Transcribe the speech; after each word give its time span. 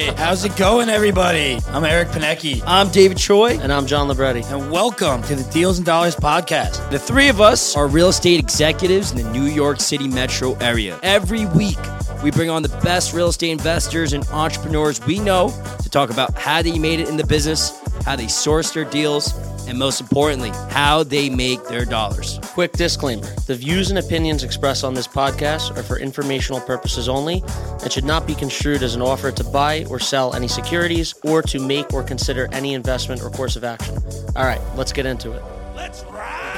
How's 0.00 0.46
it 0.46 0.56
going, 0.56 0.88
everybody? 0.88 1.58
I'm 1.68 1.84
Eric 1.84 2.08
Panecki. 2.08 2.62
I'm 2.66 2.88
David 2.88 3.18
Choi. 3.18 3.58
And 3.58 3.70
I'm 3.70 3.86
John 3.86 4.08
Libretti. 4.08 4.42
And 4.44 4.70
welcome 4.70 5.22
to 5.24 5.34
the 5.34 5.44
Deals 5.52 5.76
and 5.76 5.84
Dollars 5.84 6.16
podcast. 6.16 6.90
The 6.90 6.98
three 6.98 7.28
of 7.28 7.42
us 7.42 7.76
are 7.76 7.86
real 7.86 8.08
estate 8.08 8.40
executives 8.40 9.10
in 9.10 9.18
the 9.18 9.30
New 9.30 9.44
York 9.44 9.78
City 9.78 10.08
metro 10.08 10.54
area. 10.54 10.98
Every 11.02 11.44
week, 11.44 11.78
we 12.22 12.30
bring 12.30 12.48
on 12.48 12.62
the 12.62 12.70
best 12.82 13.12
real 13.12 13.28
estate 13.28 13.50
investors 13.50 14.14
and 14.14 14.26
entrepreneurs 14.28 15.04
we 15.04 15.18
know 15.18 15.50
to 15.82 15.90
talk 15.90 16.08
about 16.08 16.34
how 16.34 16.62
they 16.62 16.78
made 16.78 17.00
it 17.00 17.08
in 17.10 17.18
the 17.18 17.26
business, 17.26 17.78
how 18.06 18.16
they 18.16 18.28
source 18.28 18.70
their 18.70 18.86
deals, 18.86 19.34
and 19.70 19.78
most 19.78 20.00
importantly, 20.00 20.50
how 20.70 21.02
they 21.02 21.30
make 21.30 21.62
their 21.68 21.84
dollars. 21.84 22.38
Quick 22.42 22.72
disclaimer 22.72 23.26
the 23.46 23.54
views 23.54 23.88
and 23.88 23.98
opinions 23.98 24.44
expressed 24.44 24.84
on 24.84 24.92
this 24.92 25.08
podcast 25.08 25.76
are 25.76 25.82
for 25.82 25.98
informational 25.98 26.60
purposes 26.60 27.08
only 27.08 27.42
and 27.82 27.90
should 27.90 28.04
not 28.04 28.26
be 28.26 28.34
construed 28.34 28.82
as 28.82 28.94
an 28.94 29.00
offer 29.00 29.30
to 29.30 29.44
buy 29.44 29.84
or 29.88 29.98
sell 29.98 30.34
any 30.34 30.48
securities 30.48 31.14
or 31.24 31.40
to 31.40 31.58
make 31.58 31.92
or 31.92 32.02
consider 32.02 32.48
any 32.52 32.74
investment 32.74 33.22
or 33.22 33.30
course 33.30 33.56
of 33.56 33.64
action. 33.64 33.96
All 34.36 34.44
right, 34.44 34.60
let's 34.76 34.92
get 34.92 35.06
into 35.06 35.32
it. 35.32 35.42
Let's 35.74 36.04
ride. 36.04 36.50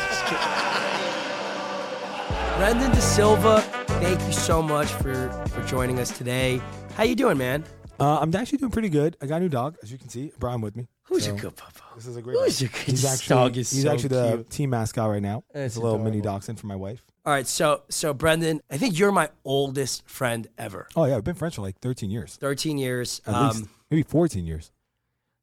Brendan 2.56 2.92
Da 2.92 3.01
Silva, 3.01 3.61
thank 4.01 4.20
you 4.20 4.33
so 4.33 4.62
much 4.62 4.87
for, 4.87 5.31
for 5.48 5.62
joining 5.67 5.98
us 5.98 6.17
today. 6.17 6.61
How 6.95 7.03
you 7.03 7.17
doing, 7.17 7.37
man? 7.37 7.65
Uh, 7.98 8.19
I'm 8.20 8.34
actually 8.34 8.59
doing 8.59 8.70
pretty 8.70 8.89
good. 8.89 9.17
I 9.20 9.27
got 9.27 9.37
a 9.37 9.41
new 9.41 9.48
dog, 9.48 9.77
as 9.83 9.91
you 9.91 9.98
can 9.98 10.09
see. 10.09 10.33
Brian 10.39 10.61
with 10.61 10.77
me. 10.77 10.87
Who's 11.12 11.25
So, 11.25 11.30
your 11.33 11.39
good 11.41 11.57
papa? 11.57 11.80
This 11.95 12.07
is 12.07 12.16
a 12.16 12.23
great. 12.23 12.37
Who's 12.39 12.59
dog. 12.59 12.61
your 12.62 12.71
good 12.71 12.80
He's 12.91 13.02
this 13.02 13.12
actually 13.12 13.37
dog 13.37 13.57
is 13.59 13.70
he's 13.70 13.83
so 13.83 13.93
actually 13.93 14.09
the 14.09 14.29
cute. 14.37 14.51
team 14.51 14.70
mascot 14.70 15.11
right 15.11 15.23
now. 15.23 15.45
That's 15.53 15.66
It's 15.66 15.77
a 15.77 15.80
little 15.80 15.98
mini 15.98 16.20
dachshund 16.20 16.59
for 16.59 16.66
my 16.66 16.77
wife. 16.77 17.03
All 17.25 17.33
right, 17.33 17.47
so 17.47 17.83
so 17.89 18.12
Brendan, 18.15 18.61
I 18.70 18.79
think 18.79 18.98
you're 18.98 19.12
my 19.12 19.29
oldest 19.45 20.09
friend 20.09 20.48
ever. 20.59 20.89
Oh 20.97 21.05
yeah, 21.05 21.15
we've 21.17 21.25
been 21.25 21.34
friends 21.34 21.55
for 21.56 21.62
like 21.62 21.78
13 21.81 22.11
years, 22.11 22.37
13 22.37 22.78
years. 22.78 23.20
at 23.27 23.34
Um, 23.34 23.48
least 23.48 23.64
maybe 23.91 24.03
14 24.03 24.47
years. 24.47 24.72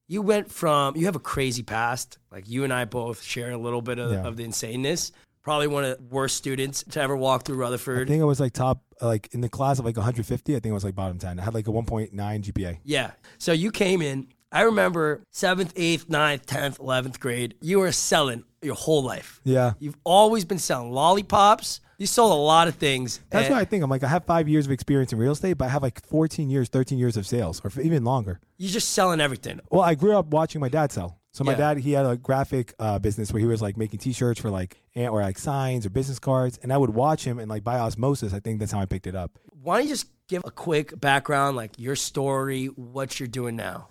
you 0.07 0.21
went 0.21 0.51
from 0.51 0.95
you 0.97 1.05
have 1.05 1.15
a 1.15 1.19
crazy 1.19 1.63
past. 1.63 2.17
Like 2.31 2.49
you 2.49 2.63
and 2.63 2.73
I 2.73 2.85
both 2.85 3.21
share 3.21 3.51
a 3.51 3.57
little 3.57 3.81
bit 3.81 3.99
of, 3.99 4.11
Yeah. 4.11 4.25
of 4.27 4.35
the 4.37 4.43
insaneness. 4.45 5.11
Probably 5.41 5.67
one 5.67 5.85
of 5.85 5.97
the 5.97 6.03
worst 6.13 6.35
students 6.35 6.83
to 6.83 6.99
ever 7.01 7.15
walk 7.15 7.45
through 7.45 7.55
Rutherford. 7.55 8.07
I 8.07 8.11
think 8.11 8.21
I 8.21 8.25
was 8.25 8.39
like 8.41 8.51
top, 8.53 8.81
like 9.01 9.29
in 9.33 9.39
the 9.41 9.47
class 9.49 9.79
of 9.79 9.85
like 9.85 9.95
150. 9.95 10.55
I 10.55 10.59
think 10.59 10.71
I 10.71 10.73
was 10.73 10.83
like 10.83 10.95
bottom 10.95 11.17
10. 11.17 11.39
I 11.39 11.43
had 11.43 11.53
like 11.53 11.67
a 11.67 11.71
1.9 11.71 12.11
GPA. 12.13 12.79
Yeah. 12.83 13.11
So 13.37 13.51
you 13.53 13.71
came 13.71 14.01
in. 14.01 14.27
I 14.51 14.61
remember 14.61 15.21
seventh, 15.31 15.73
eighth, 15.75 16.09
ninth, 16.09 16.45
tenth, 16.45 16.79
eleventh 16.79 17.19
grade. 17.19 17.55
You 17.61 17.79
were 17.79 17.91
selling 17.91 18.43
your 18.61 18.75
whole 18.75 19.03
life. 19.03 19.39
Yeah, 19.43 19.73
You've 19.79 19.97
always 20.03 20.43
been 20.45 20.59
selling 20.59 20.91
lollipops. 20.91 21.81
You 21.97 22.07
sold 22.07 22.31
a 22.31 22.35
lot 22.35 22.67
of 22.69 22.75
things. 22.75 23.19
that's 23.29 23.47
and 23.47 23.55
what 23.55 23.61
I 23.61 23.65
think. 23.65 23.83
I'm 23.83 23.89
like 23.89 24.03
I 24.03 24.07
have 24.07 24.23
five 24.25 24.47
years 24.47 24.65
of 24.65 24.71
experience 24.71 25.11
in 25.13 25.19
real 25.19 25.33
estate, 25.33 25.53
but 25.53 25.65
I 25.65 25.69
have 25.69 25.83
like 25.83 26.05
14 26.07 26.49
years, 26.49 26.69
13 26.69 26.97
years 26.97 27.17
of 27.17 27.27
sales, 27.27 27.61
or 27.63 27.71
even 27.81 28.03
longer. 28.05 28.39
You're 28.57 28.71
just 28.71 28.89
selling 28.91 29.19
everything. 29.21 29.59
Well, 29.69 29.81
I 29.81 29.95
grew 29.95 30.17
up 30.17 30.27
watching 30.27 30.61
my 30.61 30.69
dad 30.69 30.91
sell. 30.91 31.17
So 31.31 31.43
my 31.43 31.51
Yeah. 31.51 31.57
dad, 31.57 31.77
he 31.79 31.91
had 31.91 32.05
a 32.05 32.17
graphic 32.17 32.73
uh, 32.79 32.97
business 32.99 33.31
where 33.31 33.39
he 33.41 33.45
was 33.45 33.61
like 33.61 33.77
making 33.77 33.99
T-shirts 33.99 34.39
for 34.39 34.49
like 34.49 34.81
and- 34.95 35.09
or 35.09 35.21
like 35.21 35.37
signs 35.37 35.85
or 35.85 35.89
business 35.89 36.19
cards, 36.19 36.57
and 36.63 36.73
I 36.73 36.77
would 36.77 36.89
watch 36.89 37.23
him 37.25 37.37
and 37.37 37.49
like 37.49 37.63
by 37.63 37.77
osmosis, 37.77 38.33
I 38.33 38.39
think 38.39 38.59
that's 38.59 38.71
how 38.71 38.79
I 38.79 38.85
picked 38.85 39.05
it 39.05 39.15
up. 39.15 39.37
Why 39.61 39.77
don't 39.77 39.83
you 39.87 39.93
just 39.93 40.07
give 40.27 40.41
a 40.45 40.51
quick 40.51 40.99
background, 40.99 41.55
like 41.57 41.71
your 41.77 41.95
story, 41.97 42.67
what 42.67 43.19
you're 43.19 43.27
doing 43.27 43.55
now? 43.57 43.89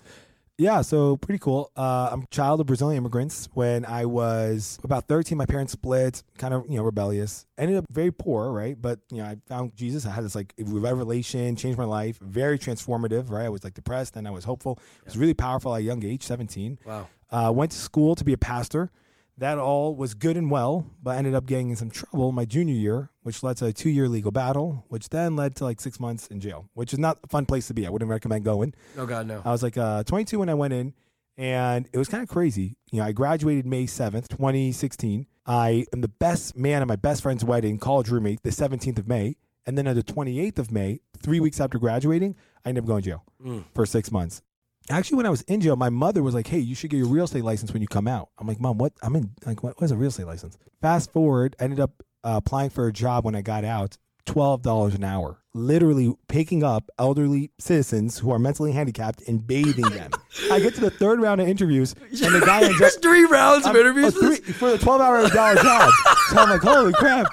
Yeah, 0.60 0.82
so 0.82 1.16
pretty 1.16 1.38
cool. 1.38 1.70
Uh, 1.76 2.08
I'm 2.10 2.22
a 2.22 2.26
child 2.32 2.60
of 2.60 2.66
Brazilian 2.66 2.98
immigrants. 2.98 3.48
When 3.54 3.84
I 3.84 4.06
was 4.06 4.80
about 4.82 5.06
13, 5.06 5.38
my 5.38 5.46
parents 5.46 5.72
split, 5.72 6.24
kind 6.36 6.52
of, 6.52 6.64
you 6.68 6.76
know, 6.76 6.82
rebellious. 6.82 7.46
Ended 7.56 7.76
up 7.76 7.84
very 7.92 8.10
poor, 8.10 8.50
right? 8.50 8.80
But, 8.80 8.98
you 9.12 9.18
know, 9.18 9.24
I 9.24 9.36
found 9.46 9.76
Jesus. 9.76 10.04
I 10.04 10.10
had 10.10 10.24
this 10.24 10.34
like 10.34 10.52
revelation, 10.58 11.54
changed 11.54 11.78
my 11.78 11.84
life, 11.84 12.18
very 12.18 12.58
transformative, 12.58 13.30
right? 13.30 13.44
I 13.44 13.50
was 13.50 13.62
like 13.62 13.74
depressed 13.74 14.16
and 14.16 14.26
I 14.26 14.32
was 14.32 14.42
hopeful. 14.42 14.80
It 14.98 15.04
was 15.04 15.16
really 15.16 15.32
powerful 15.34 15.72
at 15.76 15.78
a 15.78 15.84
young 15.84 16.04
age, 16.04 16.24
17. 16.24 16.80
Wow. 16.84 17.06
Uh, 17.30 17.52
went 17.54 17.70
to 17.70 17.78
school 17.78 18.16
to 18.16 18.24
be 18.24 18.32
a 18.32 18.38
pastor. 18.38 18.90
That 19.38 19.58
all 19.58 19.94
was 19.94 20.14
good 20.14 20.36
and 20.36 20.50
well, 20.50 20.84
but 21.00 21.16
ended 21.16 21.34
up 21.34 21.46
getting 21.46 21.70
in 21.70 21.76
some 21.76 21.90
trouble 21.90 22.32
my 22.32 22.44
junior 22.44 22.74
year, 22.74 23.10
which 23.22 23.42
led 23.44 23.56
to 23.58 23.66
a 23.66 23.72
two 23.72 23.88
year 23.88 24.08
legal 24.08 24.32
battle, 24.32 24.84
which 24.88 25.08
then 25.10 25.36
led 25.36 25.54
to 25.56 25.64
like 25.64 25.80
six 25.80 26.00
months 26.00 26.26
in 26.26 26.40
jail, 26.40 26.68
which 26.74 26.92
is 26.92 26.98
not 26.98 27.18
a 27.22 27.28
fun 27.28 27.46
place 27.46 27.68
to 27.68 27.74
be. 27.74 27.86
I 27.86 27.90
wouldn't 27.90 28.10
recommend 28.10 28.44
going. 28.44 28.74
Oh 28.96 29.06
God, 29.06 29.26
no. 29.28 29.40
I 29.44 29.52
was 29.52 29.62
like 29.62 29.78
uh, 29.78 30.02
22 30.02 30.40
when 30.40 30.48
I 30.48 30.54
went 30.54 30.72
in, 30.74 30.92
and 31.36 31.88
it 31.92 31.98
was 31.98 32.08
kind 32.08 32.22
of 32.22 32.28
crazy. 32.28 32.76
You 32.90 32.98
know, 32.98 33.04
I 33.06 33.12
graduated 33.12 33.64
May 33.64 33.84
7th, 33.84 34.26
2016. 34.28 35.26
I 35.46 35.86
am 35.92 36.00
the 36.00 36.08
best 36.08 36.56
man 36.56 36.82
at 36.82 36.88
my 36.88 36.96
best 36.96 37.22
friend's 37.22 37.44
wedding, 37.44 37.78
college 37.78 38.08
roommate, 38.10 38.42
the 38.42 38.50
17th 38.50 38.98
of 38.98 39.06
May. 39.08 39.36
And 39.66 39.78
then 39.78 39.86
on 39.86 39.94
the 39.94 40.02
28th 40.02 40.58
of 40.58 40.72
May, 40.72 41.00
three 41.22 41.40
weeks 41.40 41.60
after 41.60 41.78
graduating, 41.78 42.34
I 42.64 42.70
ended 42.70 42.84
up 42.84 42.88
going 42.88 43.02
to 43.02 43.10
jail 43.10 43.24
Mm. 43.44 43.64
for 43.72 43.86
six 43.86 44.10
months. 44.10 44.42
Actually, 44.90 45.16
when 45.18 45.26
I 45.26 45.30
was 45.30 45.42
in 45.42 45.60
jail, 45.60 45.76
my 45.76 45.90
mother 45.90 46.22
was 46.22 46.34
like, 46.34 46.46
"Hey, 46.46 46.58
you 46.58 46.74
should 46.74 46.90
get 46.90 46.96
your 46.96 47.08
real 47.08 47.24
estate 47.24 47.44
license 47.44 47.72
when 47.72 47.82
you 47.82 47.88
come 47.88 48.08
out." 48.08 48.28
I'm 48.38 48.46
like, 48.46 48.60
"Mom, 48.60 48.78
what? 48.78 48.92
I'm 49.02 49.14
in 49.16 49.30
like 49.46 49.62
what, 49.62 49.78
what 49.80 49.84
is 49.84 49.90
a 49.90 49.96
real 49.96 50.08
estate 50.08 50.26
license?" 50.26 50.56
Fast 50.80 51.12
forward, 51.12 51.56
I 51.60 51.64
ended 51.64 51.80
up 51.80 52.02
uh, 52.24 52.34
applying 52.44 52.70
for 52.70 52.86
a 52.86 52.92
job 52.92 53.24
when 53.24 53.34
I 53.34 53.42
got 53.42 53.64
out, 53.64 53.98
twelve 54.26 54.62
dollars 54.62 54.94
an 54.94 55.04
hour, 55.04 55.40
literally 55.54 56.14
picking 56.28 56.62
up 56.64 56.90
elderly 56.98 57.50
citizens 57.58 58.18
who 58.18 58.30
are 58.30 58.38
mentally 58.38 58.72
handicapped 58.72 59.22
and 59.28 59.46
bathing 59.46 59.88
them. 59.90 60.10
I 60.50 60.58
get 60.60 60.74
to 60.76 60.80
the 60.80 60.90
third 60.90 61.20
round 61.20 61.40
of 61.40 61.48
interviews, 61.48 61.94
and 62.10 62.34
the 62.34 62.40
guy 62.44 62.62
ends 62.62 62.74
up 62.74 62.78
There's 62.80 62.96
three 62.96 63.24
rounds 63.24 63.66
of 63.66 63.72
I'm- 63.72 63.76
interviews. 63.80 64.14
oh, 64.16 64.20
three- 64.36 64.52
for 64.54 64.70
the 64.70 64.78
twelve 64.78 65.00
hour 65.00 65.28
dollar 65.28 65.54
job. 65.56 65.90
So 66.30 66.36
I'm 66.38 66.48
like, 66.50 66.62
holy 66.62 66.92
crap. 66.94 67.26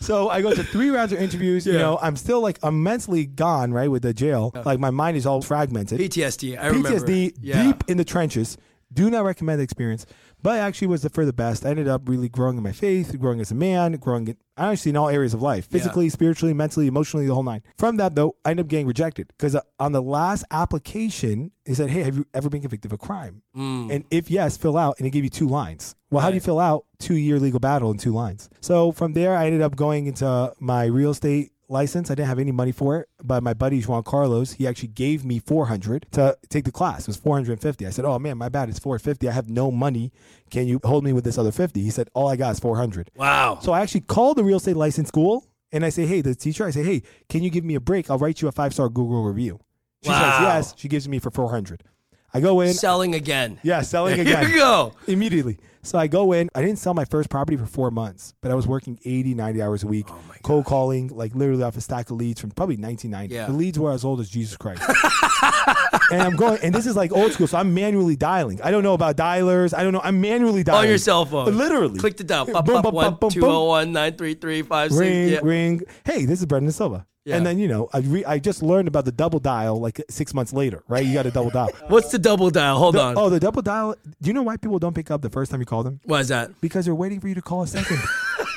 So 0.00 0.30
I 0.30 0.40
go 0.40 0.52
to 0.54 0.64
three 0.64 0.88
rounds 0.90 1.12
of 1.12 1.20
interviews. 1.20 1.66
You 1.66 1.74
Yeah. 1.74 1.78
know, 1.80 1.98
I'm 2.00 2.16
still 2.16 2.40
like 2.40 2.58
I'm 2.62 2.82
gone, 3.26 3.72
right, 3.72 3.90
with 3.90 4.02
the 4.02 4.14
jail. 4.14 4.50
Like 4.64 4.80
my 4.80 4.90
mind 4.90 5.16
is 5.16 5.26
all 5.26 5.42
fragmented. 5.42 6.00
PTSD. 6.00 6.56
I 6.58 6.68
remember. 6.68 6.88
PTSD 7.00 7.34
Yeah. 7.42 7.62
deep 7.64 7.84
in 7.86 7.98
the 7.98 8.04
trenches. 8.04 8.56
Do 8.92 9.10
not 9.10 9.24
recommend 9.24 9.60
the 9.60 9.64
experience. 9.64 10.06
But 10.42 10.58
actually 10.58 10.88
was 10.88 11.02
the 11.02 11.10
for 11.10 11.26
the 11.26 11.32
best. 11.32 11.66
I 11.66 11.70
ended 11.70 11.86
up 11.86 12.08
really 12.08 12.28
growing 12.28 12.56
in 12.56 12.62
my 12.62 12.72
faith, 12.72 13.18
growing 13.18 13.40
as 13.40 13.50
a 13.50 13.54
man, 13.54 13.92
growing 13.92 14.28
in, 14.28 14.36
honestly 14.56 14.90
in 14.90 14.96
all 14.96 15.08
areas 15.08 15.34
of 15.34 15.42
life, 15.42 15.66
physically, 15.66 16.08
spiritually, 16.08 16.54
mentally, 16.54 16.86
emotionally, 16.86 17.26
the 17.26 17.34
whole 17.34 17.42
nine. 17.42 17.62
From 17.76 17.98
that 17.98 18.14
though, 18.14 18.36
I 18.44 18.50
ended 18.50 18.66
up 18.66 18.70
getting 18.70 18.86
rejected 18.86 19.28
because 19.28 19.56
on 19.78 19.92
the 19.92 20.00
last 20.00 20.44
application, 20.50 21.52
he 21.66 21.74
said, 21.74 21.90
"Hey, 21.90 22.02
have 22.02 22.16
you 22.16 22.26
ever 22.32 22.48
been 22.48 22.62
convicted 22.62 22.90
of 22.90 22.94
a 22.94 22.98
crime?" 22.98 23.42
Mm. 23.54 23.90
And 23.92 24.04
if 24.10 24.30
yes, 24.30 24.56
fill 24.56 24.78
out, 24.78 24.96
and 24.98 25.06
it 25.06 25.10
gave 25.10 25.24
you 25.24 25.30
two 25.30 25.48
lines. 25.48 25.94
Well, 26.10 26.22
how 26.22 26.30
do 26.30 26.34
you 26.34 26.40
fill 26.40 26.58
out 26.58 26.86
two 26.98 27.14
year 27.14 27.38
legal 27.38 27.60
battle 27.60 27.90
in 27.90 27.98
two 27.98 28.12
lines? 28.12 28.48
So 28.60 28.92
from 28.92 29.12
there, 29.12 29.36
I 29.36 29.46
ended 29.46 29.60
up 29.60 29.76
going 29.76 30.06
into 30.06 30.52
my 30.58 30.86
real 30.86 31.10
estate 31.10 31.52
license. 31.70 32.10
I 32.10 32.14
didn't 32.14 32.28
have 32.28 32.38
any 32.38 32.52
money 32.52 32.72
for 32.72 32.98
it, 32.98 33.08
but 33.22 33.42
my 33.42 33.54
buddy 33.54 33.80
Juan 33.80 34.02
Carlos, 34.02 34.52
he 34.52 34.66
actually 34.66 34.88
gave 34.88 35.24
me 35.24 35.38
400 35.38 36.06
to 36.12 36.36
take 36.48 36.64
the 36.64 36.72
class. 36.72 37.02
It 37.02 37.06
was 37.08 37.16
450. 37.16 37.86
I 37.86 37.90
said, 37.90 38.04
"Oh 38.04 38.18
man, 38.18 38.36
my 38.38 38.48
bad. 38.48 38.68
It's 38.68 38.78
450. 38.78 39.28
I 39.28 39.32
have 39.32 39.48
no 39.48 39.70
money. 39.70 40.12
Can 40.50 40.66
you 40.66 40.80
hold 40.84 41.04
me 41.04 41.12
with 41.12 41.24
this 41.24 41.38
other 41.38 41.52
50?" 41.52 41.80
He 41.80 41.90
said, 41.90 42.10
"All 42.14 42.28
I 42.28 42.36
got 42.36 42.50
is 42.52 42.60
400." 42.60 43.10
Wow. 43.16 43.58
So 43.62 43.72
I 43.72 43.80
actually 43.80 44.02
called 44.02 44.36
the 44.36 44.44
real 44.44 44.56
estate 44.58 44.76
license 44.76 45.08
school 45.08 45.46
and 45.72 45.84
I 45.84 45.88
say, 45.90 46.04
hey, 46.04 46.20
the 46.20 46.34
teacher, 46.34 46.66
I 46.66 46.70
say, 46.72 46.82
hey, 46.82 47.02
can 47.28 47.44
you 47.44 47.50
give 47.50 47.64
me 47.64 47.76
a 47.76 47.80
break? 47.80 48.10
I'll 48.10 48.18
write 48.18 48.42
you 48.42 48.48
a 48.48 48.52
five 48.52 48.74
star 48.74 48.88
Google 48.88 49.22
review. 49.22 49.60
She 50.02 50.10
Wow. 50.10 50.18
says 50.18 50.40
yes. 50.40 50.74
She 50.76 50.88
gives 50.88 51.08
me 51.08 51.20
for 51.20 51.30
400. 51.30 51.84
I 52.32 52.40
go 52.40 52.60
in. 52.60 52.74
Selling 52.74 53.14
again. 53.14 53.58
Yeah, 53.62 53.82
selling 53.82 54.14
Here 54.14 54.22
again 54.22 54.50
we 54.50 54.54
go. 54.56 54.92
immediately. 55.06 55.58
So 55.82 55.98
I 55.98 56.06
go 56.08 56.32
in. 56.32 56.50
I 56.54 56.60
didn't 56.60 56.78
sell 56.78 56.92
my 56.94 57.06
first 57.06 57.30
property 57.30 57.56
for 57.56 57.64
four 57.66 57.90
months, 57.90 58.34
but 58.42 58.50
I 58.50 58.54
was 58.54 58.66
working 58.66 58.98
80, 59.04 59.34
90 59.34 59.62
hours 59.62 59.82
a 59.82 59.86
week, 59.86 60.06
Oh 60.10 60.18
cold 60.42 60.66
calling, 60.66 61.08
like 61.08 61.34
literally 61.34 61.62
off 61.62 61.76
a 61.76 61.80
stack 61.80 62.10
of 62.10 62.16
leads 62.16 62.40
from 62.40 62.50
probably 62.50 62.76
1990. 62.76 63.34
Yeah. 63.34 63.46
The 63.46 63.52
leads 63.52 63.78
were 63.78 63.90
as 63.90 64.04
old 64.04 64.20
as 64.20 64.28
Jesus 64.28 64.56
Christ. 64.58 64.82
and 66.12 66.22
I'm 66.22 66.36
going, 66.36 66.58
and 66.62 66.74
this 66.74 66.86
is 66.86 66.96
like 66.96 67.12
old 67.12 67.32
school, 67.32 67.46
so 67.46 67.58
I'm 67.58 67.72
manually 67.72 68.16
dialing. 68.16 68.60
I 68.62 68.70
don't 68.70 68.82
know 68.82 68.94
about 68.94 69.16
dialers. 69.16 69.76
I 69.76 69.82
don't 69.82 69.92
know. 69.92 70.00
I'm 70.04 70.20
manually 70.20 70.62
dialing. 70.62 70.82
On 70.84 70.88
your 70.88 70.98
cell 70.98 71.24
phone. 71.24 71.56
Literally. 71.56 71.98
Click 71.98 72.16
the 72.16 72.24
dial. 72.24 72.46
Pop, 72.46 72.66
boom, 72.66 72.76
pop, 72.76 72.84
boom, 72.84 72.94
one, 72.94 73.14
boom, 73.14 73.30
two, 73.30 73.40
boom. 73.40 73.66
one, 73.66 73.92
nine, 73.92 74.16
three, 74.16 74.34
three, 74.34 74.62
five, 74.62 74.90
six. 74.90 75.00
ring, 75.00 75.28
Yeah. 75.28 75.40
ring. 75.42 75.80
Hey, 76.04 76.26
this 76.26 76.40
is 76.40 76.46
Brendan 76.46 76.72
Silva. 76.72 77.06
Yeah. 77.30 77.36
And 77.36 77.46
then 77.46 77.58
you 77.58 77.66
know, 77.68 77.88
I 77.92 77.98
re- 77.98 78.24
I 78.24 78.38
just 78.38 78.62
learned 78.62 78.88
about 78.88 79.04
the 79.06 79.12
double 79.12 79.38
dial 79.40 79.80
like 79.80 80.00
six 80.10 80.34
months 80.34 80.52
later, 80.52 80.82
right? 80.88 81.04
You 81.04 81.14
got 81.14 81.22
to 81.24 81.30
double 81.30 81.50
dial. 81.50 81.70
What's 81.88 82.10
the 82.12 82.18
double 82.18 82.50
dial? 82.50 82.76
Hold 82.78 82.94
The- 82.96 83.02
on. 83.02 83.18
oh, 83.18 83.28
the 83.30 83.40
double 83.40 83.62
dial. 83.62 83.94
Do 84.20 84.28
you 84.28 84.32
know 84.34 84.42
why 84.42 84.56
people 84.56 84.78
don't 84.78 84.94
pick 84.94 85.10
up 85.10 85.22
the 85.22 85.30
first 85.30 85.50
time 85.50 85.60
you 85.60 85.66
call 85.66 85.82
them? 85.82 86.00
Why 86.04 86.20
is 86.20 86.28
that? 86.28 86.60
Because 86.60 86.84
they're 86.84 86.94
waiting 86.94 87.20
for 87.20 87.28
you 87.28 87.34
to 87.34 87.42
call 87.42 87.62
a 87.62 87.66
second. 87.66 87.98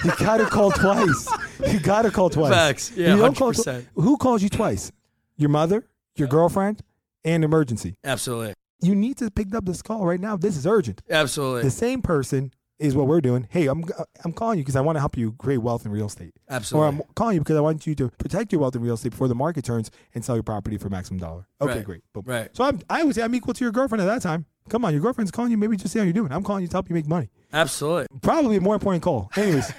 you 0.03 0.11
gotta 0.19 0.45
call 0.45 0.71
twice. 0.71 1.29
You 1.71 1.79
gotta 1.79 2.11
call 2.11 2.29
twice. 2.29 2.51
Facts. 2.53 2.91
Yeah, 2.95 3.15
You 3.15 3.21
don't 3.21 3.37
call 3.37 3.53
100%. 3.53 3.85
who 3.95 4.17
calls 4.17 4.43
you 4.43 4.49
twice? 4.49 4.91
Your 5.37 5.49
mother, 5.49 5.85
your 6.15 6.27
girlfriend, 6.27 6.81
and 7.25 7.43
emergency. 7.43 7.95
Absolutely. 8.03 8.53
You 8.81 8.95
need 8.95 9.17
to 9.17 9.31
pick 9.31 9.55
up 9.55 9.65
this 9.65 9.81
call 9.81 10.05
right 10.05 10.19
now. 10.19 10.35
This 10.35 10.57
is 10.57 10.67
urgent. 10.67 11.01
Absolutely. 11.09 11.61
The 11.63 11.71
same 11.71 12.01
person 12.01 12.51
is 12.79 12.95
what 12.95 13.07
we're 13.07 13.21
doing. 13.21 13.47
Hey, 13.49 13.67
I'm 13.67 13.83
I'm 14.25 14.33
calling 14.33 14.57
you 14.57 14.63
because 14.63 14.75
I 14.75 14.81
want 14.81 14.95
to 14.95 14.99
help 14.99 15.15
you 15.17 15.33
create 15.33 15.57
wealth 15.59 15.85
in 15.85 15.91
real 15.91 16.07
estate. 16.07 16.33
Absolutely. 16.49 16.85
Or 16.85 16.89
I'm 16.89 17.01
calling 17.15 17.35
you 17.35 17.41
because 17.41 17.55
I 17.55 17.61
want 17.61 17.85
you 17.87 17.95
to 17.95 18.09
protect 18.17 18.51
your 18.51 18.61
wealth 18.61 18.75
in 18.75 18.81
real 18.81 18.95
estate 18.95 19.09
before 19.11 19.27
the 19.27 19.35
market 19.35 19.63
turns 19.63 19.91
and 20.15 20.23
sell 20.25 20.35
your 20.35 20.43
property 20.43 20.77
for 20.77 20.89
maximum 20.89 21.19
dollar. 21.19 21.47
Okay, 21.61 21.75
Right. 21.75 21.85
great. 21.85 22.01
Boom. 22.13 22.23
Right. 22.25 22.49
So 22.55 22.63
I'm, 22.63 22.79
I 22.89 23.03
would 23.03 23.15
say 23.15 23.21
I'm 23.21 23.33
equal 23.35 23.53
to 23.53 23.63
your 23.63 23.71
girlfriend 23.71 24.01
at 24.01 24.05
that 24.05 24.21
time. 24.21 24.45
Come 24.69 24.85
on, 24.85 24.93
your 24.93 25.01
girlfriend's 25.01 25.31
calling 25.31 25.51
you. 25.51 25.57
Maybe 25.57 25.75
just 25.77 25.91
see 25.93 25.99
how 25.99 26.05
you're 26.05 26.13
doing. 26.13 26.31
I'm 26.31 26.43
calling 26.43 26.61
you 26.63 26.67
to 26.67 26.73
help 26.73 26.89
you 26.89 26.95
make 26.95 27.07
money. 27.07 27.29
Absolutely. 27.51 28.07
Probably 28.21 28.57
a 28.57 28.61
more 28.61 28.73
important 28.75 29.03
call. 29.03 29.29
Anyways, 29.37 29.71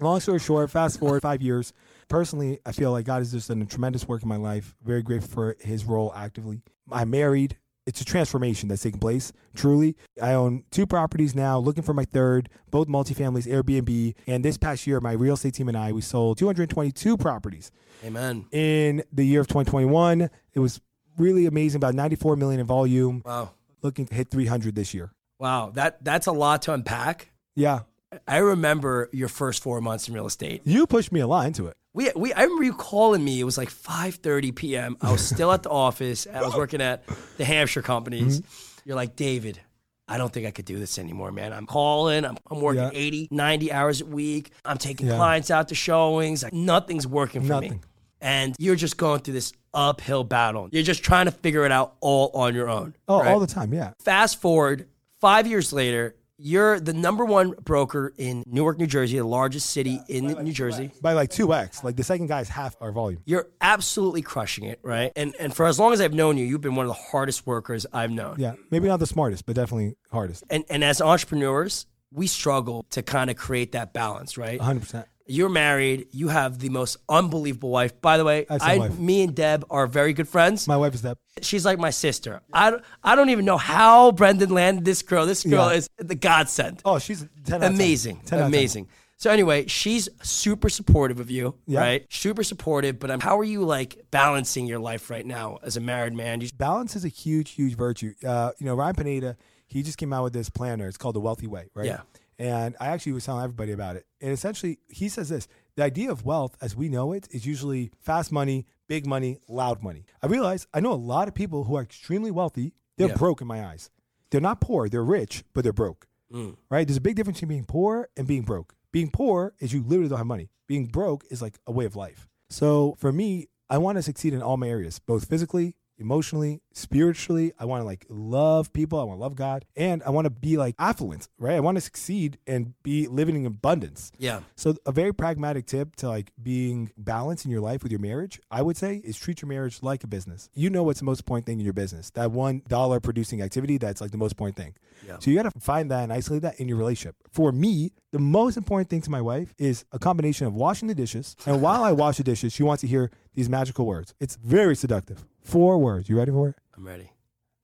Long 0.00 0.18
story 0.18 0.40
short, 0.40 0.68
fast 0.70 0.98
forward 0.98 1.22
five 1.22 1.40
years. 1.40 1.72
Personally, 2.08 2.58
I 2.66 2.72
feel 2.72 2.90
like 2.90 3.06
God 3.06 3.18
has 3.18 3.30
just 3.30 3.48
done 3.48 3.62
a 3.62 3.64
tremendous 3.66 4.06
work 4.08 4.22
in 4.22 4.28
my 4.28 4.36
life. 4.36 4.74
Very 4.84 5.02
grateful 5.02 5.30
for 5.30 5.56
his 5.60 5.84
role 5.84 6.12
actively. 6.14 6.60
I'm 6.90 7.10
married. 7.10 7.56
It's 7.86 8.00
a 8.00 8.04
transformation 8.04 8.68
that's 8.68 8.82
taking 8.82 9.00
place, 9.00 9.32
truly. 9.54 9.96
I 10.22 10.34
own 10.34 10.62
two 10.70 10.86
properties 10.86 11.34
now, 11.34 11.58
looking 11.58 11.82
for 11.82 11.92
my 11.92 12.04
third, 12.04 12.48
both 12.70 12.86
multifamilies, 12.86 13.46
Airbnb. 13.50 14.14
And 14.28 14.44
this 14.44 14.56
past 14.56 14.86
year, 14.86 15.00
my 15.00 15.12
real 15.12 15.34
estate 15.34 15.54
team 15.54 15.68
and 15.68 15.76
I, 15.76 15.90
we 15.90 16.00
sold 16.00 16.38
222 16.38 17.16
properties. 17.16 17.72
Amen. 18.04 18.46
In 18.52 19.02
the 19.12 19.24
year 19.26 19.40
of 19.40 19.48
2021, 19.48 20.30
it 20.54 20.58
was 20.60 20.80
really 21.18 21.46
amazing, 21.46 21.78
about 21.78 21.94
94 21.94 22.36
million 22.36 22.60
in 22.60 22.66
volume, 22.66 23.20
Wow. 23.24 23.50
looking 23.82 24.06
to 24.06 24.14
hit 24.14 24.30
300 24.30 24.76
this 24.76 24.94
year. 24.94 25.12
Wow. 25.40 25.70
That 25.74 26.04
that's 26.04 26.28
a 26.28 26.32
lot 26.32 26.62
to 26.62 26.72
unpack. 26.74 27.30
Yeah. 27.56 27.80
I 28.28 28.36
remember 28.38 29.08
your 29.12 29.28
first 29.28 29.60
four 29.62 29.80
months 29.80 30.06
in 30.06 30.14
real 30.14 30.26
estate. 30.26 30.62
You 30.64 30.86
pushed 30.86 31.10
me 31.10 31.18
a 31.20 31.26
lot 31.26 31.46
into 31.46 31.66
it. 31.66 31.76
We, 31.94 32.10
we 32.16 32.32
I 32.32 32.42
remember 32.44 32.64
you 32.64 32.72
calling 32.72 33.22
me. 33.22 33.38
It 33.40 33.44
was 33.44 33.58
like 33.58 33.68
5:30 33.70 34.54
p.m. 34.54 34.96
I 35.00 35.12
was 35.12 35.26
still 35.26 35.52
at 35.52 35.62
the 35.62 35.70
office. 35.86 36.26
I 36.32 36.42
was 36.42 36.54
working 36.54 36.80
at 36.80 37.04
the 37.36 37.44
Hampshire 37.44 37.82
companies. 37.82 38.40
Mm-hmm. 38.40 38.88
You're 38.88 38.96
like, 38.96 39.14
David, 39.14 39.60
I 40.08 40.16
don't 40.18 40.32
think 40.32 40.46
I 40.46 40.50
could 40.50 40.64
do 40.64 40.78
this 40.78 40.98
anymore, 40.98 41.32
man. 41.32 41.52
I'm 41.52 41.66
calling. 41.66 42.24
I'm, 42.24 42.36
I'm 42.50 42.60
working 42.60 42.82
Yeah. 42.82 42.90
80, 42.92 43.28
90 43.30 43.72
hours 43.72 44.00
a 44.00 44.06
week. 44.06 44.52
I'm 44.64 44.78
taking 44.78 45.06
Yeah. 45.06 45.16
clients 45.16 45.50
out 45.50 45.68
to 45.68 45.74
showings. 45.74 46.42
Like, 46.42 46.52
nothing's 46.52 47.06
working 47.06 47.42
for 47.46 47.60
me. 47.60 47.78
And 48.20 48.54
you're 48.58 48.76
just 48.76 48.96
going 48.96 49.20
through 49.20 49.34
this 49.34 49.52
uphill 49.74 50.24
battle. 50.24 50.68
You're 50.72 50.82
just 50.84 51.02
trying 51.02 51.26
to 51.26 51.32
figure 51.32 51.64
it 51.64 51.72
out 51.72 51.96
all 52.00 52.30
on 52.34 52.54
your 52.54 52.68
own. 52.68 52.94
Oh, 53.08 53.20
right? 53.20 53.28
all 53.32 53.40
the 53.40 53.46
time. 53.46 53.72
Yeah. 53.74 53.92
Fast 54.00 54.40
forward 54.40 54.88
five 55.20 55.46
years 55.46 55.72
later, 55.72 56.14
you're 56.42 56.80
the 56.80 56.92
number 56.92 57.24
one 57.24 57.52
broker 57.62 58.12
in 58.16 58.42
Newark, 58.46 58.78
New 58.78 58.86
Jersey, 58.86 59.18
the 59.18 59.24
largest 59.24 59.70
city 59.70 60.00
in 60.08 60.26
New 60.26 60.52
Jersey. 60.52 60.90
By 61.00 61.12
like 61.12 61.30
2x. 61.30 61.84
Like 61.84 61.96
the 61.96 62.04
second 62.04 62.26
guy 62.26 62.40
is 62.40 62.48
half 62.48 62.76
our 62.80 62.92
volume. 62.92 63.22
You're 63.24 63.48
absolutely 63.60 64.22
crushing 64.22 64.64
it, 64.64 64.80
right? 64.82 65.12
And 65.16 65.34
and 65.38 65.54
for 65.54 65.66
as 65.66 65.78
long 65.78 65.92
as 65.92 66.00
I've 66.00 66.14
known 66.14 66.36
you, 66.36 66.44
you've 66.44 66.60
been 66.60 66.74
one 66.74 66.86
of 66.86 66.88
the 66.88 67.00
hardest 67.10 67.46
workers 67.46 67.86
I've 67.92 68.10
known. 68.10 68.36
Yeah. 68.38 68.54
Maybe 68.70 68.88
not 68.88 68.98
the 68.98 69.06
smartest, 69.06 69.46
but 69.46 69.56
definitely 69.56 69.94
hardest. 70.10 70.44
And 70.50 70.64
and 70.68 70.82
as 70.82 71.00
entrepreneurs, 71.00 71.86
we 72.12 72.26
struggle 72.26 72.84
to 72.90 73.02
kind 73.02 73.30
of 73.30 73.36
create 73.36 73.72
that 73.72 73.92
balance, 73.92 74.36
right? 74.36 74.60
100%. 74.60 75.04
You're 75.26 75.48
married. 75.48 76.08
You 76.12 76.28
have 76.28 76.58
the 76.58 76.68
most 76.68 76.96
unbelievable 77.08 77.70
wife. 77.70 78.00
By 78.00 78.18
the 78.18 78.24
way, 78.24 78.40
Excellent 78.48 78.62
I, 78.62 78.78
wife. 78.78 78.98
me 78.98 79.22
and 79.22 79.34
Deb 79.34 79.64
are 79.70 79.86
very 79.86 80.12
good 80.12 80.28
friends. 80.28 80.66
My 80.68 80.76
wife 80.76 80.94
is 80.94 81.02
Deb. 81.02 81.18
She's 81.40 81.64
like 81.64 81.78
my 81.78 81.90
sister. 81.90 82.42
I, 82.52 82.70
don't- 82.70 82.82
I 83.02 83.14
don't 83.14 83.30
even 83.30 83.44
know 83.44 83.56
how 83.58 84.12
Brendan 84.12 84.50
landed 84.50 84.84
this 84.84 85.02
girl. 85.02 85.24
This 85.26 85.42
girl 85.44 85.70
Yeah. 85.70 85.76
is 85.78 85.88
the 85.98 86.14
godsend. 86.14 86.82
Oh, 86.84 86.98
she's 86.98 87.20
10 87.44 87.54
out 87.54 87.56
of 87.56 87.62
10. 87.62 87.74
amazing 87.74 88.16
10 88.26 88.38
out 88.38 88.46
of 88.46 88.52
10. 88.52 88.58
amazing 88.60 88.88
so 89.16 89.30
anyway 89.30 89.66
she's 89.68 90.08
super 90.22 90.68
supportive 90.68 91.20
of 91.20 91.30
you 91.30 91.54
Yeah. 91.66 91.78
right 91.80 92.06
super 92.10 92.42
supportive 92.42 92.98
but 92.98 93.08
um, 93.10 93.20
how 93.20 93.38
are 93.38 93.44
you 93.44 93.62
like 93.64 93.96
balancing 94.10 94.66
your 94.66 94.80
life 94.80 95.10
right 95.10 95.24
now 95.24 95.58
as 95.62 95.76
a 95.76 95.80
married 95.80 96.12
man 96.12 96.40
you, 96.40 96.48
Balance 96.58 96.96
is 96.96 97.04
a 97.04 97.08
huge, 97.08 97.50
huge 97.50 97.76
virtue. 97.76 98.14
Uh, 98.26 98.50
you 98.58 98.66
know, 98.66 98.74
Ryan 98.74 98.94
Pineda, 98.96 99.36
he 99.68 99.82
just 99.84 99.96
came 99.96 100.12
out 100.12 100.24
with 100.24 100.32
this 100.32 100.50
planner. 100.50 100.88
It's 100.88 100.96
called 100.96 101.14
The 101.14 101.20
Wealthy 101.20 101.46
Way, 101.46 101.68
right? 101.74 101.86
Yeah. 101.86 102.00
And 102.38 102.74
I 102.80 102.88
actually 102.88 103.12
was 103.12 103.24
telling 103.24 103.44
everybody 103.44 103.72
about 103.72 103.96
it. 103.96 104.06
And 104.20 104.32
essentially, 104.32 104.78
he 104.88 105.08
says 105.08 105.28
this 105.28 105.48
the 105.76 105.84
idea 105.84 106.10
of 106.10 106.24
wealth 106.24 106.56
as 106.60 106.76
we 106.76 106.88
know 106.88 107.12
it 107.12 107.28
is 107.30 107.46
usually 107.46 107.92
fast 108.00 108.32
money, 108.32 108.66
big 108.88 109.06
money, 109.06 109.38
loud 109.48 109.82
money. 109.82 110.04
I 110.22 110.26
realize 110.26 110.66
I 110.74 110.80
know 110.80 110.92
a 110.92 110.94
lot 110.94 111.28
of 111.28 111.34
people 111.34 111.64
who 111.64 111.76
are 111.76 111.82
extremely 111.82 112.30
wealthy, 112.30 112.74
they're 112.98 113.08
Yeah. 113.08 113.16
broke 113.16 113.40
in 113.40 113.46
my 113.46 113.64
eyes. 113.64 113.90
They're 114.30 114.40
not 114.40 114.60
poor, 114.60 114.88
they're 114.88 115.04
rich, 115.04 115.44
but 115.52 115.62
they're 115.64 115.72
broke. 115.72 116.06
Mm. 116.32 116.56
Right? 116.70 116.86
There's 116.86 116.96
a 116.96 117.02
big 117.02 117.16
difference 117.16 117.40
between 117.40 117.56
being 117.58 117.64
poor 117.66 118.08
and 118.16 118.26
being 118.26 118.42
broke. 118.42 118.74
Being 118.90 119.10
poor 119.10 119.54
is 119.58 119.72
you 119.72 119.82
literally 119.82 120.08
don't 120.08 120.18
have 120.18 120.26
money. 120.26 120.50
Being 120.66 120.86
broke 120.86 121.24
is 121.30 121.42
like 121.42 121.58
a 121.66 121.72
way 121.72 121.84
of 121.84 121.96
life. 121.96 122.28
So 122.48 122.96
for 122.98 123.12
me, 123.12 123.48
I 123.70 123.78
want 123.78 123.96
to 123.98 124.02
succeed 124.02 124.34
in 124.34 124.42
all 124.42 124.56
my 124.56 124.68
areas, 124.68 124.98
both 124.98 125.26
physically, 125.28 125.76
emotionally, 126.02 126.60
spiritually. 126.72 127.52
I 127.58 127.64
want 127.64 127.80
to 127.80 127.84
like 127.86 128.04
love 128.08 128.72
people. 128.72 129.00
I 129.00 129.04
want 129.04 129.18
to 129.18 129.22
love 129.22 129.34
God, 129.36 129.64
and 129.76 130.02
I 130.02 130.10
want 130.10 130.26
to 130.26 130.30
be 130.30 130.56
like 130.56 130.74
affluent, 130.78 131.28
right? 131.38 131.54
I 131.56 131.60
want 131.60 131.76
to 131.76 131.80
succeed 131.80 132.38
and 132.46 132.74
be 132.82 133.06
living 133.08 133.36
in 133.36 133.46
abundance. 133.46 134.12
yeah 134.18 134.40
So 134.56 134.74
a 134.84 134.92
very 134.92 135.14
pragmatic 135.14 135.66
tip 135.66 135.96
to 135.96 136.08
like 136.08 136.30
being 136.42 136.90
balanced 136.96 137.44
in 137.44 137.50
your 137.50 137.60
life 137.60 137.82
with 137.82 137.92
your 137.92 138.00
marriage, 138.00 138.40
I 138.50 138.62
would 138.62 138.76
say, 138.76 138.96
is 139.04 139.16
treat 139.16 139.40
your 139.40 139.48
marriage 139.48 139.78
like 139.82 140.04
a 140.04 140.06
business. 140.06 140.50
You 140.54 140.68
know 140.68 140.82
what's 140.82 140.98
the 140.98 141.06
most 141.06 141.20
important 141.20 141.46
thing 141.46 141.58
in 141.58 141.64
your 141.64 141.72
business. 141.72 142.10
That 142.10 142.32
one 142.32 142.62
dollar 142.68 143.00
producing 143.00 143.40
activity 143.40 143.78
that's 143.78 144.00
like 144.00 144.10
the 144.10 144.18
most 144.18 144.32
important 144.32 144.56
thing. 144.56 144.74
Yeah. 145.06 145.16
So 145.18 145.30
you 145.30 145.36
got 145.40 145.52
to 145.52 145.60
find 145.60 145.90
that 145.90 146.02
and 146.04 146.12
isolate 146.12 146.42
that 146.42 146.60
in 146.60 146.68
your 146.68 146.76
relationship. 146.76 147.16
For 147.32 147.50
me, 147.50 147.92
the 148.12 148.18
most 148.18 148.56
important 148.56 148.90
thing 148.90 149.00
to 149.02 149.10
my 149.10 149.20
wife 149.20 149.54
is 149.58 149.84
a 149.90 149.98
combination 149.98 150.46
of 150.46 150.54
washing 150.54 150.86
the 150.88 150.94
dishes. 150.94 151.34
And 151.46 151.62
while 151.62 151.82
I 151.82 151.92
wash 151.92 152.18
the 152.18 152.24
dishes, 152.24 152.52
she 152.52 152.62
wants 152.62 152.82
to 152.82 152.86
hear 152.86 153.10
these 153.34 153.48
magical 153.48 153.86
words. 153.86 154.14
It's 154.20 154.36
very 154.36 154.76
seductive. 154.76 155.24
Four 155.40 155.78
words. 155.78 156.08
You 156.08 156.16
ready 156.18 156.30
for 156.32 156.48
it? 156.50 156.56
i'm 156.76 156.86
ready 156.86 157.10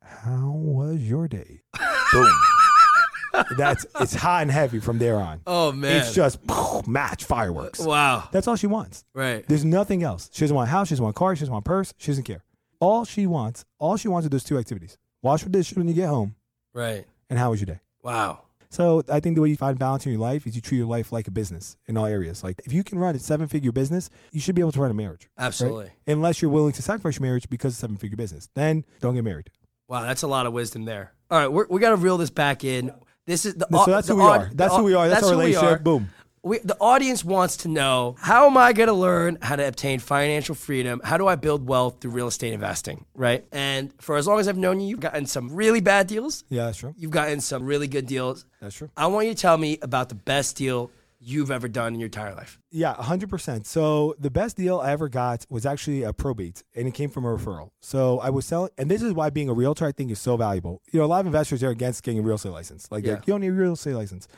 How 0.02 0.50
was 0.54 1.00
your 1.00 1.28
day? 1.28 1.60
Boom. 2.12 2.32
That's 3.56 3.86
it's 4.00 4.14
hot 4.14 4.42
and 4.42 4.50
heavy 4.50 4.80
from 4.80 4.98
there 4.98 5.16
on. 5.16 5.40
oh 5.46 5.70
man 5.72 5.96
It's 5.98 6.14
just 6.14 6.38
match 6.86 7.24
fireworks. 7.24 7.80
Uh, 7.80 7.88
wow 7.88 8.28
That's 8.32 8.48
all 8.48 8.56
she 8.56 8.66
wants. 8.66 9.04
right 9.14 9.46
There's 9.46 9.64
nothing 9.64 10.02
else. 10.02 10.28
She 10.32 10.40
doesn't 10.40 10.56
want 10.56 10.68
a 10.68 10.70
house. 10.72 10.88
She 10.88 10.92
doesn't 10.94 11.04
want 11.04 11.16
a 11.16 11.18
car. 11.18 11.36
She 11.36 11.40
doesn't 11.40 11.52
want 11.52 11.64
a 11.66 11.68
purse. 11.68 11.94
She 11.98 12.10
doesn't 12.10 12.24
care. 12.24 12.42
All 12.80 13.04
she 13.04 13.26
wants, 13.26 13.64
all 13.78 13.96
she 13.96 14.08
wants 14.08 14.26
are 14.26 14.30
those 14.30 14.44
two 14.44 14.56
activities: 14.58 14.98
wash 15.22 15.42
the 15.42 15.50
dishes 15.50 15.76
when 15.76 15.88
you 15.88 15.94
get 15.94 16.08
home, 16.08 16.34
right 16.72 17.04
and 17.30 17.38
how 17.38 17.50
was 17.50 17.60
your 17.60 17.66
day. 17.66 17.80
wow 18.02 18.42
So 18.70 19.02
I 19.08 19.20
think 19.20 19.34
the 19.36 19.42
way 19.42 19.48
you 19.48 19.56
find 19.56 19.78
balance 19.78 20.04
in 20.06 20.12
your 20.12 20.20
life 20.20 20.46
is 20.46 20.54
you 20.54 20.60
treat 20.60 20.78
your 20.78 20.86
life 20.86 21.10
like 21.10 21.26
a 21.26 21.30
business 21.30 21.76
in 21.86 21.96
all 21.96 22.06
areas. 22.06 22.44
Like 22.44 22.60
if 22.64 22.72
you 22.72 22.84
can 22.84 22.98
run 22.98 23.14
a 23.14 23.18
seven-figure 23.18 23.72
business, 23.72 24.10
you 24.32 24.40
should 24.40 24.54
be 24.54 24.60
able 24.60 24.72
to 24.72 24.80
run 24.80 24.90
a 24.90 24.94
marriage. 24.94 25.28
right? 25.38 25.46
absolutely 25.46 25.90
Unless 26.06 26.42
you're 26.42 26.50
willing 26.50 26.72
to 26.72 26.82
sacrifice 26.82 27.18
your 27.18 27.26
marriage 27.26 27.48
because 27.48 27.74
of 27.74 27.78
seven-figure 27.78 28.16
business, 28.16 28.48
then 28.54 28.84
don't 29.00 29.14
get 29.14 29.24
married. 29.24 29.50
wow 29.88 30.02
that's 30.02 30.22
a 30.22 30.28
lot 30.28 30.46
of 30.46 30.52
wisdom 30.52 30.84
there 30.84 31.12
all 31.30 31.38
right 31.38 31.48
we're, 31.48 31.66
we 31.68 31.80
got 31.80 31.90
to 31.90 31.96
reel 31.96 32.18
this 32.18 32.30
back 32.30 32.62
in 32.64 32.92
this 33.28 33.44
is 33.44 33.54
the 33.54 33.66
So 33.70 33.90
that's 33.90 34.06
the 34.06 34.14
who 34.14 34.20
we 34.20 34.26
are. 34.26 34.50
That's 34.54 34.74
who 34.74 34.82
we 34.84 34.94
are. 34.94 35.06
That's, 35.08 35.22
our 35.22 35.30
relationship. 35.32 35.84
Boom. 35.84 36.08
We, 36.48 36.58
the 36.58 36.76
audience 36.80 37.24
wants 37.24 37.58
to 37.58 37.68
know 37.68 38.16
how 38.18 38.46
am 38.46 38.56
I 38.56 38.72
going 38.72 38.88
to 38.88 38.92
learn 38.94 39.38
how 39.42 39.56
to 39.56 39.66
obtain 39.66 39.98
financial 40.00 40.54
freedom? 40.54 41.00
How 41.04 41.18
do 41.18 41.26
I 41.28 41.36
build 41.36 41.68
wealth 41.68 41.98
through 42.00 42.12
real 42.12 42.28
estate 42.28 42.52
investing? 42.52 43.04
Right. 43.14 43.44
And 43.52 43.92
for 44.00 44.16
as 44.16 44.26
long 44.26 44.40
as 44.40 44.48
I've 44.48 44.56
known 44.58 44.80
you, 44.80 44.88
you've 44.88 45.00
gotten 45.00 45.26
some 45.26 45.54
really 45.54 45.80
bad 45.80 46.06
deals. 46.06 46.44
Yeah, 46.48 46.66
that's 46.66 46.78
true. 46.78 46.94
You've 46.96 47.10
gotten 47.10 47.40
some 47.40 47.64
really 47.64 47.86
good 47.86 48.06
deals. 48.06 48.44
That's 48.60 48.74
true. 48.74 48.90
I 48.96 49.06
want 49.06 49.26
you 49.26 49.34
to 49.34 49.40
tell 49.40 49.58
me 49.58 49.78
about 49.82 50.08
the 50.08 50.14
best 50.14 50.56
deal 50.56 50.90
you've 51.20 51.50
ever 51.50 51.66
done 51.66 51.94
in 51.94 52.00
your 52.00 52.06
entire 52.06 52.32
life. 52.34 52.60
Yeah, 52.70 52.94
100%. 52.94 53.66
So 53.66 54.14
the 54.20 54.30
best 54.30 54.56
deal 54.56 54.78
I 54.78 54.92
ever 54.92 55.08
got 55.08 55.44
was 55.50 55.66
actually 55.66 56.04
a 56.04 56.12
probate, 56.12 56.62
and 56.76 56.86
it 56.86 56.94
came 56.94 57.10
from 57.10 57.24
a 57.24 57.28
referral. 57.28 57.70
So 57.80 58.20
I 58.20 58.30
was 58.30 58.46
selling, 58.46 58.70
and 58.78 58.88
this 58.88 59.02
is 59.02 59.12
why 59.12 59.28
being 59.30 59.48
a 59.48 59.52
realtor 59.52 59.84
I 59.84 59.90
think 59.90 60.12
is 60.12 60.20
so 60.20 60.36
valuable. 60.36 60.80
You 60.92 61.00
know, 61.00 61.06
a 61.06 61.08
lot 61.08 61.20
of 61.20 61.26
investors 61.26 61.62
are 61.64 61.70
against 61.70 62.04
getting 62.04 62.20
a 62.20 62.22
real 62.22 62.36
estate 62.36 62.50
license. 62.52 62.86
Like, 62.92 63.04
Yeah. 63.04 63.14
like, 63.14 63.26
you 63.26 63.32
don't 63.32 63.40
need 63.40 63.48
a 63.48 63.52
real 63.52 63.72
estate 63.72 63.94
license. 63.94 64.28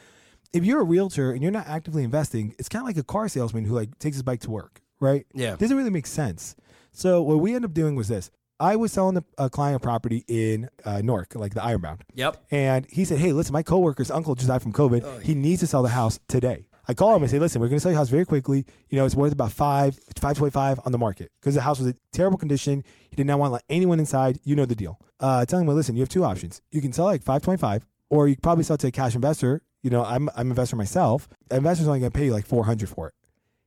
If 0.53 0.65
you're 0.65 0.81
a 0.81 0.85
realtor 0.85 1.33
and 1.33 1.43
you're 1.43 1.53
not 1.53 1.67
actively 1.69 2.03
investing, 2.03 2.55
it's 2.59 2.69
kind 2.69 2.83
of 2.83 2.87
like 2.87 2.97
a 2.97 3.05
car 3.05 3.29
salesman 3.29 3.65
who 3.65 3.75
like 3.75 3.99
takes 3.99 4.17
his 4.17 4.23
bike 4.23 4.41
to 4.41 4.51
work, 4.51 4.81
right? 5.01 5.27
Yeah. 5.35 5.57
doesn't 5.57 5.77
really 5.77 5.91
make 5.91 6.07
sense. 6.07 6.57
So 6.93 7.23
what 7.23 7.39
we 7.39 7.55
ended 7.55 7.71
up 7.71 7.75
doing 7.75 7.95
was 7.95 8.09
this: 8.09 8.31
I 8.59 8.77
was 8.77 8.93
selling 8.93 9.17
a, 9.17 9.25
a 9.39 9.49
client 9.51 9.77
a 9.77 9.81
property 9.81 10.25
in 10.29 10.69
uh, 10.85 11.01
Newark, 11.03 11.35
like 11.35 11.55
the 11.55 11.63
Ironbound. 11.65 12.05
Yep. 12.15 12.45
And 12.51 12.87
he 12.91 13.05
said, 13.05 13.19
Hey, 13.19 13.33
listen, 13.33 13.53
my 13.53 13.63
coworker's 13.63 14.11
uncle 14.11 14.35
just 14.35 14.49
died 14.49 14.63
from 14.63 14.73
COVID. 14.73 15.23
he 15.23 15.35
needs 15.35 15.61
to 15.61 15.67
sell 15.67 15.83
the 15.83 15.89
house 15.89 16.21
today. 16.29 16.67
I 16.89 16.95
call 16.95 17.15
him 17.15 17.23
and 17.23 17.31
say, 17.31 17.39
Listen, 17.39 17.61
we're 17.61 17.69
going 17.69 17.77
to 17.79 17.81
sell 17.81 17.93
your 17.93 17.99
house 17.99 18.09
very 18.11 18.27
quickly. 18.27 18.67
You 18.89 18.99
know, 18.99 19.07
it's 19.07 19.15
worth 19.15 19.33
about 19.33 19.53
five, 19.53 19.95
525 20.17 20.81
on 20.85 20.93
the 20.93 20.99
market 20.99 21.31
because 21.41 21.55
the 21.55 21.63
house 21.63 21.79
was 21.79 21.89
in 21.89 21.95
terrible 22.13 22.37
condition. 22.37 22.85
He 23.09 23.17
did 23.17 23.27
not 23.27 23.39
want 23.39 23.51
to 23.51 23.55
let 23.55 23.65
anyone 23.71 23.99
inside. 23.99 24.41
You 24.45 24.57
know 24.57 24.67
the 24.67 24.75
deal. 24.75 24.99
Uh, 25.21 25.47
telling 25.47 25.63
him, 25.63 25.69
well, 25.69 25.77
listen, 25.77 25.97
you 25.97 26.03
have 26.03 26.09
two 26.09 26.25
options. 26.25 26.61
You 26.71 26.81
can 26.83 26.93
sell 26.93 27.05
like 27.07 27.23
525 27.23 27.87
or 28.11 28.29
you 28.29 28.35
could 28.35 28.43
probably 28.43 28.65
sell 28.65 28.77
to 28.77 28.89
a 28.89 28.91
cash 28.91 29.15
investor. 29.15 29.63
You 29.83 29.91
know, 29.91 30.05
I'm, 30.05 30.29
I'm 30.31 30.47
an 30.47 30.51
investor 30.51 30.77
myself. 30.77 31.29
Investor's 31.51 31.89
only 31.89 32.01
going 32.01 32.13
to 32.13 32.19
pay 32.19 32.27
you 32.27 32.33
like 32.33 32.47
400 32.47 32.89
for 32.89 33.09
it. 33.09 33.15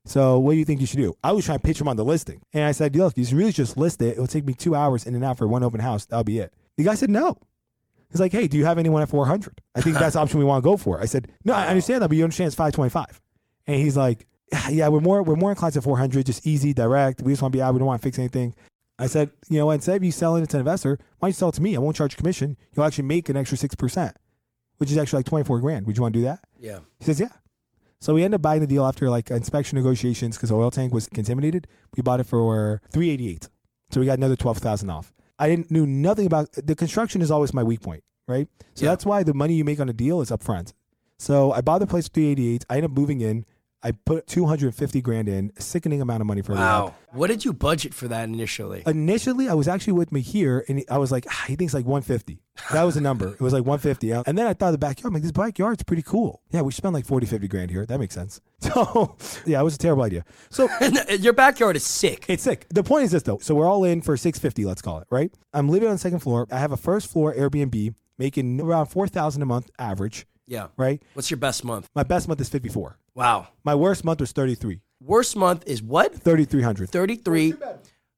So 0.05 0.37
what 0.37 0.51
do 0.51 0.57
you 0.57 0.65
think 0.65 0.81
you 0.81 0.87
should 0.87 0.97
do? 0.97 1.15
I 1.23 1.31
was 1.31 1.45
trying 1.45 1.59
to 1.59 1.63
pitch 1.63 1.79
him 1.79 1.87
on 1.87 1.95
the 1.95 2.03
listing. 2.03 2.41
And 2.51 2.65
I 2.65 2.71
said, 2.73 2.95
look, 2.95 3.17
you 3.17 3.25
should 3.25 3.37
really 3.37 3.53
just 3.53 3.77
list 3.77 4.01
it. 4.01 4.13
It'll 4.13 4.27
take 4.27 4.45
me 4.45 4.53
two 4.53 4.75
hours 4.75 5.05
in 5.05 5.15
and 5.15 5.23
out 5.23 5.37
for 5.37 5.47
one 5.47 5.63
open 5.63 5.79
house. 5.79 6.05
That'll 6.05 6.23
be 6.23 6.39
it. 6.39 6.53
The 6.77 6.83
guy 6.83 6.95
said 6.95 7.09
no. 7.09 7.37
He's 8.11 8.19
like, 8.19 8.31
hey, 8.31 8.47
do 8.47 8.57
you 8.57 8.65
have 8.65 8.77
anyone 8.77 9.01
at 9.01 9.09
400? 9.09 9.59
I 9.75 9.81
think 9.81 9.97
that's 9.97 10.13
the 10.13 10.19
option 10.19 10.39
we 10.39 10.45
want 10.45 10.63
to 10.63 10.69
go 10.69 10.77
for. 10.77 11.01
I 11.01 11.05
said, 11.05 11.31
no, 11.45 11.53
I 11.53 11.67
understand 11.67 12.03
that, 12.03 12.09
but 12.09 12.17
you 12.17 12.23
understand 12.23 12.47
it's 12.47 12.55
525. 12.55 13.21
And 13.65 13.77
he's 13.77 13.97
like, 13.97 14.27
yeah, 14.69 14.87
we're 14.89 14.99
more 14.99 15.23
we're 15.23 15.35
more 15.35 15.49
inclined 15.49 15.73
to 15.73 15.81
400, 15.81 16.25
just 16.25 16.45
easy, 16.45 16.73
direct. 16.73 17.21
We 17.21 17.31
just 17.31 17.41
want 17.41 17.53
to 17.53 17.57
be 17.57 17.61
out. 17.61 17.73
We 17.73 17.79
don't 17.79 17.87
want 17.87 18.01
to 18.01 18.05
fix 18.05 18.19
anything. 18.19 18.53
I 18.99 19.07
said, 19.07 19.31
you 19.49 19.57
know, 19.57 19.71
instead 19.71 19.95
of 19.95 20.03
you 20.03 20.11
selling 20.11 20.43
it 20.43 20.49
to 20.51 20.57
an 20.57 20.61
investor, 20.61 20.99
why 21.17 21.27
don't 21.27 21.29
you 21.29 21.33
sell 21.33 21.49
it 21.49 21.55
to 21.55 21.61
me? 21.61 21.75
I 21.75 21.79
won't 21.79 21.95
charge 21.95 22.15
commission. 22.15 22.57
You'll 22.75 22.85
actually 22.85 23.05
make 23.05 23.29
an 23.29 23.37
extra 23.37 23.57
6%, 23.57 24.13
which 24.83 24.91
is 24.91 24.97
actually 24.97 25.19
like 25.19 25.25
24 25.27 25.59
grand. 25.61 25.85
Would 25.87 25.95
you 25.95 26.01
want 26.01 26.13
to 26.13 26.19
do 26.19 26.25
that? 26.25 26.39
Yeah. 26.59 26.79
He 26.99 27.05
says, 27.05 27.17
yeah. 27.21 27.29
So 28.01 28.13
we 28.13 28.21
ended 28.25 28.39
up 28.39 28.41
buying 28.41 28.59
the 28.59 28.67
deal 28.67 28.85
after 28.85 29.09
like 29.09 29.31
inspection 29.31 29.77
negotiations 29.77 30.35
because 30.35 30.49
the 30.49 30.57
oil 30.57 30.71
tank 30.71 30.93
was 30.93 31.07
contaminated. 31.07 31.67
We 31.95 32.03
bought 32.03 32.19
it 32.19 32.25
for 32.25 32.81
388. 32.91 33.47
So 33.91 34.01
we 34.01 34.05
got 34.05 34.17
another 34.17 34.35
12,000 34.35 34.89
off. 34.89 35.13
I 35.39 35.47
didn't 35.47 35.71
knew 35.71 35.87
nothing 35.87 36.25
about 36.25 36.51
the 36.51 36.75
construction 36.75 37.21
is 37.21 37.31
always 37.31 37.53
my 37.53 37.63
weak 37.63 37.79
point, 37.79 38.03
right? 38.27 38.49
So 38.75 38.83
Yeah. 38.83 38.91
that's 38.91 39.05
why 39.05 39.23
the 39.23 39.33
money 39.33 39.53
you 39.53 39.63
make 39.63 39.79
on 39.79 39.87
a 39.87 39.93
deal 39.93 40.19
is 40.19 40.31
upfront. 40.31 40.73
So 41.17 41.53
I 41.53 41.61
bought 41.61 41.79
the 41.79 41.87
place 41.87 42.09
for 42.09 42.15
388. 42.15 42.65
I 42.69 42.75
ended 42.75 42.91
up 42.91 42.97
moving 42.97 43.21
in. 43.21 43.45
I 43.83 43.91
put 43.91 44.27
250 44.27 45.01
grand 45.01 45.27
in, 45.27 45.51
a 45.57 45.61
sickening 45.61 46.01
amount 46.01 46.21
of 46.21 46.27
money 46.27 46.41
for. 46.41 46.53
Wow. 46.53 46.95
What 47.11 47.27
did 47.27 47.43
you 47.45 47.51
budget 47.53 47.93
for 47.93 48.07
that 48.07 48.23
initially? 48.23 48.81
Initially, 48.87 49.49
I 49.49 49.53
was 49.53 49.67
actually 49.67 49.93
with 49.93 50.11
me 50.11 50.21
here, 50.21 50.63
and 50.69 50.83
I 50.89 50.97
was 50.97 51.11
like, 51.11 51.25
ah, 51.29 51.43
he 51.47 51.55
thinks 51.55 51.73
like 51.73 51.85
150. 51.85 52.39
That 52.71 52.83
was 52.83 52.95
the 52.95 53.01
number. 53.01 53.29
it 53.33 53.41
was 53.41 53.51
like 53.53 53.65
150. 53.65 54.11
And 54.11 54.37
then 54.37 54.47
I 54.47 54.53
thought 54.53 54.67
of 54.67 54.71
the 54.73 54.77
backyard. 54.77 55.07
I'm 55.07 55.13
like, 55.13 55.23
this 55.23 55.31
backyard's 55.31 55.83
pretty 55.83 56.01
cool. 56.03 56.41
Yeah, 56.51 56.61
we 56.61 56.71
spent 56.71 56.93
like 56.93 57.05
40, 57.05 57.25
50 57.27 57.47
grand 57.47 57.71
here. 57.71 57.85
That 57.85 57.99
makes 57.99 58.15
sense. 58.15 58.39
So, 58.63 59.17
yeah, 59.45 59.59
it 59.59 59.63
was 59.63 59.75
a 59.75 59.77
terrible 59.77 60.03
idea. 60.03 60.23
So, 60.49 60.69
Your 61.19 61.33
backyard 61.33 61.75
is 61.75 61.83
sick. 61.83 62.25
it's 62.29 62.43
sick. 62.43 62.65
The 62.69 62.81
point 62.83 63.03
is 63.03 63.11
this 63.11 63.21
though. 63.23 63.37
So 63.39 63.53
we're 63.55 63.67
all 63.67 63.83
in 63.83 64.01
for 64.01 64.15
650, 64.15 64.63
let's 64.65 64.81
call 64.81 64.99
it, 64.99 65.07
right? 65.11 65.31
I'm 65.53 65.67
living 65.67 65.89
on 65.89 65.95
the 65.95 65.99
second 65.99 66.19
floor. 66.19 66.47
I 66.49 66.59
have 66.59 66.71
a 66.71 66.77
first 66.77 67.07
floor 67.11 67.33
Airbnb 67.35 67.93
making 68.17 68.61
around 68.61 68.85
4,000 68.85 69.41
a 69.41 69.45
month 69.45 69.69
average, 69.77 70.25
Yeah. 70.47 70.67
right? 70.77 71.03
What's 71.13 71.29
your 71.29 71.37
best 71.39 71.65
month? 71.65 71.89
My 71.93 72.03
best 72.03 72.27
month 72.29 72.39
is 72.39 72.47
54. 72.47 72.97
Wow. 73.15 73.47
My 73.63 73.75
worst 73.75 74.03
month 74.03 74.19
was 74.19 74.31
33. 74.31 74.81
Worst 75.01 75.35
month 75.35 75.63
is 75.67 75.81
what? 75.83 76.13
3,300. 76.13 76.89
33. 76.89 77.53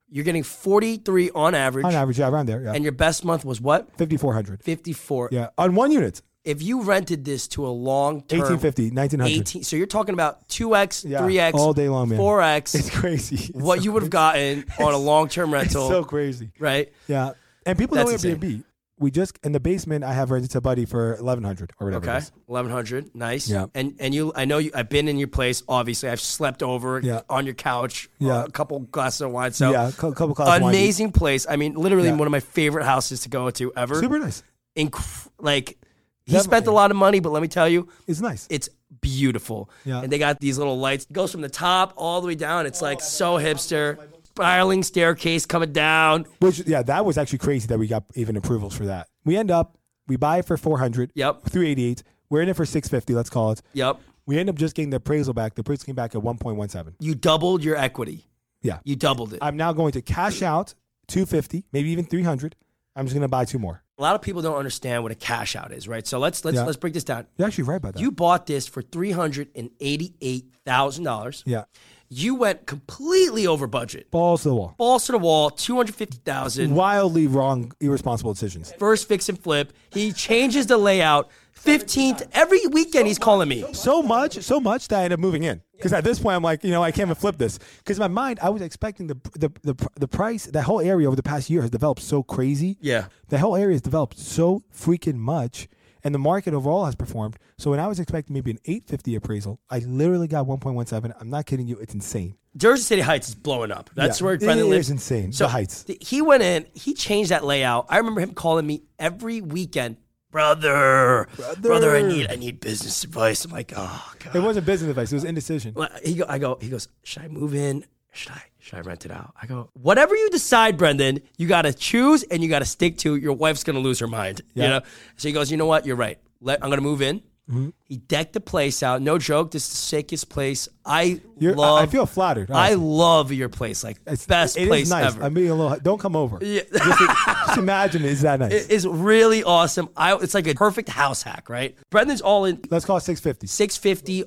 You're 0.10 0.24
getting 0.24 0.44
43 0.44 1.32
on 1.32 1.56
average. 1.56 1.86
On 1.86 1.94
average, 1.94 2.20
yeah, 2.20 2.30
around 2.30 2.46
there. 2.46 2.62
Yeah. 2.62 2.74
And 2.74 2.84
your 2.84 2.94
best 2.94 3.26
month 3.26 3.44
was 3.44 3.60
what? 3.60 3.90
5,400. 3.98 4.64
54. 4.64 5.30
Yeah. 5.32 5.50
On 5.58 5.76
one 5.76 5.92
unit, 5.92 6.22
If 6.44 6.62
you 6.62 6.84
rented 6.84 7.26
this 7.26 7.48
to 7.50 7.66
a 7.66 7.70
long 7.74 8.22
term 8.22 8.40
1850, 8.40 8.92
1900. 8.92 9.32
18 9.42 9.64
so 9.64 9.76
you're 9.76 9.88
talking 9.88 10.14
about 10.14 10.48
2x, 10.48 11.10
Yeah, 11.10 11.22
3x, 11.22 11.56
all 11.56 11.74
day 11.74 11.90
long, 11.90 12.10
man. 12.10 12.20
4x 12.20 12.76
It's 12.76 12.90
crazy. 12.92 13.36
It's 13.36 13.50
what 13.54 13.80
so 13.80 13.84
you 13.86 13.92
would 13.94 14.04
have 14.04 14.12
gotten 14.12 14.64
on 14.80 14.94
a 14.94 14.98
long-term 14.98 15.54
It's 15.56 15.74
rental, 15.74 15.90
so 15.90 16.04
crazy. 16.04 16.52
right? 16.60 16.94
Yeah. 17.08 17.32
And 17.66 17.78
people 17.80 17.96
That's 17.96 18.10
know 18.10 18.14
insane. 18.14 18.64
We 18.98 19.12
just, 19.12 19.38
in 19.44 19.52
the 19.52 19.60
basement, 19.60 20.06
I 20.06 20.14
have 20.14 20.32
rented 20.32 20.52
to 20.52 20.60
a 20.60 20.62
buddy 20.62 20.86
for 20.86 21.16
1100 21.16 21.74
or 21.80 21.88
whatever. 21.88 22.10
Okay, 22.10 22.26
eleven 22.48 22.72
hundred, 22.72 23.14
nice. 23.14 23.50
Yeah. 23.50 23.66
and 23.76 23.96
and 24.00 24.16
you, 24.16 24.32
I 24.36 24.46
know 24.46 24.58
you. 24.58 24.72
I've 24.74 24.88
been 24.88 25.10
in 25.10 25.18
your 25.18 25.28
place. 25.28 25.64
Obviously, 25.68 26.08
I've 26.08 26.22
slept 26.22 26.64
over 26.64 27.02
Yeah. 27.04 27.22
on 27.30 27.46
your 27.46 27.56
couch. 27.56 28.10
Yeah. 28.20 28.44
uh, 28.44 28.46
a 28.46 28.52
couple 28.52 28.80
glasses 28.80 29.20
of 29.22 29.32
wine. 29.32 29.52
So 29.52 29.72
yeah, 29.72 29.90
a 29.90 29.92
cou- 29.92 30.14
couple 30.14 30.34
classes 30.34 30.56
of 30.56 30.62
wine. 30.62 30.74
amazing 30.74 31.12
place. 31.12 31.46
I 31.50 31.58
mean, 31.58 31.74
literally 31.74 32.08
Yeah. 32.08 32.16
one 32.16 32.26
of 32.28 32.32
my 32.32 32.40
favorite 32.40 32.86
houses 32.86 33.20
to 33.22 33.30
go 33.30 33.50
to 33.50 33.74
ever. 33.76 33.96
Super 33.96 34.18
nice. 34.18 34.44
Inc- 34.78 35.28
like 35.40 35.78
he 36.26 36.32
Definitely. 36.32 36.40
spent 36.44 36.68
a 36.68 36.72
lot 36.72 36.90
of 36.90 36.96
money, 36.98 37.20
but 37.20 37.32
let 37.34 37.42
me 37.42 37.50
tell 37.50 37.68
you, 37.68 37.90
It's 38.08 38.22
nice. 38.22 38.48
it's 38.50 38.70
beautiful. 39.02 39.70
Yeah. 39.84 40.02
And 40.02 40.12
they 40.12 40.18
got 40.18 40.40
these 40.40 40.58
little 40.58 40.80
lights. 40.80 41.04
It 41.04 41.14
goes 41.14 41.32
from 41.32 41.42
the 41.42 41.50
top 41.50 41.94
all 41.98 42.22
the 42.22 42.28
way 42.28 42.36
down. 42.36 42.66
It's 42.66 42.82
like 42.82 43.02
so 43.02 43.38
hipster. 43.38 43.98
Spiraling 44.36 44.84
staircase 44.84 45.46
coming 45.46 45.72
down. 45.72 46.26
Which, 46.40 46.60
yeah, 46.68 46.82
that 46.84 47.06
was 47.06 47.18
actually 47.18 47.38
crazy 47.38 47.68
that 47.68 47.80
we 47.80 47.88
got 47.88 48.04
even 48.16 48.36
approvals 48.36 48.76
for 48.76 48.86
that. 48.86 49.08
We 49.24 49.38
end 49.38 49.50
up, 49.50 49.78
we 50.10 50.18
buy 50.18 50.40
it 50.40 50.46
for 50.46 50.58
400. 50.58 51.14
Yep. 51.16 51.44
388. 51.44 52.04
We're 52.30 52.42
in 52.42 52.50
it 52.50 52.56
for 52.58 52.66
650, 52.66 53.14
let's 53.14 53.30
call 53.30 53.52
it. 53.52 53.62
Yep. 53.72 54.02
We 54.26 54.38
end 54.38 54.50
up 54.50 54.56
just 54.58 54.76
getting 54.76 54.90
the 54.90 54.98
appraisal 54.98 55.34
back. 55.34 55.56
The 55.56 55.62
appraisal 55.62 55.86
came 55.86 55.96
back 55.96 56.16
at 56.16 56.22
1.17. 56.22 56.96
You 57.00 57.16
doubled 57.16 57.64
your 57.64 57.78
equity. 57.78 58.26
Yeah. 58.62 58.80
You 58.84 58.98
doubled 58.98 59.34
it. 59.34 59.40
I'm 59.42 59.56
now 59.56 59.72
going 59.72 59.94
to 59.94 60.02
cash 60.02 60.42
out 60.42 60.74
250, 61.08 61.64
maybe 61.72 61.90
even 61.92 62.04
300. 62.04 62.58
I'm 62.98 63.06
just 63.06 63.14
going 63.14 63.22
to 63.22 63.30
buy 63.30 63.46
two 63.46 63.60
more. 63.60 63.84
A 63.98 64.02
lot 64.02 64.16
of 64.16 64.22
people 64.22 64.42
don't 64.42 64.58
understand 64.58 65.04
what 65.04 65.12
a 65.12 65.16
cash 65.16 65.56
out 65.56 65.72
is, 65.72 65.88
right? 65.88 66.06
So 66.06 66.20
let's 66.20 66.44
let's 66.44 66.56
Yeah. 66.56 66.66
let's 66.66 66.78
break 66.78 66.94
this 66.94 67.04
down. 67.04 67.28
You're 67.38 67.48
actually 67.48 67.66
right 67.66 67.78
about 67.78 67.94
that. 67.94 68.02
You 68.02 68.12
bought 68.12 68.46
this 68.46 68.68
for 68.68 68.82
three 68.82 69.12
hundred 69.12 69.50
and 69.56 69.70
eighty-eight 69.80 70.46
thousand 70.66 71.04
dollars. 71.06 71.44
yeah. 71.46 71.64
You 72.08 72.36
went 72.36 72.68
completely 72.68 73.48
over 73.48 73.66
budget. 73.66 74.12
Balls 74.12 74.44
to 74.44 74.50
the 74.50 74.56
wall. 74.56 74.76
Balls 74.78 75.08
to 75.08 75.12
the 75.14 75.18
wall, 75.18 75.50
two 75.50 75.76
hundred 75.76 75.96
fifty 75.96 76.18
thousand. 76.24 76.76
Wildly 76.76 77.26
wrong, 77.26 77.72
irresponsible 77.82 78.32
decisions. 78.34 78.72
First 78.78 79.08
fix 79.08 79.28
and 79.28 79.40
flip. 79.42 79.74
He 79.92 80.12
changes 80.14 80.68
the 80.68 80.78
layout. 80.78 81.32
Fifteenth 81.56 82.22
every 82.34 82.66
weekend. 82.68 83.08
He's 83.08 83.18
calling 83.20 83.50
me. 83.50 83.66
So 83.74 84.04
much, 84.04 84.40
so 84.42 84.60
much 84.60 84.88
that 84.90 85.00
I 85.00 85.04
ended 85.06 85.20
up 85.20 85.20
moving 85.22 85.44
in. 85.44 85.62
Because 85.74 85.94
at 85.94 86.04
this 86.04 86.20
point, 86.20 86.36
I'm 86.36 86.44
like, 86.44 86.64
you 86.64 86.72
know, 86.72 86.84
I 86.84 86.92
can't 86.92 87.08
even 87.08 87.16
flip 87.16 87.38
this. 87.38 87.60
Because 87.80 87.98
in 87.98 88.02
my 88.02 88.08
mind, 88.08 88.40
I 88.42 88.50
was 88.50 88.62
expecting 88.62 89.08
the, 89.08 89.16
the 89.36 89.52
the 89.64 89.90
the 89.96 90.08
price. 90.08 90.46
That 90.46 90.64
whole 90.64 90.80
area 90.82 91.08
over 91.08 91.16
the 91.16 91.24
past 91.24 91.50
year 91.50 91.62
has 91.62 91.70
developed 91.72 92.02
so 92.02 92.24
crazy. 92.24 92.78
Yeah. 92.82 93.08
The 93.30 93.40
whole 93.40 93.56
area 93.56 93.74
has 93.74 93.82
developed 93.82 94.20
so 94.20 94.64
freaking 94.74 95.16
much, 95.16 95.68
and 96.04 96.14
the 96.14 96.20
market 96.20 96.54
overall 96.54 96.86
has 96.86 96.96
performed. 96.96 97.38
So 97.58 97.72
when 97.72 97.80
I 97.80 97.88
was 97.88 98.00
expecting 98.00 98.34
maybe 98.34 98.52
an 98.52 98.60
850 98.66 99.16
appraisal, 99.16 99.60
I 99.70 99.80
literally 99.80 100.28
got 100.28 100.46
1.17. 100.46 101.14
I'm 101.20 101.30
not 101.30 101.46
kidding 101.46 101.68
you. 101.68 101.78
It's 101.80 101.94
insane. 101.94 102.36
Jersey 102.58 102.84
City 102.84 103.02
Heights 103.02 103.30
is 103.30 103.36
blowing 103.36 103.72
up. 103.72 103.90
That's 103.96 104.22
Yeah. 104.22 104.26
where 104.28 104.38
Brendan 104.38 104.68
It 104.68 104.70
lives. 104.70 104.88
is 104.88 104.92
insane. 104.92 105.34
So 105.34 105.46
the 105.46 105.50
heights. 105.50 105.86
he 106.00 106.22
went 106.22 106.42
in. 106.44 106.66
He 106.74 106.94
changed 106.94 107.32
that 107.32 107.44
layout. 107.44 107.88
I 107.90 107.98
remember 107.98 108.22
him 108.22 108.34
calling 108.34 108.66
me 108.66 108.84
every 109.00 109.42
weekend, 109.42 109.98
brother, 110.36 111.28
brother. 111.62 111.96
I 111.96 112.02
need 112.02 112.28
I 112.30 112.36
need 112.36 112.60
business 112.60 113.04
advice. 113.06 113.46
I'm 113.46 113.52
like, 113.52 113.72
oh 113.76 114.14
god. 114.20 114.36
It 114.36 114.40
wasn't 114.42 114.66
business 114.66 114.90
advice. 114.90 115.12
It 115.12 115.16
was 115.16 115.24
indecision. 115.24 115.74
Well, 115.74 115.90
He 116.04 116.16
go, 116.16 116.26
I 116.28 116.38
go. 116.40 116.58
He 116.62 116.68
goes. 116.70 116.88
Should 117.04 117.24
I 117.24 117.28
move 117.30 117.56
in? 117.56 117.86
Should 118.12 118.32
I? 118.34 118.44
Should 118.60 118.76
I 118.80 118.82
rent 118.82 119.06
it 119.06 119.12
out? 119.12 119.34
I 119.42 119.46
go. 119.46 119.70
Whatever 119.74 120.16
you 120.16 120.30
decide, 120.30 120.78
Brendan, 120.78 121.22
you 121.38 121.48
got 121.48 121.62
to 121.64 121.74
choose 121.74 122.24
and 122.24 122.42
you 122.44 122.50
got 122.50 122.60
to 122.60 122.66
stick 122.66 122.98
to. 123.00 123.16
Your 123.16 123.34
wife's 123.34 123.64
gonna 123.64 123.80
lose 123.80 124.00
her 124.00 124.08
mind. 124.08 124.42
You 124.56 124.64
Yeah. 124.64 124.70
know. 124.70 124.82
So 125.18 125.28
he 125.30 125.34
goes. 125.34 125.50
You 125.52 125.58
know 125.58 125.66
what? 125.68 125.86
You're 125.86 125.96
right. 125.96 126.18
Let, 126.42 126.62
I'm 126.64 126.70
gonna 126.70 126.82
move 126.82 127.02
in. 127.02 127.22
Mm-hmm. 127.50 127.70
He 127.84 127.98
decked 127.98 128.34
the 128.34 128.40
place 128.42 128.82
out. 128.82 129.04
No 129.04 129.20
joke. 129.20 129.52
This 129.52 129.66
is 129.66 129.70
the 129.70 129.76
sickest 129.76 130.30
place. 130.30 130.68
I 130.84 131.22
You're, 131.38 131.54
love. 131.54 131.80
I 131.80 131.86
feel 131.86 132.08
flattered. 132.08 132.50
I 132.50 132.74
love 132.74 133.32
your 133.32 133.50
place. 133.50 133.84
Like 133.84 133.98
It's- 134.02 134.26
best 134.26 134.58
it 134.58 134.64
is 134.64 134.68
place 134.68 134.90
nice. 134.90 135.14
ever. 135.14 135.24
I'm 135.24 135.34
being 135.36 135.52
a 135.52 135.56
little. 135.56 135.78
Don't 135.80 136.00
come 136.00 136.16
over. 136.16 136.40
Yeah. 136.42 136.62
just, 136.74 137.00
just 137.00 137.58
imagine 137.60 138.04
it's 138.04 138.22
that 138.24 138.40
nice. 138.40 138.52
It 138.52 138.72
is 138.72 138.88
really 138.88 139.44
awesome. 139.44 139.90
I. 139.96 140.16
It's 140.16 140.34
like 140.34 140.48
a 140.48 140.56
perfect 140.56 140.90
house 140.90 141.22
hack, 141.22 141.48
right? 141.50 141.76
Brendan's 141.92 142.22
all 142.22 142.46
in. 142.46 142.62
Let's 142.72 142.84
call 142.86 142.98
it 142.98 143.02
650. 143.02 143.46
650, 143.46 144.24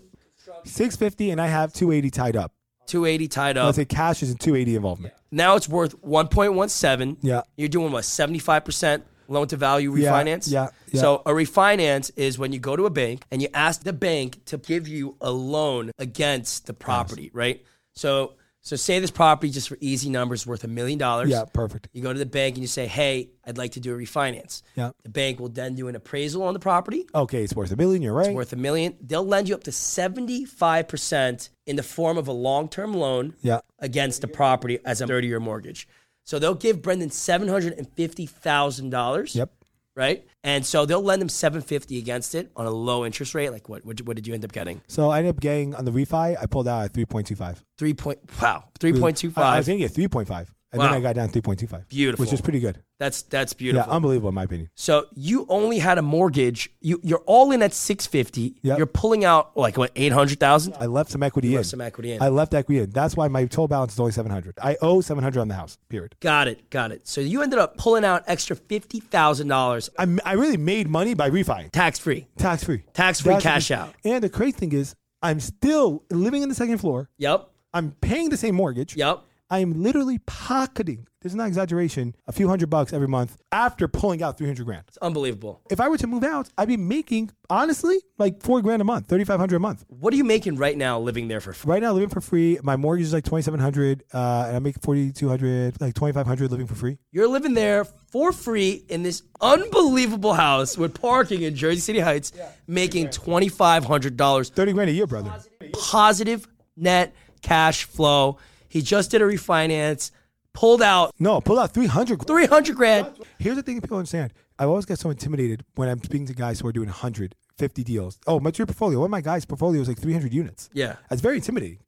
650, 0.65 1.31
and 1.31 1.41
I 1.41 1.47
have 1.49 1.73
280 1.73 2.11
tied 2.11 2.37
up. 2.37 2.53
280 2.87 3.29
tied 3.29 3.57
up. 3.59 3.65
Let's 3.67 3.77
say 3.77 3.85
cash 3.85 4.23
is 4.23 4.31
in 4.31 4.39
280 4.39 4.77
involvement. 4.77 5.15
Now 5.31 5.57
it's 5.57 5.69
worth 5.69 6.01
1.17. 6.03 7.19
Yeah. 7.21 7.43
You're 7.57 7.69
doing 7.69 7.93
what, 7.93 8.05
75% 8.05 9.03
loan 9.29 9.47
to 9.49 9.57
value 9.57 9.93
refinance? 9.93 10.51
yeah, 10.51 10.69
yeah. 10.91 11.01
So 11.01 11.23
a 11.25 11.31
refinance 11.31 12.11
is 12.17 12.39
when 12.39 12.53
you 12.53 12.59
go 12.59 12.75
to 12.75 12.87
a 12.87 12.91
bank 12.91 13.25
and 13.31 13.41
you 13.41 13.49
ask 13.55 13.85
the 13.85 13.93
bank 13.93 14.45
to 14.47 14.59
give 14.59 14.89
you 14.89 15.17
a 15.21 15.31
loan 15.31 15.93
against 15.99 16.67
the 16.67 16.75
property, 16.75 17.31
right? 17.33 17.65
So 17.95 18.35
so 18.69 18.77
say 18.77 18.99
this 18.99 19.11
property 19.11 19.51
just 19.51 19.69
for 19.69 19.79
easy 19.81 20.11
numbers 20.11 20.47
worth 20.47 20.63
a 20.63 20.69
million 20.69 20.99
dollars. 20.99 21.31
Yeah, 21.31 21.45
perfect. 21.51 21.89
You 21.95 22.03
go 22.03 22.13
to 22.13 22.19
the 22.19 22.27
bank 22.27 22.57
and 22.57 22.63
you 22.63 22.69
say, 22.69 22.87
"Hey, 22.87 23.31
I'd 23.47 23.57
like 23.57 23.73
to 23.73 23.81
do 23.81 23.95
a 23.95 23.97
refinance." 23.97 24.61
Yeah. 24.75 24.91
The 25.05 25.09
bank 25.09 25.41
will 25.41 25.49
then 25.49 25.75
do 25.75 25.89
an 25.89 25.97
appraisal 25.97 26.43
on 26.43 26.53
the 26.53 26.61
property. 26.61 27.07
Okay, 27.15 27.43
it's 27.43 27.57
worth 27.57 27.73
a 27.73 27.77
million. 27.77 28.03
You're 28.03 28.13
right. 28.13 28.27
It's 28.27 28.35
worth 28.35 28.53
a 28.53 28.57
million. 28.57 28.95
They'll 29.01 29.25
lend 29.25 29.49
you 29.49 29.55
up 29.55 29.65
to 29.65 29.71
75% 29.71 31.49
in 31.67 31.77
the 31.77 31.83
form 31.83 32.19
of 32.19 32.29
a 32.29 32.33
long-term 32.33 32.93
loan 32.93 33.35
yeah. 33.41 33.61
against 33.79 34.21
the 34.21 34.29
property 34.29 34.81
as 34.85 35.01
a 35.01 35.07
30 35.07 35.29
year 35.29 35.41
mortgage. 35.41 35.89
So 36.29 36.39
they'll 36.39 36.55
give 36.55 36.83
Brendan 36.83 37.09
$750,000. 37.09 39.35
Yep. 39.35 39.51
Right? 39.97 40.27
And 40.45 40.67
so 40.67 40.85
they'll 40.85 41.01
lend 41.03 41.23
him 41.23 41.31
750 41.31 41.97
against 41.97 42.35
it 42.35 42.51
on 42.55 42.67
a 42.67 42.71
low 42.71 43.07
interest 43.07 43.35
rate. 43.35 43.49
Like 43.49 43.71
what? 43.71 43.87
What, 43.87 43.97
did- 43.97 44.07
what 44.07 44.15
did 44.15 44.27
you 44.27 44.35
end 44.35 44.45
up 44.45 44.53
getting? 44.53 44.83
So 44.89 45.09
I 45.09 45.21
ended 45.21 45.37
up 45.37 45.41
getting 45.41 45.75
on 45.75 45.87
the 45.87 45.91
refi. 45.91 46.37
I 46.39 46.45
pulled 46.45 46.69
out 46.69 46.85
at 46.85 46.93
3.25. 46.93 47.57
Three 47.79 47.95
point, 47.95 48.19
wow, 48.43 48.65
I, 48.83 48.87
I 48.87 48.91
was 48.93 49.01
3.25. 49.01 49.35
going 49.35 49.65
to 49.65 49.79
get 49.79 49.95
3.5, 49.95 50.49
and 50.73 50.79
Wow. 50.81 50.87
then 50.89 50.95
I 50.97 51.01
got 51.01 51.15
down 51.15 51.29
3.25. 51.31 51.89
Beautiful. 51.89 52.25
Which 52.25 52.33
is 52.33 52.41
pretty 52.41 52.61
good. 52.61 52.83
That's, 52.99 53.23
that's 53.23 53.53
beautiful. 53.55 53.89
Yeah, 53.89 53.95
unbelievable 53.95 54.29
in 54.31 54.35
my 54.35 54.43
opinion. 54.43 54.71
so 54.75 55.07
you 55.15 55.47
only 55.49 55.79
had 55.79 55.99
a 55.99 56.03
mortgage. 56.03 56.69
You, 56.81 57.01
you're 57.05 57.23
all 57.27 57.53
in 57.53 57.63
at 57.63 57.73
650. 57.73 58.57
Yep. 58.63 58.77
You're 58.77 58.87
pulling 58.87 59.25
out 59.25 59.57
like 59.57 59.77
what, 59.79 59.93
800,000? 59.95 60.75
I 60.81 60.87
left 60.87 61.11
some 61.11 61.23
equity 61.23 61.55
in. 61.55 61.63
some 61.65 61.81
equity 61.81 62.13
in. 62.13 62.21
I 62.23 62.29
left 62.29 62.55
equity 62.55 62.81
in. 62.83 62.91
That's 62.91 63.17
why 63.17 63.29
my 63.29 63.45
total 63.45 63.69
balance 63.69 63.93
is 63.95 64.01
only 64.01 64.13
700. 64.13 64.59
I 64.63 64.77
owe 64.83 65.01
700 65.01 65.41
on 65.41 65.49
the 65.49 65.55
house. 65.55 65.79
Period. 65.89 66.17
Got 66.21 66.49
it. 66.49 66.69
Got 66.71 66.91
it. 66.93 67.07
So 67.07 67.21
you 67.21 67.41
ended 67.43 67.59
up 67.61 67.77
pulling 67.77 68.05
out 68.05 68.25
extra 68.27 68.57
$50,000 68.57 69.89
I, 69.99 70.19
I 70.31 70.33
really 70.35 70.57
made 70.57 70.89
money 70.89 71.15
by 71.15 71.31
refi, 71.31 71.71
tax 71.71 71.99
free. 71.99 72.27
tax 72.37 72.65
free, 72.65 72.83
Tax-free 72.95 73.37
cash 73.39 73.71
out. 73.71 73.95
And 74.05 74.23
the 74.23 74.29
crazy 74.29 74.53
thing 74.53 74.73
is, 74.73 74.95
I'm 75.23 75.41
still 75.41 76.05
living 76.11 76.43
in 76.43 76.49
the 76.49 76.55
second 76.55 76.79
floor. 76.79 77.09
Yep. 77.19 77.49
I'm 77.75 77.93
paying 78.01 78.29
the 78.31 78.37
same 78.37 78.55
mortgage. 78.55 78.97
Yep. 78.97 79.23
I 79.51 79.61
am 79.61 79.83
literally 79.83 80.19
pocketing. 80.27 81.07
This 81.23 81.33
is 81.33 81.37
not 81.37 81.49
exaggeration. 81.49 82.15
A 82.27 82.33
few 82.33 82.49
hundred 82.49 82.69
bucks 82.69 82.93
every 82.93 83.09
month 83.09 83.39
after 83.51 83.89
pulling 83.89 84.23
out 84.23 84.37
300 84.37 84.65
grand. 84.65 84.85
It's 84.89 84.99
unbelievable. 84.99 85.63
If 85.71 85.81
I 85.81 85.89
were 85.89 85.97
to 85.99 86.07
move 86.07 86.23
out, 86.23 86.51
I'd 86.59 86.69
be 86.69 86.77
making 86.77 87.31
honestly 87.49 87.99
like 88.19 88.43
four 88.43 88.61
grand 88.61 88.83
a 88.83 88.85
month, 88.85 89.09
3,500 89.09 89.57
a 89.57 89.59
month. 89.59 89.85
What 89.89 90.13
are 90.13 90.17
you 90.17 90.23
making 90.25 90.57
right 90.57 90.77
now 90.77 91.01
living 91.01 91.29
there 91.29 91.41
for 91.41 91.55
free? 91.55 91.73
Right 91.73 91.83
now, 91.83 91.93
living 91.93 92.11
for 92.11 92.21
free. 92.21 92.59
My 92.63 92.77
mortgage 92.77 93.07
is 93.07 93.13
like 93.15 93.25
2,700, 93.25 94.05
uh, 94.13 94.45
and 94.49 94.57
I 94.57 94.59
make 94.59 94.81
4,200, 94.83 95.81
like 95.81 95.95
2,500 95.95 96.51
living 96.51 96.67
for 96.67 96.75
free. 96.75 96.99
You're 97.11 97.27
living 97.29 97.55
there 97.55 97.85
for 97.85 98.33
free 98.33 98.85
in 98.89 99.03
this 99.03 99.23
unbelievable 99.41 100.35
house 100.35 100.77
with 100.77 101.01
parking 101.01 101.43
in 101.43 101.55
Jersey 101.57 101.81
City 101.81 102.01
Heights, 102.01 102.33
making 102.67 103.09
$2,500 103.09 104.51
30 104.53 104.73
grand 104.73 104.91
a 104.91 104.93
year, 104.93 105.07
brother. 105.07 105.33
positive 105.73 106.47
net 106.77 107.15
cash 107.43 107.85
flow. 107.85 108.39
He 108.69 108.83
just 108.83 109.11
did 109.11 109.23
a 109.23 109.25
refinance, 109.25 110.11
pulled 110.53 110.83
out 110.83 111.15
No, 111.19 111.41
pull 111.41 111.59
out 111.59 111.73
300. 111.73 112.27
300 112.27 112.77
grand. 112.77 113.07
Here's 113.39 113.57
the 113.57 113.63
thing 113.63 113.81
people 113.81 113.99
understand. 113.99 114.33
I 114.59 114.65
always 114.65 114.85
get 114.85 114.99
so 114.99 115.11
intimidated 115.11 115.65
when 115.77 115.89
I'm 115.89 116.03
speaking 116.03 116.27
to 116.27 116.35
guys 116.35 116.61
who 116.61 116.67
are 116.67 116.73
doing 116.73 116.89
150 116.89 117.85
deals. 117.85 118.19
Oh, 118.27 118.39
what's 118.41 118.59
your 118.59 118.67
portfolio? 118.67 118.99
One 118.99 119.07
of 119.07 119.11
my 119.11 119.21
guys' 119.21 119.45
portfolio 119.45 119.81
is 119.81 119.89
like 119.89 119.99
300 119.99 120.33
units. 120.33 120.69
Yeah. 120.73 120.97
That's 121.09 121.23
very 121.23 121.37
intimidating. 121.37 121.79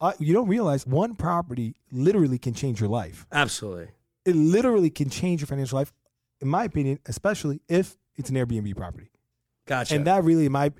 Uh, 0.00 0.12
you 0.18 0.34
don't 0.34 0.48
realize 0.48 0.86
one 0.86 1.14
property 1.14 1.76
literally 1.90 2.38
can 2.38 2.52
change 2.52 2.80
your 2.80 2.88
life. 2.88 3.26
Absolutely. 3.32 3.88
It 4.24 4.34
literally 4.34 4.90
can 4.90 5.08
change 5.08 5.40
your 5.40 5.46
financial 5.46 5.78
life, 5.78 5.92
in 6.40 6.48
my 6.48 6.64
opinion, 6.64 6.98
especially 7.06 7.60
if 7.68 7.96
it's 8.16 8.28
an 8.28 8.36
Airbnb 8.36 8.76
property. 8.76 9.10
Gotcha. 9.66 9.94
And 9.94 10.06
that 10.06 10.24
really, 10.24 10.48
my, 10.48 10.72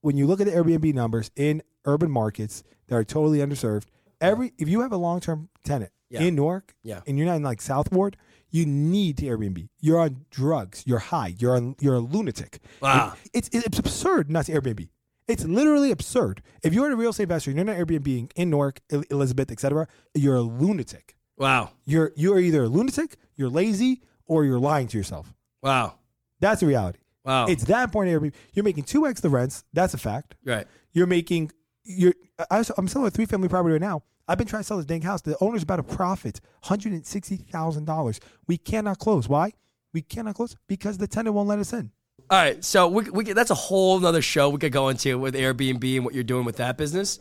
when 0.00 0.16
you 0.16 0.26
look 0.26 0.40
at 0.40 0.46
the 0.46 0.52
Airbnb 0.52 0.92
numbers 0.94 1.30
in 1.36 1.62
urban 1.84 2.10
markets 2.10 2.62
that 2.88 2.96
are 2.96 3.04
totally 3.04 3.38
underserved, 3.38 3.84
every 4.20 4.52
if 4.58 4.68
you 4.68 4.80
have 4.82 4.92
a 4.92 4.96
long 4.96 5.20
term 5.20 5.48
tenant 5.64 5.92
Yeah. 6.10 6.22
in 6.22 6.34
Newark, 6.34 6.74
Yeah. 6.82 7.00
and 7.06 7.16
you're 7.18 7.26
not 7.26 7.36
in 7.36 7.42
like 7.42 7.60
South 7.60 7.90
Ward, 7.92 8.16
you 8.50 8.64
need 8.66 9.18
to 9.18 9.24
Airbnb. 9.26 9.68
You're 9.80 10.00
on 10.00 10.24
drugs. 10.30 10.82
You're 10.86 10.98
high. 11.00 11.34
You're 11.38 11.56
on. 11.56 11.76
You're 11.80 11.96
a 11.96 12.00
lunatic. 12.00 12.60
Wow. 12.80 13.14
It- 13.32 13.48
it's 13.52 13.66
it's 13.66 13.78
absurd 13.78 14.30
not 14.30 14.46
to 14.46 14.52
Airbnb. 14.52 14.88
It's 15.28 15.44
literally 15.44 15.90
absurd. 15.90 16.40
If 16.62 16.72
you're 16.72 16.90
a 16.90 16.94
real 16.96 17.10
estate 17.10 17.24
investor, 17.24 17.50
and 17.50 17.56
you're 17.58 17.64
not 17.66 17.76
Airbnb 17.76 18.30
in 18.36 18.50
Newark, 18.50 18.80
El- 18.90 19.02
Elizabeth, 19.10 19.50
etc. 19.50 19.88
You're 20.14 20.36
a 20.36 20.40
lunatic. 20.42 21.16
wow. 21.36 21.70
You're 21.84 22.12
you're 22.16 22.38
either 22.38 22.62
a 22.64 22.68
lunatic, 22.68 23.16
you're 23.34 23.50
lazy, 23.50 24.02
or 24.26 24.44
you're 24.44 24.60
lying 24.60 24.86
to 24.88 24.96
yourself. 24.96 25.34
Wow. 25.62 25.98
That's 26.40 26.60
the 26.60 26.66
reality. 26.66 27.00
Wow. 27.24 27.46
It's 27.46 27.64
that 27.64 27.90
point. 27.90 28.08
Airbnb. 28.08 28.32
You're 28.52 28.64
making 28.64 28.84
two 28.84 29.04
x 29.06 29.20
the 29.20 29.28
rents. 29.28 29.64
That's 29.72 29.94
a 29.94 29.98
fact. 29.98 30.36
right. 30.44 30.66
You're 30.92 31.08
making. 31.08 31.50
You're. 31.86 32.14
I, 32.50 32.64
I'm 32.76 32.88
selling 32.88 33.08
a 33.08 33.10
three 33.10 33.26
family 33.26 33.48
property 33.48 33.72
right 33.72 33.80
now. 33.80 34.02
I've 34.28 34.38
been 34.38 34.46
trying 34.46 34.60
to 34.60 34.66
sell 34.66 34.76
this 34.76 34.86
dang 34.86 35.02
house. 35.02 35.22
The 35.22 35.36
owner's 35.40 35.62
about 35.62 35.76
to 35.76 35.82
profit 35.82 36.40
hundred 36.62 36.92
and 36.92 37.06
sixty 37.06 37.36
thousand 37.36 37.84
dollars. 37.84 38.20
We 38.46 38.58
cannot 38.58 38.98
close. 38.98 39.28
Why? 39.28 39.52
We 39.92 40.02
cannot 40.02 40.34
close 40.34 40.56
because 40.66 40.98
the 40.98 41.06
tenant 41.06 41.34
won't 41.34 41.48
let 41.48 41.58
us 41.58 41.72
in. 41.72 41.90
All 42.28 42.38
right, 42.38 42.64
so 42.64 42.88
we, 42.88 43.08
we 43.10 43.32
that's 43.32 43.50
a 43.50 43.54
whole 43.54 44.04
other 44.04 44.22
show 44.22 44.50
we 44.50 44.58
could 44.58 44.72
go 44.72 44.88
into 44.88 45.16
with 45.18 45.34
Airbnb 45.34 45.96
and 45.96 46.04
what 46.04 46.12
you're 46.12 46.24
doing 46.24 46.44
with 46.44 46.56
that 46.56 46.76
business. 46.76 47.20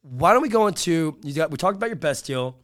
Why 0.00 0.32
don't 0.32 0.42
we 0.42 0.48
go 0.48 0.66
into 0.66 1.18
you 1.22 1.34
got 1.34 1.50
we 1.50 1.56
talked 1.56 1.76
about 1.76 1.86
your 1.86 1.96
best 1.96 2.26
deal. 2.26 2.56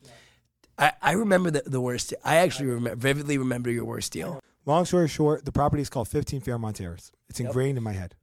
I, 0.76 0.92
I 1.00 1.12
remember 1.12 1.50
the, 1.50 1.62
the 1.64 1.80
worst. 1.80 2.14
I 2.24 2.36
actually 2.36 2.66
remember, 2.66 2.96
vividly 2.96 3.38
remember 3.38 3.70
your 3.70 3.84
worst 3.84 4.12
deal. 4.12 4.40
Long 4.66 4.84
story 4.84 5.08
short, 5.08 5.44
the 5.44 5.52
property 5.52 5.80
is 5.80 5.88
called 5.88 6.08
15 6.08 6.40
Fairmont 6.40 6.76
Terrace. 6.76 7.10
It's 7.28 7.40
ingrained 7.40 7.78
in 7.78 7.84
my 7.84 7.92
head. 7.92 8.14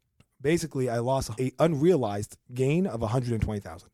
Basically, 0.45 0.89
I 0.91 0.99
lost 0.99 1.31
a 1.39 1.51
unrealized 1.57 2.37
gain 2.53 2.85
of 2.85 3.01
120,000. 3.01 3.89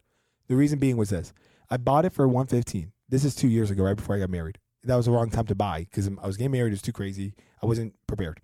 The 0.50 0.56
reason 0.58 0.80
being 0.80 0.98
was 0.98 1.10
this: 1.10 1.32
I 1.70 1.78
bought 1.78 2.04
it 2.04 2.12
for 2.12 2.28
115. 2.28 2.92
This 3.08 3.24
is 3.24 3.36
two 3.36 3.48
years 3.48 3.72
ago, 3.72 3.84
right 3.86 3.96
before 3.96 4.18
I 4.18 4.20
got 4.20 4.30
married. 4.30 4.58
That 4.84 4.98
was 4.98 5.06
the 5.06 5.14
wrong 5.14 5.30
time 5.30 5.46
to 5.46 5.56
buy 5.56 5.88
because 5.90 6.10
I 6.10 6.28
was 6.28 6.36
getting 6.36 6.52
married. 6.52 6.72
It 6.72 6.74
was 6.74 6.82
too 6.82 6.92
crazy. 6.92 7.36
I 7.64 7.68
wasn't 7.68 7.94
prepared. 8.06 8.42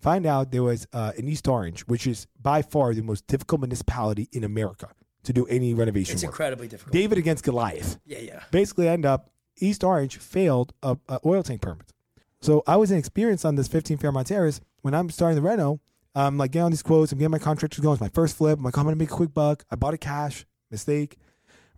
Find 0.00 0.26
out 0.26 0.50
there 0.50 0.64
was 0.64 0.88
uh, 0.92 1.12
in 1.16 1.28
East 1.28 1.46
Orange, 1.46 1.82
which 1.82 2.08
is 2.08 2.26
by 2.42 2.62
far 2.62 2.94
the 2.94 3.02
most 3.02 3.28
difficult 3.28 3.60
municipality 3.60 4.28
in 4.32 4.42
America 4.42 4.88
to 5.22 5.32
do 5.32 5.46
any 5.46 5.72
renovation 5.72 6.14
It's 6.14 6.24
work. 6.24 6.32
incredibly 6.32 6.66
difficult. 6.66 6.94
David 6.94 7.16
against 7.16 7.44
Goliath 7.44 7.98
yeah, 8.04 8.18
yeah. 8.18 8.42
basically 8.50 8.88
I 8.88 8.92
end 8.94 9.06
up 9.06 9.30
East 9.60 9.84
Orange 9.84 10.16
failed 10.16 10.72
a, 10.82 10.96
a 11.08 11.20
oil 11.24 11.44
tank 11.44 11.62
permit. 11.62 11.92
So 12.40 12.64
I 12.66 12.74
was 12.76 12.90
inexperienced 12.90 13.44
on 13.44 13.54
this 13.54 13.68
15 13.68 13.98
Fairmont 13.98 14.26
Terrace. 14.26 14.60
When 14.82 14.94
I'm 14.94 15.10
starting 15.10 15.36
the 15.36 15.42
reno, 15.48 15.78
I'm 16.16 16.38
like 16.38 16.50
getting 16.50 16.64
on 16.64 16.70
these 16.72 16.82
quotes. 16.82 17.12
I'm 17.12 17.18
getting 17.18 17.30
my 17.30 17.38
contractors 17.38 17.80
going. 17.80 17.94
It's 17.94 18.00
my 18.00 18.08
first 18.08 18.36
flip. 18.36 18.58
I'm 18.58 18.64
like, 18.64 18.76
I'm 18.78 18.84
gonna 18.84 18.96
make 18.96 19.10
a 19.10 19.14
quick 19.14 19.34
buck. 19.34 19.64
I 19.70 19.76
bought 19.76 19.94
it 19.94 20.00
cash. 20.00 20.46
Mistake, 20.70 21.18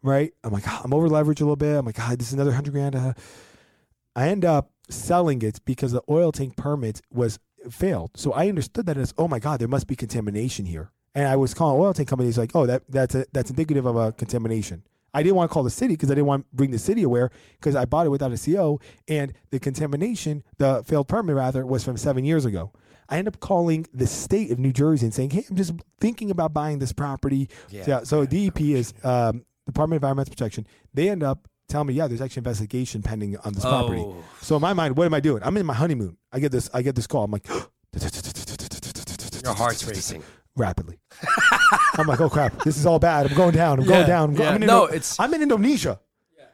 right? 0.02 0.32
I'm 0.42 0.52
like, 0.52 0.66
"Ah, 0.66 0.80
I'm 0.82 0.94
over 0.94 1.08
leveraged 1.08 1.40
a 1.40 1.44
little 1.44 1.56
bit. 1.56 1.76
I'm 1.76 1.84
like, 1.84 1.96
God, 1.96 2.18
this 2.18 2.28
is 2.28 2.32
another 2.34 2.52
hundred 2.52 2.72
grand. 2.72 2.96
Uh, 2.96 3.12
I 4.16 4.28
end 4.28 4.44
up 4.44 4.70
selling 4.88 5.42
it 5.42 5.60
because 5.64 5.92
the 5.92 6.02
oil 6.08 6.32
tank 6.32 6.56
permit 6.56 7.02
was 7.12 7.38
failed. 7.70 8.12
So 8.16 8.32
I 8.32 8.48
understood 8.48 8.86
that 8.86 8.96
as, 8.96 9.12
oh 9.18 9.28
my 9.28 9.38
God, 9.38 9.60
there 9.60 9.68
must 9.68 9.86
be 9.86 9.96
contamination 9.96 10.64
here. 10.64 10.90
And 11.14 11.28
I 11.28 11.36
was 11.36 11.52
calling 11.52 11.80
oil 11.80 11.92
tank 11.92 12.08
companies 12.08 12.38
like, 12.38 12.52
oh, 12.54 12.64
that 12.66 12.84
that's 12.88 13.14
a, 13.14 13.26
that's 13.32 13.50
indicative 13.50 13.84
of 13.84 13.96
a 13.96 14.12
contamination. 14.12 14.84
I 15.12 15.22
didn't 15.22 15.36
want 15.36 15.50
to 15.50 15.52
call 15.52 15.62
the 15.64 15.70
city 15.70 15.94
because 15.94 16.10
I 16.10 16.14
didn't 16.14 16.26
want 16.26 16.48
to 16.48 16.56
bring 16.56 16.70
the 16.70 16.78
city 16.78 17.02
aware 17.02 17.30
because 17.58 17.74
I 17.74 17.86
bought 17.86 18.06
it 18.06 18.10
without 18.10 18.32
a 18.32 18.38
CO 18.38 18.78
and 19.08 19.32
the 19.50 19.58
contamination, 19.58 20.44
the 20.58 20.82
failed 20.86 21.08
permit 21.08 21.34
rather, 21.34 21.66
was 21.66 21.82
from 21.82 21.96
seven 21.96 22.24
years 22.24 22.44
ago. 22.44 22.72
I 23.08 23.18
end 23.18 23.28
up 23.28 23.40
calling 23.40 23.86
the 23.94 24.06
state 24.06 24.50
of 24.50 24.58
New 24.58 24.72
Jersey 24.72 25.06
and 25.06 25.14
saying, 25.14 25.30
hey, 25.30 25.44
I'm 25.48 25.56
just 25.56 25.72
thinking 26.00 26.30
about 26.30 26.52
buying 26.52 26.78
this 26.78 26.92
property. 26.92 27.48
Yeah. 27.70 27.84
So, 27.84 28.04
so 28.04 28.26
DEP 28.26 28.60
is 28.60 28.92
um, 29.02 29.44
Department 29.66 29.96
of 29.96 30.02
Environmental 30.02 30.30
Protection. 30.30 30.66
They 30.92 31.08
end 31.08 31.22
up 31.22 31.48
telling 31.68 31.86
me, 31.88 31.94
yeah, 31.94 32.06
there's 32.06 32.20
actually 32.20 32.40
investigation 32.40 33.02
pending 33.02 33.36
on 33.38 33.52
this 33.54 33.64
property. 33.64 34.00
Oh. 34.04 34.16
So 34.42 34.56
in 34.56 34.62
my 34.62 34.72
mind, 34.74 34.96
what 34.96 35.06
am 35.06 35.14
I 35.14 35.20
doing? 35.20 35.42
I'm 35.42 35.56
in 35.56 35.64
my 35.66 35.74
honeymoon. 35.74 36.16
I 36.32 36.38
get 36.40 36.52
this. 36.52 36.68
I 36.74 36.82
get 36.82 36.94
this 36.94 37.06
call. 37.06 37.24
I'm 37.24 37.30
like, 37.30 37.46
Your 39.44 39.54
heart's 39.54 39.84
racing. 39.86 40.22
rapidly. 40.56 40.98
I'm 41.98 42.06
like, 42.06 42.20
oh 42.20 42.28
crap, 42.28 42.62
this 42.64 42.76
is 42.76 42.84
all 42.86 42.98
bad. 42.98 43.26
I'm 43.26 43.36
going 43.36 43.54
down. 43.54 43.78
I'm 43.80 43.86
going 43.86 44.06
down. 44.06 44.30
I'm, 44.30 44.34
go- 44.34 44.42
yeah. 44.44 44.50
I'm 44.50 44.62
in 44.62 44.66
No, 44.66 44.82
Indo- 44.84 44.94
it's- 44.94 45.16
I'm 45.18 45.32
in 45.34 45.42
Indonesia. 45.42 45.98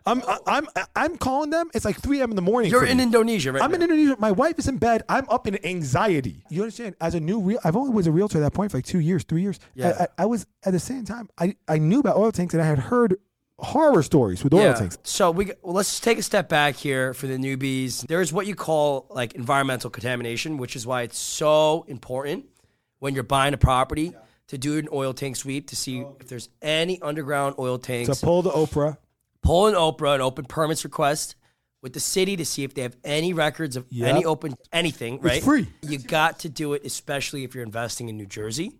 I'm 0.06 0.22
I'm 0.46 0.66
I'm 0.94 1.16
calling 1.16 1.50
them. 1.50 1.70
It's 1.72 1.84
like 1.84 1.98
3 2.00 2.20
a.m. 2.20 2.30
in 2.30 2.36
the 2.36 2.42
morning. 2.42 2.70
You're 2.70 2.80
for 2.80 2.86
in 2.86 2.98
me. 2.98 3.04
Indonesia 3.04 3.52
right 3.52 3.62
I'm 3.62 3.70
now. 3.70 3.76
in 3.76 3.82
Indonesia. 3.82 4.16
My 4.18 4.32
wife 4.32 4.58
is 4.58 4.68
in 4.68 4.76
bed. 4.78 5.02
I'm 5.08 5.28
up 5.30 5.46
in 5.46 5.64
anxiety. 5.64 6.44
You 6.50 6.62
understand? 6.62 6.94
As 7.00 7.14
a 7.14 7.20
new 7.20 7.40
real, 7.40 7.58
I've 7.64 7.76
only 7.76 7.90
was 7.90 8.06
a 8.06 8.12
realtor 8.12 8.38
at 8.38 8.42
that 8.42 8.52
point 8.52 8.70
for 8.70 8.78
like 8.78 8.84
two 8.84 9.00
years, 9.00 9.24
three 9.24 9.42
years. 9.42 9.58
Yeah. 9.74 9.96
I, 9.98 10.02
I, 10.02 10.06
I 10.18 10.26
was 10.26 10.46
at 10.64 10.72
the 10.72 10.80
same 10.80 11.04
time. 11.04 11.28
I 11.38 11.56
I 11.68 11.78
knew 11.78 12.00
about 12.00 12.16
oil 12.16 12.32
tanks 12.32 12.52
and 12.54 12.62
I 12.62 12.66
had 12.66 12.78
heard 12.78 13.16
horror 13.58 14.02
stories 14.02 14.44
with 14.44 14.52
oil 14.52 14.74
tanks. 14.74 14.98
So 15.04 15.30
we 15.30 15.52
well, 15.62 15.74
let's 15.74 15.90
just 15.90 16.04
take 16.04 16.18
a 16.18 16.22
step 16.22 16.48
back 16.48 16.74
here 16.76 17.14
for 17.14 17.26
the 17.26 17.36
newbies. 17.38 18.06
There's 18.06 18.32
what 18.32 18.46
you 18.46 18.54
call 18.54 19.06
like 19.10 19.34
environmental 19.34 19.88
contamination, 19.90 20.58
which 20.58 20.76
is 20.76 20.86
why 20.86 21.02
it's 21.02 21.18
so 21.18 21.84
important 21.88 22.46
when 22.98 23.14
you're 23.14 23.22
buying 23.22 23.54
a 23.54 23.58
property 23.58 24.14
to 24.48 24.58
do 24.58 24.76
an 24.78 24.88
oil 24.92 25.14
tank 25.14 25.36
sweep 25.36 25.68
to 25.68 25.76
see 25.76 26.04
if 26.20 26.28
there's 26.28 26.50
any 26.60 27.00
underground 27.00 27.54
oil 27.58 27.78
tanks. 27.78 28.18
So 28.18 28.26
pull 28.26 28.42
the 28.42 28.50
OPRA. 28.50 28.98
Pull 29.44 29.66
an 29.66 29.74
OPRA, 29.74 30.14
an 30.16 30.20
open 30.20 30.46
permits 30.46 30.84
request 30.84 31.36
with 31.82 31.92
the 31.92 32.00
city 32.00 32.34
to 32.36 32.46
see 32.46 32.64
if 32.64 32.72
they 32.72 32.80
have 32.80 32.96
any 33.04 33.34
records 33.34 33.76
of 33.76 33.84
Yep. 33.90 34.08
any 34.08 34.24
open 34.24 34.54
anything. 34.72 35.20
Right, 35.20 35.42
free. 35.42 35.68
You 35.82 35.98
got 35.98 36.40
to 36.40 36.48
do 36.48 36.72
it, 36.72 36.82
especially 36.84 37.44
if 37.44 37.54
you're 37.54 37.62
investing 37.62 38.08
in 38.08 38.16
New 38.16 38.26
Jersey. 38.26 38.72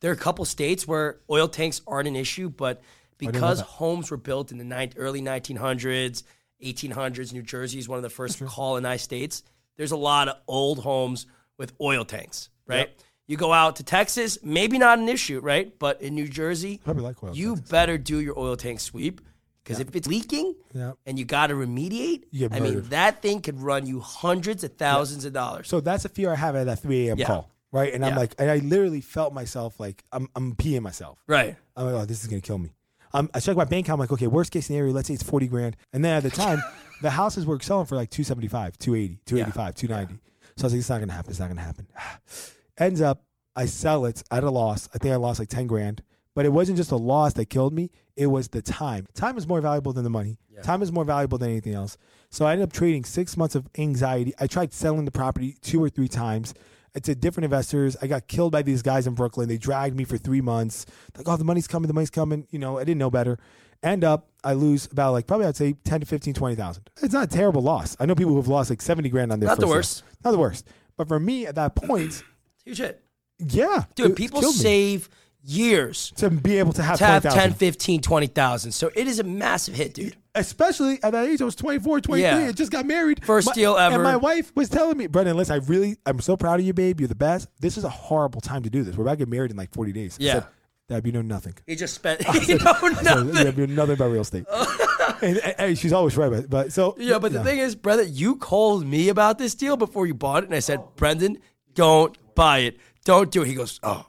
There 0.00 0.10
are 0.10 0.14
a 0.14 0.18
couple 0.18 0.44
states 0.44 0.86
where 0.86 1.20
oil 1.30 1.46
tanks 1.46 1.80
aren't 1.86 2.08
an 2.08 2.16
issue, 2.16 2.50
but 2.50 2.82
because 3.16 3.60
homes 3.60 4.10
were 4.10 4.16
built 4.16 4.50
in 4.50 4.58
the 4.58 4.92
early 4.96 5.22
1900s, 5.22 6.24
1800s, 6.64 7.32
New 7.32 7.42
Jersey 7.42 7.78
is 7.78 7.88
one 7.88 7.98
of 7.98 8.02
the 8.02 8.10
first 8.10 8.44
colonized 8.44 9.04
states. 9.04 9.44
There's 9.76 9.92
a 9.92 9.96
lot 9.96 10.26
of 10.28 10.36
old 10.48 10.80
homes 10.80 11.26
with 11.58 11.72
oil 11.80 12.04
tanks, 12.04 12.50
right? 12.66 12.90
You 13.28 13.36
go 13.36 13.52
out 13.52 13.76
to 13.76 13.84
Texas, 13.84 14.38
maybe 14.42 14.78
not 14.78 14.98
an 14.98 15.08
issue, 15.08 15.38
right? 15.40 15.78
But 15.78 16.00
in 16.00 16.14
New 16.14 16.26
Jersey, 16.26 16.80
like 16.86 17.16
you 17.34 17.56
better 17.56 17.98
do 17.98 18.18
your 18.20 18.38
oil 18.38 18.56
tank 18.56 18.80
sweep 18.80 19.20
because 19.68 19.80
if 19.80 19.94
it's 19.94 20.08
leaking 20.08 20.54
Yeah. 20.72 20.92
and 21.06 21.18
you 21.18 21.24
got 21.24 21.48
to 21.48 21.54
remediate, 21.54 22.24
You 22.30 22.48
I 22.50 22.60
mean 22.60 22.82
that 22.88 23.22
thing 23.22 23.40
could 23.40 23.60
run 23.60 23.86
you 23.86 24.00
hundreds 24.00 24.64
of 24.64 24.76
thousands 24.76 25.24
of 25.24 25.32
dollars. 25.32 25.68
So 25.68 25.80
that's 25.80 26.04
a 26.04 26.08
fear 26.08 26.32
I 26.32 26.36
have 26.36 26.56
at 26.56 26.64
that 26.66 26.78
3 26.80 27.08
a.m. 27.08 27.18
Yeah. 27.18 27.26
call, 27.26 27.50
right? 27.72 27.92
And 27.92 28.04
I'm 28.04 28.16
like, 28.16 28.34
and 28.38 28.50
I 28.50 28.56
literally 28.58 29.00
felt 29.00 29.32
myself 29.34 29.78
like 29.78 30.02
I'm, 30.12 30.28
I'm 30.34 30.54
peeing 30.54 30.82
myself. 30.82 31.18
right. 31.26 31.56
I'm 31.76 31.84
like, 31.86 31.94
oh, 31.94 32.04
this 32.06 32.22
is 32.22 32.26
gonna 32.28 32.40
kill 32.40 32.58
me. 32.58 32.72
Um, 33.14 33.30
I 33.32 33.40
check 33.40 33.56
my 33.56 33.64
bank 33.64 33.86
account. 33.86 33.96
I'm 33.96 34.00
like, 34.00 34.12
okay, 34.12 34.26
worst 34.26 34.50
case 34.52 34.66
scenario, 34.66 34.92
let's 34.92 35.08
say 35.08 35.14
it's 35.14 35.22
40 35.22 35.46
grand. 35.46 35.76
And 35.94 36.04
then 36.04 36.14
at 36.16 36.22
the 36.22 36.30
time, 36.30 36.62
the 37.02 37.10
houses 37.10 37.46
were 37.46 37.58
selling 37.60 37.86
for 37.86 37.94
like 37.96 38.10
275, 38.10 38.76
280, 38.78 39.20
285, 39.24 39.74
290. 39.74 40.20
So 40.56 40.64
I 40.64 40.66
was 40.66 40.72
like, 40.74 40.78
it's 40.80 40.88
not 40.90 41.00
gonna 41.00 41.12
happen. 41.12 41.30
It's 41.30 41.40
not 41.40 41.48
gonna 41.48 41.60
happen. 41.62 41.86
Ends 42.78 43.00
up, 43.00 43.22
I 43.56 43.66
sell 43.66 44.04
it 44.06 44.22
at 44.30 44.44
a 44.44 44.50
loss. 44.50 44.88
I 44.94 44.98
think 44.98 45.12
I 45.12 45.16
lost 45.16 45.38
like 45.40 45.48
10 45.48 45.66
grand. 45.66 46.02
But 46.34 46.44
it 46.44 46.52
wasn't 46.52 46.76
just 46.76 46.92
a 46.92 46.96
loss 46.96 47.32
that 47.34 47.46
killed 47.46 47.72
me. 47.72 47.90
It 48.18 48.26
was 48.26 48.48
the 48.48 48.60
time. 48.60 49.06
Time 49.14 49.38
is 49.38 49.46
more 49.46 49.60
valuable 49.60 49.92
than 49.92 50.02
the 50.04 50.10
money. 50.10 50.38
Time 50.62 50.82
is 50.82 50.90
more 50.90 51.04
valuable 51.04 51.38
than 51.38 51.50
anything 51.50 51.74
else. 51.74 51.96
So 52.30 52.44
I 52.44 52.52
ended 52.52 52.64
up 52.68 52.72
trading 52.72 53.04
six 53.04 53.36
months 53.36 53.54
of 53.54 53.68
anxiety. 53.78 54.34
I 54.40 54.48
tried 54.48 54.72
selling 54.72 55.04
the 55.04 55.12
property 55.12 55.56
two 55.62 55.82
or 55.82 55.88
three 55.88 56.08
times. 56.08 56.52
It's 56.96 57.08
a 57.08 57.14
different 57.14 57.44
investors. 57.44 57.96
I 58.02 58.08
got 58.08 58.26
killed 58.26 58.50
by 58.50 58.62
these 58.62 58.82
guys 58.82 59.06
in 59.06 59.14
Brooklyn. 59.14 59.48
They 59.48 59.56
dragged 59.56 59.94
me 59.96 60.02
for 60.02 60.18
three 60.18 60.40
months. 60.40 60.84
Like, 61.16 61.28
oh, 61.28 61.36
the 61.36 61.44
money's 61.44 61.68
coming, 61.68 61.86
the 61.86 61.94
money's 61.94 62.10
coming. 62.10 62.48
You 62.50 62.58
know, 62.58 62.76
I 62.76 62.82
didn't 62.82 62.98
know 62.98 63.08
better. 63.10 63.38
End 63.84 64.02
up, 64.02 64.30
I 64.42 64.54
lose 64.54 64.86
about 64.90 65.12
like 65.12 65.28
probably 65.28 65.46
I'd 65.46 65.54
say 65.54 65.74
10 65.84 66.00
to 66.00 66.06
15, 66.06 66.34
20,000. 66.34 66.90
It's 67.00 67.14
not 67.14 67.24
a 67.24 67.28
terrible 67.28 67.62
loss. 67.62 67.96
I 68.00 68.06
know 68.06 68.16
people 68.16 68.34
who've 68.34 68.48
lost 68.48 68.68
like 68.68 68.82
70 68.82 69.08
grand 69.10 69.30
on 69.30 69.38
their 69.38 69.46
Not 69.48 69.60
the 69.60 69.68
worst. 69.68 70.02
Not 70.24 70.32
the 70.32 70.38
worst. 70.38 70.66
But 70.96 71.06
for 71.06 71.20
me 71.20 71.46
at 71.46 71.54
that 71.54 71.76
point, 71.76 72.24
Huge 72.64 72.78
hit. 72.78 73.00
yeah. 73.38 73.84
Dude, 73.94 74.16
people 74.16 74.42
save 74.42 75.08
years 75.44 76.12
to 76.16 76.30
be 76.30 76.58
able 76.58 76.72
to 76.74 76.82
have 76.82 76.98
to 76.98 77.04
have 77.06 77.22
10, 77.22 77.54
15, 77.54 78.00
20,000. 78.02 78.72
So 78.72 78.90
it 78.94 79.06
is 79.06 79.18
a 79.18 79.24
massive 79.24 79.74
hit, 79.74 79.94
dude. 79.94 80.16
especially 80.34 81.02
at 81.02 81.12
that 81.12 81.26
age, 81.26 81.40
I 81.40 81.44
was 81.44 81.54
24, 81.56 82.00
23. 82.00 82.20
Yeah. 82.22 82.48
I 82.48 82.52
just 82.52 82.70
got 82.72 82.86
married. 82.86 83.24
First 83.24 83.46
My- 83.46 83.52
deal 83.54 83.76
ever. 83.76 83.94
And 83.94 84.02
my 84.04 84.16
wife 84.16 84.52
was 84.54 84.68
telling 84.68 84.96
me, 84.98 85.06
Brendan, 85.06 85.36
listen, 85.36 85.54
I 85.60 85.64
really, 85.66 85.96
I'm 86.06 86.20
so 86.20 86.36
proud 86.36 86.60
of 86.60 86.66
you, 86.66 86.72
babe. 86.74 87.00
You're 87.00 87.08
the 87.08 87.14
best. 87.14 87.48
This 87.60 87.76
is 87.78 87.84
a 87.84 87.88
horrible 87.88 88.40
time 88.40 88.62
to 88.64 88.70
do 88.70 88.82
this. 88.82 88.96
We're 88.96 89.02
about 89.04 89.12
to 89.12 89.16
get 89.18 89.28
married 89.28 89.50
in 89.50 89.56
like 89.56 89.72
40 89.72 89.92
days. 89.92 90.18
I 90.20 90.24
Yeah. 90.24 90.32
said, 90.34 90.46
Dad, 90.88 91.06
you 91.06 91.12
know 91.12 91.22
nothing. 91.22 91.54
He 91.66 91.76
just 91.76 91.94
spent, 91.94 92.20
you 92.48 92.58
know, 92.58 92.72
nothing. 93.02 93.56
you 93.58 93.66
know 93.66 93.74
nothing 93.74 93.94
about 93.94 94.10
real 94.10 94.22
estate. 94.22 94.44
and, 95.22 95.38
and- 95.38 95.54
and 95.58 95.78
she's 95.78 95.92
always 95.92 96.16
right. 96.16 96.30
But, 96.30 96.50
but 96.50 96.72
so. 96.72 96.94
Yeah, 96.98 97.18
but 97.18 97.32
the 97.32 97.38
no. 97.38 97.44
thing 97.44 97.58
is, 97.58 97.74
brother, 97.74 98.02
you 98.02 98.36
called 98.36 98.86
me 98.86 99.08
about 99.08 99.38
this 99.38 99.54
deal 99.54 99.76
before 99.76 100.06
you 100.06 100.14
bought 100.14 100.42
it, 100.42 100.46
and 100.46 100.54
I 100.54 100.60
said, 100.60 100.80
Brendan, 100.96 101.38
don't 101.74 102.16
buy 102.34 102.58
it. 102.60 102.78
don't 103.04 103.30
do 103.30 103.42
it. 103.42 103.48
He 103.48 103.54
goes, 103.54 103.78
oh. 103.82 104.04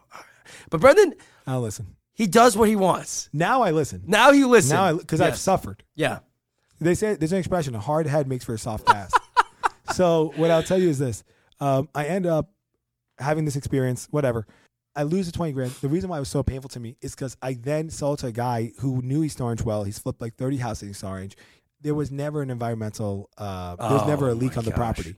But 0.70 0.82
Brendan, 0.82 1.14
I'll 1.48 1.62
listen. 1.62 1.96
he 2.14 2.28
does 2.28 2.56
what 2.58 2.70
he 2.70 2.76
wants. 2.76 3.30
Now 3.34 3.62
I 3.62 3.72
listen. 3.72 4.04
Now 4.06 4.32
you 4.32 4.48
listen. 4.48 4.76
Now, 4.76 4.94
because 4.98 5.22
I've 5.22 5.30
Yes. 5.34 5.42
suffered. 5.42 5.84
Yeah. 5.96 6.20
They 6.82 6.96
say 6.96 7.16
there's 7.16 7.32
an 7.34 7.40
expression: 7.40 7.76
a 7.76 7.80
hard 7.80 8.08
head 8.08 8.28
makes 8.28 8.46
for 8.46 8.54
a 8.54 8.58
soft 8.60 8.90
ass. 8.90 9.12
so 9.94 10.32
what 10.36 10.52
I'll 10.52 10.64
tell 10.64 10.78
you 10.80 10.90
is 10.90 11.00
this: 11.00 11.24
um, 11.60 11.90
I 11.94 12.06
end 12.06 12.26
up 12.26 12.52
having 13.18 13.46
this 13.46 13.56
experience. 13.56 14.08
Whatever. 14.12 14.46
I 14.96 15.04
lose 15.04 15.26
the 15.28 15.32
twenty 15.32 15.52
grand. 15.54 15.72
The 15.82 15.88
reason 15.88 16.10
why 16.10 16.18
it 16.18 16.22
was 16.22 16.30
so 16.30 16.42
painful 16.44 16.70
to 16.70 16.80
me 16.80 16.98
is 17.02 17.16
because 17.16 17.38
I 17.42 17.54
then 17.54 17.90
sold 17.90 18.20
to 18.20 18.28
a 18.28 18.32
guy 18.32 18.72
who 18.80 19.02
knew 19.02 19.24
East 19.24 19.40
Orange 19.42 19.62
well. 19.62 19.84
He's 19.84 20.00
flipped 20.00 20.22
like 20.22 20.36
thirty 20.36 20.58
houses 20.58 20.84
in 20.84 20.90
East 20.92 21.04
Orange. 21.04 21.36
There 21.82 21.96
was 21.96 22.12
never 22.12 22.42
an 22.42 22.50
environmental. 22.50 23.30
Uh, 23.38 23.76
there 23.76 23.90
was 23.92 24.02
Oh, 24.04 24.08
never 24.08 24.30
a 24.30 24.34
leak 24.34 24.54
my 24.56 24.60
on 24.60 24.66
the 24.66 24.72
gosh. 24.72 24.78
property. 24.78 25.16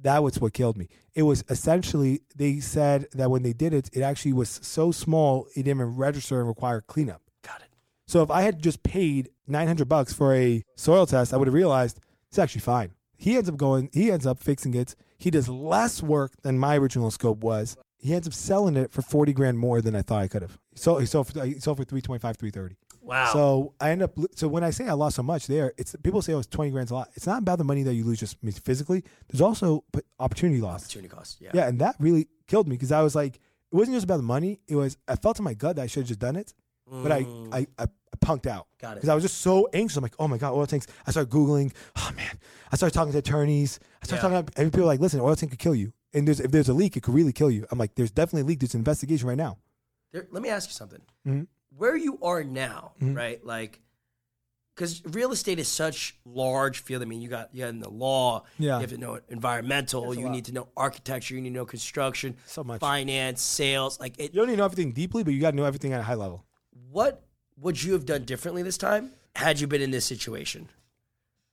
That 0.00 0.22
was 0.22 0.40
what 0.40 0.52
killed 0.52 0.76
me. 0.76 0.88
It 1.14 1.22
was 1.22 1.44
essentially 1.48 2.20
they 2.36 2.60
said 2.60 3.06
that 3.12 3.30
when 3.30 3.42
they 3.42 3.52
did 3.52 3.74
it, 3.74 3.90
it 3.92 4.02
actually 4.02 4.32
was 4.32 4.60
so 4.62 4.92
small 4.92 5.46
it 5.54 5.64
didn't 5.64 5.80
even 5.80 5.96
register 5.96 6.38
and 6.38 6.48
require 6.48 6.80
cleanup. 6.80 7.22
Got 7.42 7.62
it. 7.62 7.68
So 8.06 8.22
if 8.22 8.30
I 8.30 8.42
had 8.42 8.62
just 8.62 8.82
paid 8.82 9.30
900 9.46 9.88
bucks 9.88 10.12
for 10.12 10.34
a 10.34 10.62
soil 10.76 11.06
test, 11.06 11.34
I 11.34 11.36
would 11.36 11.48
have 11.48 11.54
realized 11.54 12.00
it's 12.28 12.38
actually 12.38 12.60
fine. 12.60 12.92
He 13.16 13.36
ends 13.36 13.48
up 13.48 13.56
going, 13.56 13.90
he 13.92 14.12
ends 14.12 14.26
up 14.26 14.38
fixing 14.38 14.74
it. 14.74 14.94
He 15.18 15.30
does 15.30 15.48
less 15.48 16.02
work 16.02 16.32
than 16.42 16.58
my 16.58 16.78
original 16.78 17.10
scope 17.10 17.38
was. 17.38 17.76
He 17.98 18.14
ends 18.14 18.28
up 18.28 18.34
selling 18.34 18.76
it 18.76 18.92
for 18.92 19.02
40 19.02 19.32
grand 19.32 19.58
more 19.58 19.80
than 19.80 19.96
I 19.96 20.02
thought 20.02 20.22
I 20.22 20.28
could 20.28 20.42
have. 20.42 20.58
So 20.76 20.98
he 20.98 21.06
sold 21.06 21.26
for, 21.26 21.44
he 21.44 21.58
sold 21.58 21.78
for 21.78 21.84
325, 21.84 22.36
330. 22.36 22.76
Wow. 23.08 23.32
So 23.32 23.74
I 23.80 23.90
end 23.90 24.02
up, 24.02 24.12
so 24.36 24.48
when 24.48 24.62
I 24.62 24.70
say 24.70 24.86
I 24.86 24.92
lost 24.92 25.16
so 25.16 25.22
much 25.22 25.46
there, 25.46 25.72
it's 25.78 25.96
people 26.02 26.20
say, 26.20 26.34
oh, 26.34 26.38
it's 26.40 26.46
20 26.48 26.70
grand's 26.70 26.90
a 26.90 26.94
lot. 26.94 27.08
It's 27.14 27.26
not 27.26 27.38
about 27.38 27.56
the 27.58 27.64
money 27.64 27.82
that 27.84 27.94
you 27.94 28.04
lose 28.04 28.20
just 28.20 28.36
physically. 28.64 29.02
There's 29.28 29.40
also 29.40 29.82
opportunity 30.20 30.60
loss. 30.60 30.82
Opportunity 30.84 31.08
cost. 31.08 31.38
Yeah. 31.40 31.50
Yeah, 31.54 31.68
and 31.68 31.80
that 31.80 31.96
really 31.98 32.28
killed 32.46 32.68
me 32.68 32.76
because 32.76 32.92
I 32.92 33.00
was 33.02 33.14
like, 33.14 33.36
it 33.36 33.74
wasn't 33.74 33.96
just 33.96 34.04
about 34.04 34.18
the 34.18 34.22
money. 34.24 34.60
It 34.68 34.76
was 34.76 34.96
I 35.08 35.16
felt 35.16 35.38
in 35.38 35.44
my 35.44 35.54
gut 35.54 35.76
that 35.76 35.82
I 35.82 35.86
should 35.86 36.00
have 36.02 36.08
just 36.08 36.20
done 36.20 36.36
it, 36.36 36.52
but 36.86 37.10
I 37.12 37.22
Mm. 37.24 37.54
I, 37.54 37.66
I, 37.78 37.86
punked 38.24 38.46
out 38.46 38.66
Got 38.80 38.92
it. 38.92 38.94
because 38.96 39.08
I 39.10 39.14
was 39.14 39.22
just 39.22 39.38
so 39.38 39.68
anxious. 39.72 39.96
I'm 39.96 40.02
like, 40.02 40.14
oh 40.18 40.26
my 40.28 40.38
god, 40.38 40.52
oil 40.52 40.66
tanks. 40.66 40.86
I 41.06 41.10
started 41.12 41.30
googling. 41.30 41.72
Oh 41.96 42.10
man, 42.16 42.38
I 42.72 42.76
started 42.76 42.94
talking 42.94 43.12
to 43.12 43.18
attorneys. 43.18 43.78
I 44.02 44.06
started 44.06 44.26
Yeah. 44.26 44.30
talking 44.40 44.46
to 44.54 44.60
and 44.62 44.72
people 44.72 44.86
like, 44.86 45.00
listen, 45.00 45.20
oil 45.20 45.36
tank 45.36 45.52
could 45.52 45.58
kill 45.60 45.74
you, 45.74 45.92
and 46.14 46.26
there's 46.26 46.40
if 46.40 46.50
there's 46.50 46.68
a 46.68 46.74
leak, 46.74 46.96
it 46.96 47.02
could 47.02 47.14
really 47.14 47.32
kill 47.32 47.50
you. 47.50 47.66
I'm 47.70 47.78
like, 47.78 47.94
there's 47.94 48.10
definitely 48.10 48.42
a 48.42 48.44
leak. 48.46 48.60
There's 48.60 48.74
an 48.74 48.80
investigation 48.80 49.28
right 49.28 49.36
now. 49.36 49.58
There, 50.12 50.26
let 50.30 50.42
me 50.42 50.48
ask 50.48 50.68
you 50.68 50.72
something. 50.74 51.00
Mhm. 51.26 51.46
Where 51.76 51.96
you 51.96 52.18
are 52.22 52.42
now, 52.44 52.92
Mhm. 53.00 53.16
right? 53.16 53.44
Like, 53.44 53.80
because 54.74 55.02
real 55.06 55.32
estate 55.32 55.58
is 55.58 55.66
such 55.68 56.16
large 56.24 56.78
field. 56.80 57.02
I 57.02 57.04
mean, 57.04 57.20
you 57.20 57.28
got 57.28 57.52
you 57.54 57.60
got 57.64 57.68
in 57.70 57.80
the 57.80 57.90
law. 57.90 58.44
Yeah. 58.58 58.76
You 58.76 58.80
have 58.82 58.90
to 58.90 58.96
know 58.98 59.20
environmental. 59.28 60.14
You 60.14 60.28
need 60.28 60.44
to 60.46 60.52
know 60.52 60.68
architecture. 60.76 61.34
You 61.34 61.40
need 61.40 61.50
to 61.50 61.54
know 61.56 61.66
construction, 61.66 62.36
So 62.46 62.62
much. 62.64 62.80
finance, 62.80 63.42
sales. 63.42 63.98
Like, 63.98 64.18
it, 64.18 64.32
You 64.32 64.38
don't 64.40 64.46
need 64.46 64.52
to 64.54 64.58
know 64.58 64.64
everything 64.64 64.92
deeply, 64.92 65.24
but 65.24 65.34
you 65.34 65.40
got 65.40 65.50
to 65.50 65.56
know 65.56 65.64
everything 65.64 65.92
at 65.92 66.00
a 66.00 66.04
high 66.04 66.14
level. 66.14 66.44
what 66.90 67.22
would 67.58 67.82
you 67.82 67.92
have 67.92 68.06
done 68.06 68.24
differently 68.24 68.62
this 68.62 68.78
time 68.78 69.10
had 69.34 69.58
you 69.60 69.66
been 69.66 69.82
in 69.82 69.90
this 69.90 70.06
situation? 70.06 70.68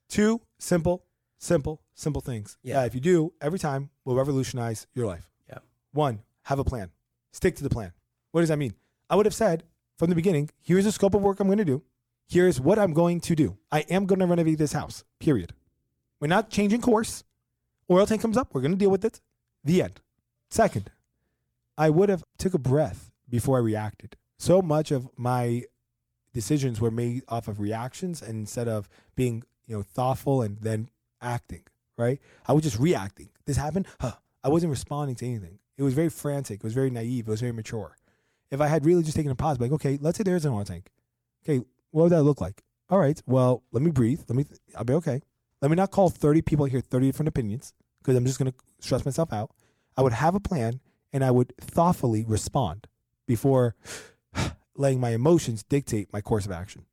Two 0.08 0.40
simple, 0.58 1.04
simple, 1.36 1.82
simple 1.94 2.20
things. 2.22 2.56
Yeah. 2.62 2.80
Yeah. 2.80 2.84
if 2.86 2.94
you 2.94 3.00
do 3.00 3.32
every 3.40 3.58
time, 3.58 3.90
will 4.04 4.14
revolutionize 4.14 4.86
your 4.94 5.04
life. 5.06 5.28
Yeah. 5.48 5.58
One, 5.92 6.22
have 6.44 6.60
a 6.60 6.64
plan. 6.64 6.92
Stick 7.32 7.56
to 7.56 7.64
the 7.64 7.68
plan. 7.70 7.92
What 8.30 8.40
does 8.42 8.48
that 8.50 8.56
mean? 8.58 8.74
I 9.10 9.16
would 9.16 9.26
have 9.26 9.34
said 9.34 9.64
from 9.96 10.10
the 10.10 10.16
beginning, 10.16 10.50
here's 10.60 10.84
the 10.84 10.92
scope 10.92 11.14
of 11.14 11.22
work 11.22 11.40
I'm 11.40 11.48
going 11.48 11.58
to 11.58 11.64
do. 11.64 11.82
Here's 12.28 12.60
what 12.60 12.78
I'm 12.78 12.92
going 12.92 13.20
to 13.20 13.34
do. 13.36 13.56
I 13.70 13.80
am 13.88 14.06
going 14.06 14.18
to 14.18 14.26
renovate 14.26 14.58
this 14.58 14.72
house. 14.72 15.04
Period. 15.20 15.52
We're 16.20 16.28
not 16.28 16.50
changing 16.50 16.80
course. 16.80 17.24
Oil 17.90 18.06
tank 18.06 18.20
comes 18.20 18.36
up, 18.36 18.52
we're 18.52 18.62
going 18.62 18.72
to 18.72 18.78
deal 18.78 18.90
with 18.90 19.04
it. 19.04 19.20
The 19.62 19.82
end. 19.82 20.00
Second, 20.50 20.90
I 21.78 21.90
would 21.90 22.08
have 22.08 22.24
took 22.38 22.54
a 22.54 22.58
breath 22.58 23.10
before 23.28 23.58
I 23.58 23.60
reacted. 23.60 24.16
So 24.38 24.60
much 24.60 24.90
of 24.90 25.08
my 25.16 25.64
decisions 26.34 26.80
were 26.80 26.90
made 26.90 27.22
off 27.28 27.48
of 27.48 27.60
reactions 27.60 28.22
instead 28.22 28.68
of 28.68 28.88
being, 29.14 29.44
you 29.66 29.76
know, 29.76 29.82
thoughtful 29.82 30.42
and 30.42 30.58
then 30.58 30.90
acting, 31.22 31.62
right? 31.96 32.20
I 32.46 32.52
was 32.52 32.64
just 32.64 32.78
reacting. 32.78 33.30
This 33.46 33.56
happened, 33.56 33.86
huh. 34.00 34.12
I 34.42 34.48
wasn't 34.48 34.70
responding 34.70 35.16
to 35.16 35.26
anything. 35.26 35.58
It 35.76 35.82
was 35.82 35.94
very 35.94 36.08
frantic. 36.08 36.56
It 36.56 36.64
was 36.64 36.74
very 36.74 36.90
naive. 36.90 37.26
It 37.26 37.30
was 37.30 37.40
very 37.40 37.52
mature. 37.52 37.96
If 38.50 38.60
I 38.60 38.66
had 38.68 38.86
really 38.86 39.02
just 39.02 39.16
taken 39.16 39.32
a 39.32 39.34
pause, 39.34 39.58
like, 39.60 39.72
okay, 39.72 39.98
let's 40.00 40.18
say 40.18 40.24
there 40.24 40.36
is 40.36 40.44
an 40.44 40.52
oil 40.52 40.64
tank. 40.64 40.88
Okay, 41.44 41.64
what 41.90 42.04
would 42.04 42.12
that 42.12 42.22
look 42.22 42.40
like? 42.40 42.62
All 42.88 42.98
right, 42.98 43.20
well, 43.26 43.62
let 43.72 43.82
me 43.82 43.90
breathe. 43.90 44.20
Let 44.28 44.36
me, 44.36 44.44
I'll 44.76 44.84
be 44.84 44.92
okay. 44.94 45.20
Let 45.60 45.70
me 45.70 45.76
not 45.76 45.90
call 45.90 46.08
30 46.10 46.42
people 46.42 46.66
here, 46.66 46.80
30 46.80 47.06
different 47.06 47.28
opinions, 47.28 47.72
because 48.00 48.16
I'm 48.16 48.24
just 48.24 48.38
going 48.38 48.52
to 48.52 48.58
stress 48.80 49.04
myself 49.04 49.32
out. 49.32 49.50
I 49.96 50.02
would 50.02 50.12
have 50.12 50.34
a 50.34 50.40
plan 50.40 50.80
and 51.12 51.24
I 51.24 51.30
would 51.30 51.52
thoughtfully 51.60 52.24
respond 52.24 52.86
before 53.26 53.74
letting 54.76 55.00
my 55.00 55.10
emotions 55.10 55.62
dictate 55.62 56.12
my 56.12 56.20
course 56.20 56.46
of 56.46 56.52
action. 56.52 56.84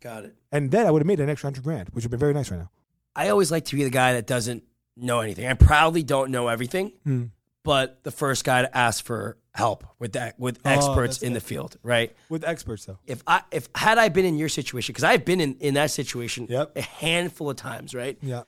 Got 0.00 0.24
it. 0.26 0.34
And 0.52 0.70
then 0.70 0.86
I 0.86 0.90
would 0.90 1.02
have 1.02 1.06
made 1.06 1.20
an 1.20 1.28
extra 1.28 1.48
hundred 1.48 1.64
grand, 1.64 1.88
which 1.90 2.04
would 2.04 2.12
be 2.12 2.16
very 2.16 2.32
nice 2.32 2.50
right 2.50 2.60
now. 2.60 2.70
I 3.16 3.30
always 3.30 3.50
like 3.50 3.64
to 3.66 3.76
be 3.76 3.82
the 3.84 3.90
guy 3.90 4.12
that 4.12 4.26
doesn't 4.26 4.62
know 4.96 5.20
anything. 5.20 5.46
I 5.46 5.54
proudly 5.54 6.02
don't 6.04 6.30
know 6.30 6.48
everything, 6.48 6.92
Hmm. 7.04 7.24
But 7.68 8.02
the 8.02 8.10
first 8.10 8.44
guy 8.44 8.62
to 8.62 8.76
ask 8.76 9.04
for 9.04 9.36
help 9.54 9.84
with 9.98 10.12
that 10.14 10.38
with 10.40 10.58
Oh, 10.64 10.70
experts 10.70 11.22
in 11.22 11.34
the 11.34 11.40
field, 11.40 11.76
right? 11.82 12.16
With 12.30 12.42
experts, 12.42 12.86
though. 12.86 12.98
If 13.06 13.22
I 13.26 13.42
if 13.50 13.68
had 13.74 13.98
I 13.98 14.08
been 14.08 14.24
in 14.24 14.38
your 14.38 14.48
situation, 14.48 14.94
because 14.94 15.04
I've 15.04 15.26
been 15.26 15.38
in, 15.40 15.54
in 15.60 15.74
that 15.74 15.90
situation 15.90 16.46
Yep. 16.48 16.76
a 16.76 16.80
handful 16.80 17.50
of 17.50 17.56
times, 17.56 17.94
right? 17.94 18.16
Yeah. 18.22 18.44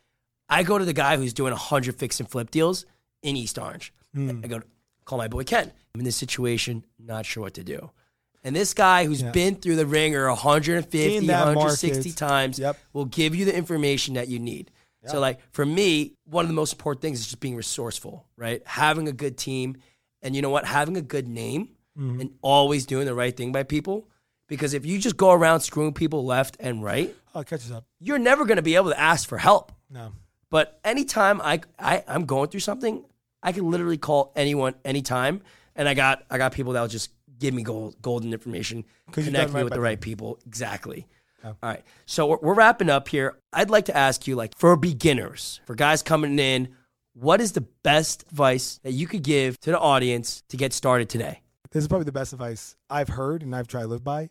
I 0.49 0.63
go 0.63 0.79
to 0.79 0.87
the 0.87 0.95
guy 0.95 1.19
who's 1.19 1.35
doing 1.35 1.53
hundred 1.53 1.97
fix 1.97 2.19
and 2.19 2.31
flip 2.31 2.51
deals 2.51 2.87
in 3.23 3.37
East 3.37 3.59
Orange. 3.59 3.93
Hmm. 4.15 4.41
I 4.43 4.47
go 4.49 4.63
call 5.05 5.19
my 5.19 5.29
boy 5.29 5.45
Ken. 5.45 5.71
I'm 5.95 6.01
in 6.01 6.05
this 6.07 6.17
situation, 6.17 6.85
not 6.99 7.27
sure 7.27 7.43
what 7.43 7.55
to 7.55 7.63
do. 7.65 7.91
And 8.43 8.57
this 8.57 8.73
guy 8.73 9.05
who's 9.05 9.21
Yeah. 9.21 9.33
been 9.33 9.57
through 9.57 9.77
the 9.77 9.85
ringer 9.85 10.29
150, 10.31 11.17
In 11.19 11.27
that 11.27 11.47
160 11.49 12.09
market. 12.09 12.17
times 12.17 12.59
Yep. 12.59 12.79
will 12.95 13.05
give 13.05 13.35
you 13.35 13.45
the 13.45 13.55
information 13.55 14.15
that 14.15 14.29
you 14.29 14.39
need. 14.39 14.71
So, 15.07 15.19
like 15.19 15.41
for 15.53 15.65
me, 15.65 16.15
one 16.25 16.45
of 16.45 16.49
the 16.49 16.55
most 16.55 16.73
important 16.75 17.01
things 17.03 17.21
is 17.21 17.27
just 17.27 17.41
being 17.41 17.57
resourceful, 17.57 18.27
right? 18.37 18.63
Having 18.67 19.09
a 19.09 19.13
good 19.13 19.39
team, 19.39 19.77
and 20.23 20.37
you 20.37 20.43
know 20.43 20.51
what? 20.51 20.65
Having 20.67 20.97
a 20.97 21.03
good 21.03 21.27
name 21.29 21.71
Mm-hmm. 21.99 22.21
and 22.21 22.31
always 22.41 22.87
doing 22.87 23.05
the 23.05 23.15
right 23.15 23.37
thing 23.37 23.51
by 23.51 23.65
people. 23.65 24.09
Because 24.47 24.75
if 24.75 24.87
you 24.87 24.97
just 24.99 25.17
go 25.17 25.33
around 25.33 25.61
screwing 25.61 25.93
people 25.93 26.25
left 26.25 26.57
and 26.61 26.83
right, 26.85 27.15
Oh, 27.35 27.43
catches 27.43 27.73
up. 27.73 27.85
you're 27.99 28.19
never 28.19 28.45
going 28.45 28.57
to 28.57 28.63
be 28.63 28.77
able 28.77 28.91
to 28.91 28.99
ask 28.99 29.29
for 29.29 29.37
help. 29.39 29.73
No. 29.91 30.13
But 30.51 30.79
anytime 30.85 31.41
I, 31.41 31.61
I 31.79 32.05
I'm 32.07 32.27
going 32.27 32.49
through 32.49 32.61
something, 32.61 33.05
I 33.43 33.51
can 33.53 33.69
literally 33.71 33.99
call 33.99 34.33
anyone 34.37 34.75
anytime, 34.85 35.43
and 35.75 35.89
I 35.89 35.95
got 35.95 36.23
I 36.31 36.39
got 36.39 36.53
people 36.53 36.75
that 36.75 36.81
will 36.81 36.89
just 36.89 37.11
give 37.39 37.53
me 37.55 37.65
gold, 37.65 37.97
golden 38.01 38.33
information, 38.33 38.85
connect 39.11 39.35
done 39.35 39.49
me 39.49 39.55
right 39.57 39.65
with 39.65 39.73
the 39.75 39.81
right 39.81 40.01
people. 40.01 40.39
Exactly. 40.47 41.07
All 41.45 41.57
right, 41.63 41.83
so 42.07 42.27
we're, 42.27 42.39
we're 42.43 42.55
wrapping 42.55 42.91
up 42.91 43.09
here. 43.09 43.39
I'd 43.53 43.71
like 43.71 43.87
to 43.87 43.97
ask 43.97 44.27
you, 44.27 44.37
like, 44.37 44.57
for 44.59 44.77
beginners, 44.77 45.61
for 45.65 45.75
guys 45.75 46.03
coming 46.03 46.39
in, 46.39 46.69
what 47.15 47.41
is 47.41 47.53
the 47.53 47.63
best 47.83 48.25
advice 48.31 48.79
that 48.83 48.93
you 48.93 49.07
could 49.07 49.23
give 49.23 49.59
to 49.61 49.71
the 49.71 49.79
audience 49.79 50.43
to 50.49 50.57
get 50.57 50.73
started 50.73 51.09
today? 51.09 51.43
This 51.73 51.83
is 51.85 51.89
probably 51.89 52.05
the 52.05 52.13
best 52.13 52.33
advice 52.33 52.77
I've 52.89 53.09
heard 53.09 53.43
and 53.43 53.55
I've 53.55 53.69
tried 53.69 53.83
to 53.83 53.89
live 53.89 54.05
by. 54.05 54.31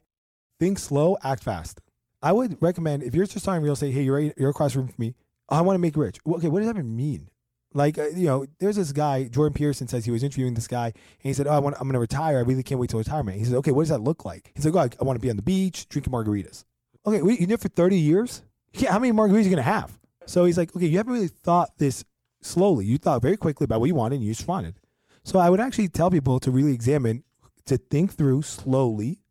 Think 0.60 0.78
slow, 0.78 1.18
act 1.24 1.44
fast. 1.44 1.82
I 2.22 2.32
would 2.32 2.58
recommend 2.62 3.04
if 3.04 3.16
you're 3.16 3.26
just 3.26 3.40
starting 3.40 3.64
real 3.64 3.74
estate, 3.74 3.92
hey, 3.92 4.04
you're 4.04 4.16
right, 4.16 4.34
you're 4.38 4.50
across 4.50 4.74
the 4.74 4.80
room 4.80 4.88
from 4.90 4.96
me. 4.98 5.16
I 5.48 5.62
want 5.62 5.76
to 5.76 5.80
make 5.80 5.96
rich. 5.96 6.18
Well, 6.26 6.38
Okay, 6.38 6.50
what 6.50 6.60
does 6.60 6.68
that 6.68 6.76
even 6.76 6.96
mean? 6.96 7.30
Like, 7.74 7.98
uh, 7.98 8.08
you 8.16 8.26
know, 8.26 8.46
there's 8.60 8.76
this 8.76 8.92
guy, 8.92 9.26
Jordan 9.26 9.54
Peterson 9.54 9.88
says 9.88 10.04
he 10.04 10.12
was 10.12 10.24
interviewing 10.24 10.56
this 10.56 10.68
guy, 10.68 10.88
and 10.88 10.94
he 11.22 11.34
said, 11.34 11.46
"Oh, 11.46 11.52
I 11.52 11.60
want, 11.60 11.76
I'm 11.76 11.84
going 11.84 11.94
to 11.94 12.00
retire. 12.00 12.38
I 12.38 12.42
really 12.42 12.64
can't 12.64 12.80
wait 12.80 12.90
till 12.90 12.98
retirement." 12.98 13.38
He 13.38 13.46
said, 13.46 13.54
"Okay, 13.58 13.72
what 13.72 13.84
does 13.84 13.90
that 13.90 14.02
look 14.02 14.26
like?" 14.26 14.52
He's 14.56 14.66
like, 14.66 14.74
"Oh, 14.76 14.80
I, 14.80 14.90
I 15.00 15.06
want 15.06 15.18
to 15.18 15.22
be 15.22 15.30
on 15.30 15.36
the 15.36 15.44
beach, 15.44 15.88
drinking 15.88 16.12
margaritas." 16.12 16.66
Okay, 17.06 17.22
wait, 17.22 17.40
you 17.40 17.48
did 17.48 17.56
it 17.56 17.62
for 17.62 17.70
30 17.70 17.98
years. 17.98 18.44
Yeah, 18.74 18.92
how 18.92 19.00
many 19.00 19.14
margaritas 19.14 19.34
are 19.34 19.40
you 19.40 19.44
going 19.46 19.58
to 19.58 19.64
have? 19.64 19.98
So 20.26 20.46
he's 20.46 20.58
like, 20.58 20.76
"Okay, 20.76 20.86
you 20.86 20.98
haven't 20.98 21.14
really 21.14 21.28
thought 21.28 21.78
this 21.78 22.06
slowly. 22.42 22.86
You 22.86 22.98
thought 22.98 23.22
very 23.22 23.38
quickly 23.38 23.66
about 23.66 23.80
what 23.80 23.88
you 23.88 23.96
wanted, 23.96 24.16
and 24.16 24.24
you 24.24 24.32
just 24.32 24.42
responded." 24.42 24.76
So 25.24 25.40
I 25.40 25.50
would 25.50 25.60
actually 25.60 25.88
tell 25.88 26.12
people 26.12 26.40
to 26.40 26.52
really 26.52 26.74
examine, 26.74 27.24
to 27.66 27.78
think 27.78 28.14
through 28.14 28.44
slowly, 28.44 29.22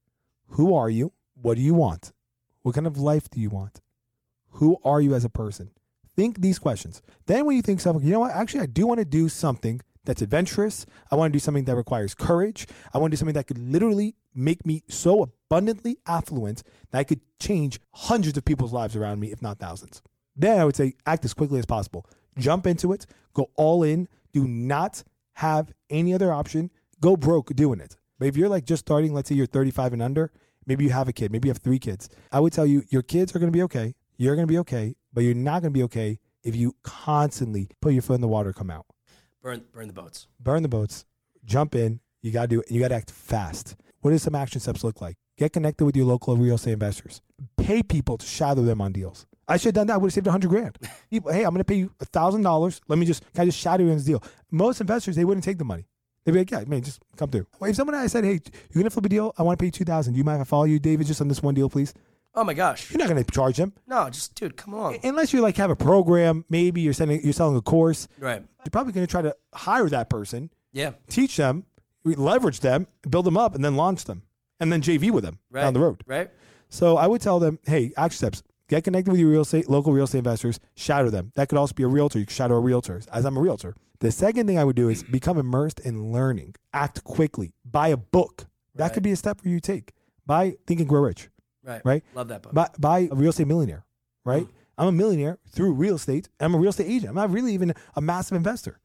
who 0.48 0.74
are 0.74 0.90
you? 0.90 1.12
What 1.34 1.56
do 1.56 1.62
you 1.62 1.74
want? 1.74 2.12
What 2.62 2.74
kind 2.74 2.86
of 2.86 2.98
life 2.98 3.30
do 3.30 3.40
you 3.40 3.50
want? 3.50 3.80
Who 4.52 4.78
are 4.84 5.00
you 5.00 5.14
as 5.14 5.24
a 5.24 5.30
person? 5.30 5.70
Think 6.16 6.40
these 6.40 6.58
questions. 6.58 7.00
Then 7.26 7.46
when 7.46 7.56
you 7.56 7.62
think 7.62 7.80
something, 7.80 8.04
you 8.04 8.12
know 8.12 8.20
what? 8.20 8.32
Actually, 8.32 8.62
I 8.62 8.66
do 8.66 8.86
want 8.86 8.98
to 8.98 9.04
do 9.04 9.28
something 9.28 9.80
that's 10.04 10.22
adventurous. 10.22 10.84
I 11.10 11.16
want 11.16 11.32
to 11.32 11.36
do 11.36 11.40
something 11.40 11.64
that 11.64 11.76
requires 11.76 12.14
courage. 12.14 12.66
I 12.92 12.98
want 12.98 13.12
to 13.12 13.16
do 13.16 13.18
something 13.18 13.34
that 13.34 13.46
could 13.46 13.58
literally 13.58 14.16
make 14.38 14.64
me 14.64 14.82
so 14.88 15.22
abundantly 15.22 15.98
affluent 16.06 16.62
that 16.92 16.98
I 17.00 17.04
could 17.04 17.20
change 17.40 17.80
hundreds 17.92 18.38
of 18.38 18.44
people's 18.44 18.72
lives 18.72 18.94
around 18.96 19.20
me, 19.20 19.32
if 19.32 19.42
not 19.42 19.58
thousands. 19.58 20.00
Then 20.36 20.60
I 20.60 20.64
would 20.64 20.76
say 20.76 20.94
act 21.06 21.24
as 21.24 21.34
quickly 21.34 21.58
as 21.58 21.66
possible. 21.66 22.06
Jump 22.38 22.66
into 22.66 22.92
it. 22.92 23.06
Go 23.34 23.50
all 23.56 23.82
in. 23.82 24.08
Do 24.32 24.46
not 24.46 25.02
have 25.34 25.72
any 25.90 26.14
other 26.14 26.32
option. 26.32 26.70
Go 27.00 27.16
broke 27.16 27.54
doing 27.56 27.80
it. 27.80 27.96
But 28.18 28.28
if 28.28 28.36
you're 28.36 28.48
like 28.48 28.64
just 28.64 28.80
starting, 28.86 29.12
let's 29.12 29.28
say 29.28 29.34
you're 29.34 29.46
35 29.46 29.94
and 29.94 30.02
under, 30.02 30.30
maybe 30.66 30.84
you 30.84 30.90
have 30.90 31.08
a 31.08 31.12
kid, 31.12 31.32
maybe 31.32 31.48
you 31.48 31.50
have 31.50 31.58
three 31.62 31.78
kids. 31.78 32.08
I 32.30 32.40
would 32.40 32.52
tell 32.52 32.66
you 32.66 32.84
your 32.90 33.02
kids 33.02 33.34
are 33.34 33.38
going 33.38 33.52
to 33.52 33.56
be 33.56 33.62
okay. 33.64 33.94
You're 34.16 34.34
going 34.36 34.46
to 34.46 34.52
be 34.52 34.58
okay, 34.58 34.94
but 35.12 35.22
you're 35.24 35.34
not 35.34 35.62
going 35.62 35.72
to 35.72 35.78
be 35.78 35.82
okay 35.84 36.18
if 36.42 36.54
you 36.54 36.74
constantly 36.84 37.68
put 37.80 37.92
your 37.92 38.02
foot 38.02 38.14
in 38.14 38.20
the 38.20 38.28
water, 38.28 38.52
come 38.52 38.70
out, 38.70 38.86
Burn 39.42 39.64
burn 39.72 39.86
the 39.88 39.92
boats. 39.92 40.26
burn 40.40 40.62
the 40.62 40.68
boats, 40.68 41.04
jump 41.44 41.74
in. 41.74 42.00
You 42.22 42.30
got 42.32 42.42
to 42.42 42.48
do 42.48 42.60
it. 42.60 42.70
You 42.70 42.80
got 42.80 42.88
to 42.88 42.94
act 42.96 43.10
fast. 43.10 43.76
What 44.00 44.10
do 44.10 44.18
some 44.18 44.34
action 44.34 44.60
steps 44.60 44.84
look 44.84 45.00
like? 45.00 45.16
Get 45.36 45.52
connected 45.52 45.84
with 45.84 45.96
your 45.96 46.06
local 46.06 46.36
real 46.36 46.56
estate 46.56 46.72
investors. 46.72 47.20
Pay 47.56 47.82
people 47.82 48.18
to 48.18 48.26
shadow 48.26 48.62
them 48.62 48.80
on 48.80 48.92
deals. 48.92 49.26
I 49.46 49.56
should 49.56 49.66
have 49.68 49.74
done 49.74 49.86
that. 49.86 49.94
I 49.94 49.96
would 49.96 50.08
have 50.08 50.12
saved 50.14 50.26
a 50.26 50.30
hundred 50.32 50.48
grand. 50.48 50.76
People, 51.10 51.32
hey, 51.32 51.44
I'm 51.44 51.50
going 51.50 51.58
to 51.58 51.64
pay 51.64 51.76
you 51.76 51.92
a 52.00 52.04
thousand 52.04 52.42
dollars. 52.42 52.80
Let 52.88 52.98
me 52.98 53.06
just 53.06 53.22
can 53.34 53.42
I 53.42 53.44
just 53.46 53.58
shadow 53.58 53.84
you 53.84 53.90
on 53.90 53.96
this 53.96 54.04
deal? 54.04 54.22
Most 54.50 54.80
investors 54.80 55.16
they 55.16 55.24
wouldn't 55.24 55.44
take 55.44 55.58
the 55.58 55.64
money. 55.64 55.86
They'd 56.24 56.32
be 56.32 56.38
like, 56.40 56.50
yeah, 56.50 56.64
man, 56.66 56.82
just 56.82 57.00
come 57.16 57.30
through. 57.30 57.46
If 57.62 57.76
someone 57.76 57.94
I 57.94 58.06
said, 58.08 58.24
hey, 58.24 58.40
you're 58.72 58.82
gonna 58.82 58.90
flip 58.90 59.06
a 59.06 59.08
deal, 59.08 59.32
I 59.38 59.42
want 59.42 59.58
to 59.58 59.62
pay 59.62 59.66
you 59.66 59.72
two 59.72 59.84
thousand. 59.84 60.12
Do 60.12 60.18
you 60.18 60.24
mind 60.24 60.42
if 60.42 60.48
I 60.48 60.50
follow 60.50 60.64
you, 60.64 60.78
David, 60.78 61.06
just 61.06 61.20
on 61.22 61.28
this 61.28 61.42
one 61.42 61.54
deal, 61.54 61.70
please? 61.70 61.94
Oh 62.34 62.44
my 62.44 62.52
gosh. 62.52 62.90
You're 62.90 62.98
not 62.98 63.08
gonna 63.08 63.24
charge 63.24 63.56
them 63.56 63.72
No, 63.86 64.10
just 64.10 64.34
dude, 64.34 64.56
come 64.56 64.74
on. 64.74 64.98
unless 65.02 65.32
you 65.32 65.40
like 65.40 65.56
have 65.56 65.70
a 65.70 65.76
program. 65.76 66.44
Maybe 66.50 66.82
you're 66.82 66.92
sending 66.92 67.22
you're 67.24 67.32
selling 67.32 67.56
a 67.56 67.62
course. 67.62 68.06
Right. 68.18 68.42
You're 68.64 68.70
probably 68.70 68.92
gonna 68.92 69.06
try 69.06 69.22
to 69.22 69.34
hire 69.54 69.88
that 69.88 70.10
person, 70.10 70.50
Yeah. 70.72 70.90
teach 71.08 71.36
them, 71.38 71.64
leverage 72.14 72.60
them, 72.60 72.86
build 73.08 73.26
them 73.26 73.36
up, 73.36 73.54
and 73.54 73.64
then 73.64 73.76
launch 73.76 74.04
them, 74.04 74.22
and 74.60 74.72
then 74.72 74.80
JV 74.82 75.10
with 75.10 75.24
them 75.24 75.38
Right. 75.50 75.62
down 75.62 75.74
the 75.74 75.80
road. 75.80 76.02
Right. 76.06 76.30
So 76.68 76.96
I 76.96 77.06
would 77.06 77.20
tell 77.20 77.38
them, 77.38 77.58
hey, 77.66 77.92
action 77.96 78.16
steps. 78.18 78.42
Get 78.68 78.84
connected 78.84 79.10
with 79.10 79.18
your 79.20 79.30
real 79.30 79.40
estate, 79.42 79.70
local 79.70 79.92
real 79.94 80.04
estate 80.04 80.18
investors. 80.18 80.60
Shadow 80.76 81.08
them. 81.08 81.32
That 81.36 81.48
could 81.48 81.56
also 81.56 81.72
be 81.74 81.84
a 81.84 81.88
realtor. 81.88 82.18
You 82.18 82.26
could 82.26 82.34
shadow 82.36 82.56
a 82.56 82.60
realtor, 82.60 83.00
as 83.10 83.24
I'm 83.24 83.36
a 83.36 83.40
realtor. 83.40 83.74
The 84.00 84.10
second 84.12 84.46
thing 84.46 84.58
I 84.58 84.64
would 84.64 84.76
do 84.76 84.90
is 84.90 85.02
become 85.10 85.38
immersed 85.38 85.80
in 85.80 86.12
learning. 86.12 86.54
Act 86.74 87.02
quickly. 87.04 87.54
Buy 87.64 87.88
a 87.88 87.96
book. 87.96 88.46
That 88.74 88.84
Right. 88.84 88.92
could 88.92 89.02
be 89.02 89.12
a 89.12 89.16
step 89.16 89.40
for 89.40 89.48
you 89.48 89.58
to 89.58 89.72
take. 89.72 89.92
Buy 90.26 90.56
Think 90.66 90.80
and 90.80 90.88
Grow 90.88 91.00
Rich. 91.00 91.30
Right. 91.64 91.80
Right. 91.84 92.04
Love 92.14 92.28
that 92.28 92.42
book. 92.42 92.52
Buy, 92.52 92.68
buy 92.78 93.08
a 93.10 93.14
real 93.14 93.30
estate 93.30 93.46
millionaire. 93.48 93.86
Right. 94.26 94.44
Mm. 94.46 94.50
I'm 94.76 94.86
a 94.88 94.92
millionaire 94.92 95.38
through 95.48 95.72
real 95.72 95.94
estate. 95.96 96.28
I'm 96.38 96.54
a 96.54 96.58
real 96.58 96.70
estate 96.70 96.86
agent. 96.88 97.08
I'm 97.08 97.14
not 97.16 97.30
really 97.30 97.54
even 97.54 97.72
a 97.96 98.00
massive 98.02 98.36
investor. 98.36 98.78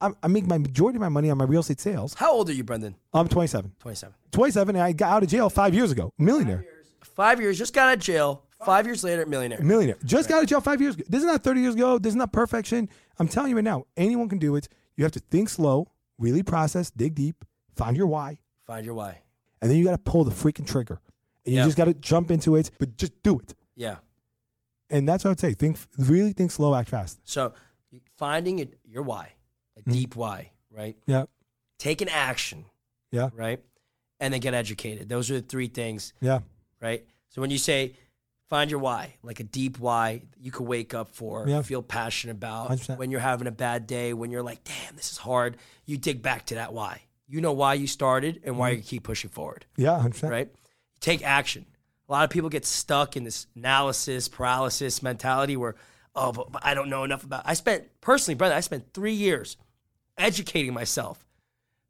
I'm, 0.00 0.14
I 0.22 0.28
make 0.28 0.46
my 0.46 0.58
majority 0.58 0.96
of 0.96 1.00
my 1.00 1.08
money 1.08 1.30
on 1.30 1.38
my 1.38 1.44
real 1.44 1.60
estate 1.60 1.80
sales. 1.80 2.14
How 2.14 2.32
old 2.32 2.48
are 2.50 2.52
you, 2.52 2.64
Brendan? 2.64 2.96
I'm 3.14 3.28
27. 3.28 3.72
27. 3.80 4.14
27, 4.32 4.76
and 4.76 4.82
I 4.82 4.92
got 4.92 5.12
out 5.12 5.22
of 5.22 5.28
jail 5.28 5.48
five 5.48 5.74
years 5.74 5.90
ago. 5.90 6.12
Millionaire. 6.18 6.64
Five 7.02 7.40
years, 7.40 7.56
just 7.56 7.72
got 7.72 7.88
out 7.88 7.94
of 7.94 8.00
jail. 8.00 8.42
Five 8.64 8.86
years 8.86 9.04
later, 9.04 9.24
millionaire. 9.26 9.60
millionaire. 9.62 9.96
Just 10.04 10.28
got 10.28 10.36
out 10.38 10.42
of 10.44 10.48
jail 10.48 10.60
five 10.60 10.80
years 10.80 10.94
ago. 10.96 11.04
This 11.08 11.20
is 11.20 11.26
not 11.26 11.42
30 11.44 11.60
years 11.60 11.74
ago. 11.74 11.98
This 11.98 12.10
is 12.10 12.16
not 12.16 12.32
perfection. 12.32 12.88
I'm 13.18 13.28
telling 13.28 13.50
you 13.50 13.56
right 13.56 13.64
now, 13.64 13.84
anyone 13.96 14.28
can 14.28 14.38
do 14.38 14.56
it. 14.56 14.68
You 14.96 15.04
have 15.04 15.12
to 15.12 15.20
think 15.20 15.48
slow, 15.50 15.88
really 16.18 16.42
process, 16.42 16.90
dig 16.90 17.14
deep, 17.14 17.44
find 17.74 17.96
your 17.96 18.06
why, 18.06 18.38
Find 18.66 18.84
your 18.84 18.94
why. 18.94 19.20
and 19.62 19.70
then 19.70 19.78
you 19.78 19.84
got 19.84 19.92
to 19.92 19.98
pull 19.98 20.24
the 20.24 20.30
freaking 20.30 20.66
trigger. 20.66 21.00
And 21.44 21.54
you 21.54 21.60
Yeah. 21.60 21.66
just 21.66 21.76
got 21.76 21.84
to 21.84 21.94
jump 21.94 22.30
into 22.30 22.56
it, 22.56 22.70
but 22.78 22.96
just 22.96 23.12
do 23.22 23.38
it. 23.38 23.54
Yeah. 23.76 23.96
And 24.90 25.06
that's 25.08 25.24
what 25.24 25.32
I'd 25.32 25.40
say. 25.40 25.52
Think, 25.54 25.78
really 25.98 26.32
think 26.32 26.50
slow, 26.50 26.74
act 26.74 26.88
fast. 26.88 27.20
So 27.24 27.52
finding 28.16 28.58
it, 28.58 28.78
your 28.88 29.02
why, 29.02 29.32
a 29.76 29.80
Mm-hmm. 29.80 29.92
deep 29.92 30.16
why, 30.16 30.50
right? 30.70 30.96
Yeah. 31.06 31.24
Take 31.78 32.00
an 32.00 32.08
action, 32.08 32.64
Yeah. 33.10 33.30
right? 33.34 33.60
And 34.20 34.32
then 34.32 34.40
get 34.40 34.54
educated. 34.54 35.08
Those 35.08 35.30
are 35.30 35.34
the 35.34 35.46
three 35.46 35.68
things, 35.68 36.12
Yeah. 36.20 36.40
right? 36.80 37.04
So 37.28 37.40
when 37.40 37.50
you 37.50 37.58
say 37.58 37.94
find 38.48 38.70
your 38.70 38.80
why, 38.80 39.16
like 39.22 39.40
a 39.40 39.44
deep 39.44 39.78
why 39.78 40.22
you 40.40 40.50
could 40.50 40.66
wake 40.66 40.94
up 40.94 41.08
for, 41.08 41.46
Yeah. 41.48 41.62
feel 41.62 41.82
passionate 41.82 42.36
about, 42.36 42.68
100%. 42.70 42.98
when 42.98 43.10
you're 43.10 43.20
having 43.20 43.46
a 43.48 43.52
bad 43.52 43.86
day, 43.86 44.12
when 44.14 44.30
you're 44.30 44.42
like, 44.42 44.62
damn, 44.64 44.96
this 44.96 45.10
is 45.12 45.18
hard, 45.18 45.56
you 45.84 45.98
dig 45.98 46.22
back 46.22 46.46
to 46.46 46.54
that 46.54 46.72
why. 46.72 47.02
You 47.28 47.40
know 47.40 47.52
why 47.52 47.74
you 47.74 47.86
started 47.88 48.40
and 48.44 48.56
why 48.56 48.70
you 48.70 48.80
keep 48.82 49.02
pushing 49.02 49.30
forward. 49.30 49.66
Yeah. 49.76 49.98
100%. 49.98 50.30
right? 50.30 50.48
Take 51.00 51.22
action. 51.24 51.66
A 52.08 52.12
lot 52.12 52.22
of 52.24 52.30
people 52.30 52.48
get 52.48 52.64
stuck 52.64 53.16
in 53.16 53.24
this 53.24 53.48
analysis 53.56 54.28
paralysis 54.28 55.02
mentality 55.02 55.56
where, 55.56 55.74
oh, 56.14 56.30
but, 56.32 56.52
but 56.52 56.64
I 56.64 56.72
don't 56.74 56.88
know 56.88 57.02
enough 57.02 57.24
about. 57.24 57.42
I 57.44 57.54
spent 57.54 57.84
personally, 58.00 58.36
brother, 58.36 58.54
I 58.54 58.60
spent 58.60 58.92
three 58.94 59.12
years 59.12 59.56
educating 60.18 60.74
myself, 60.74 61.24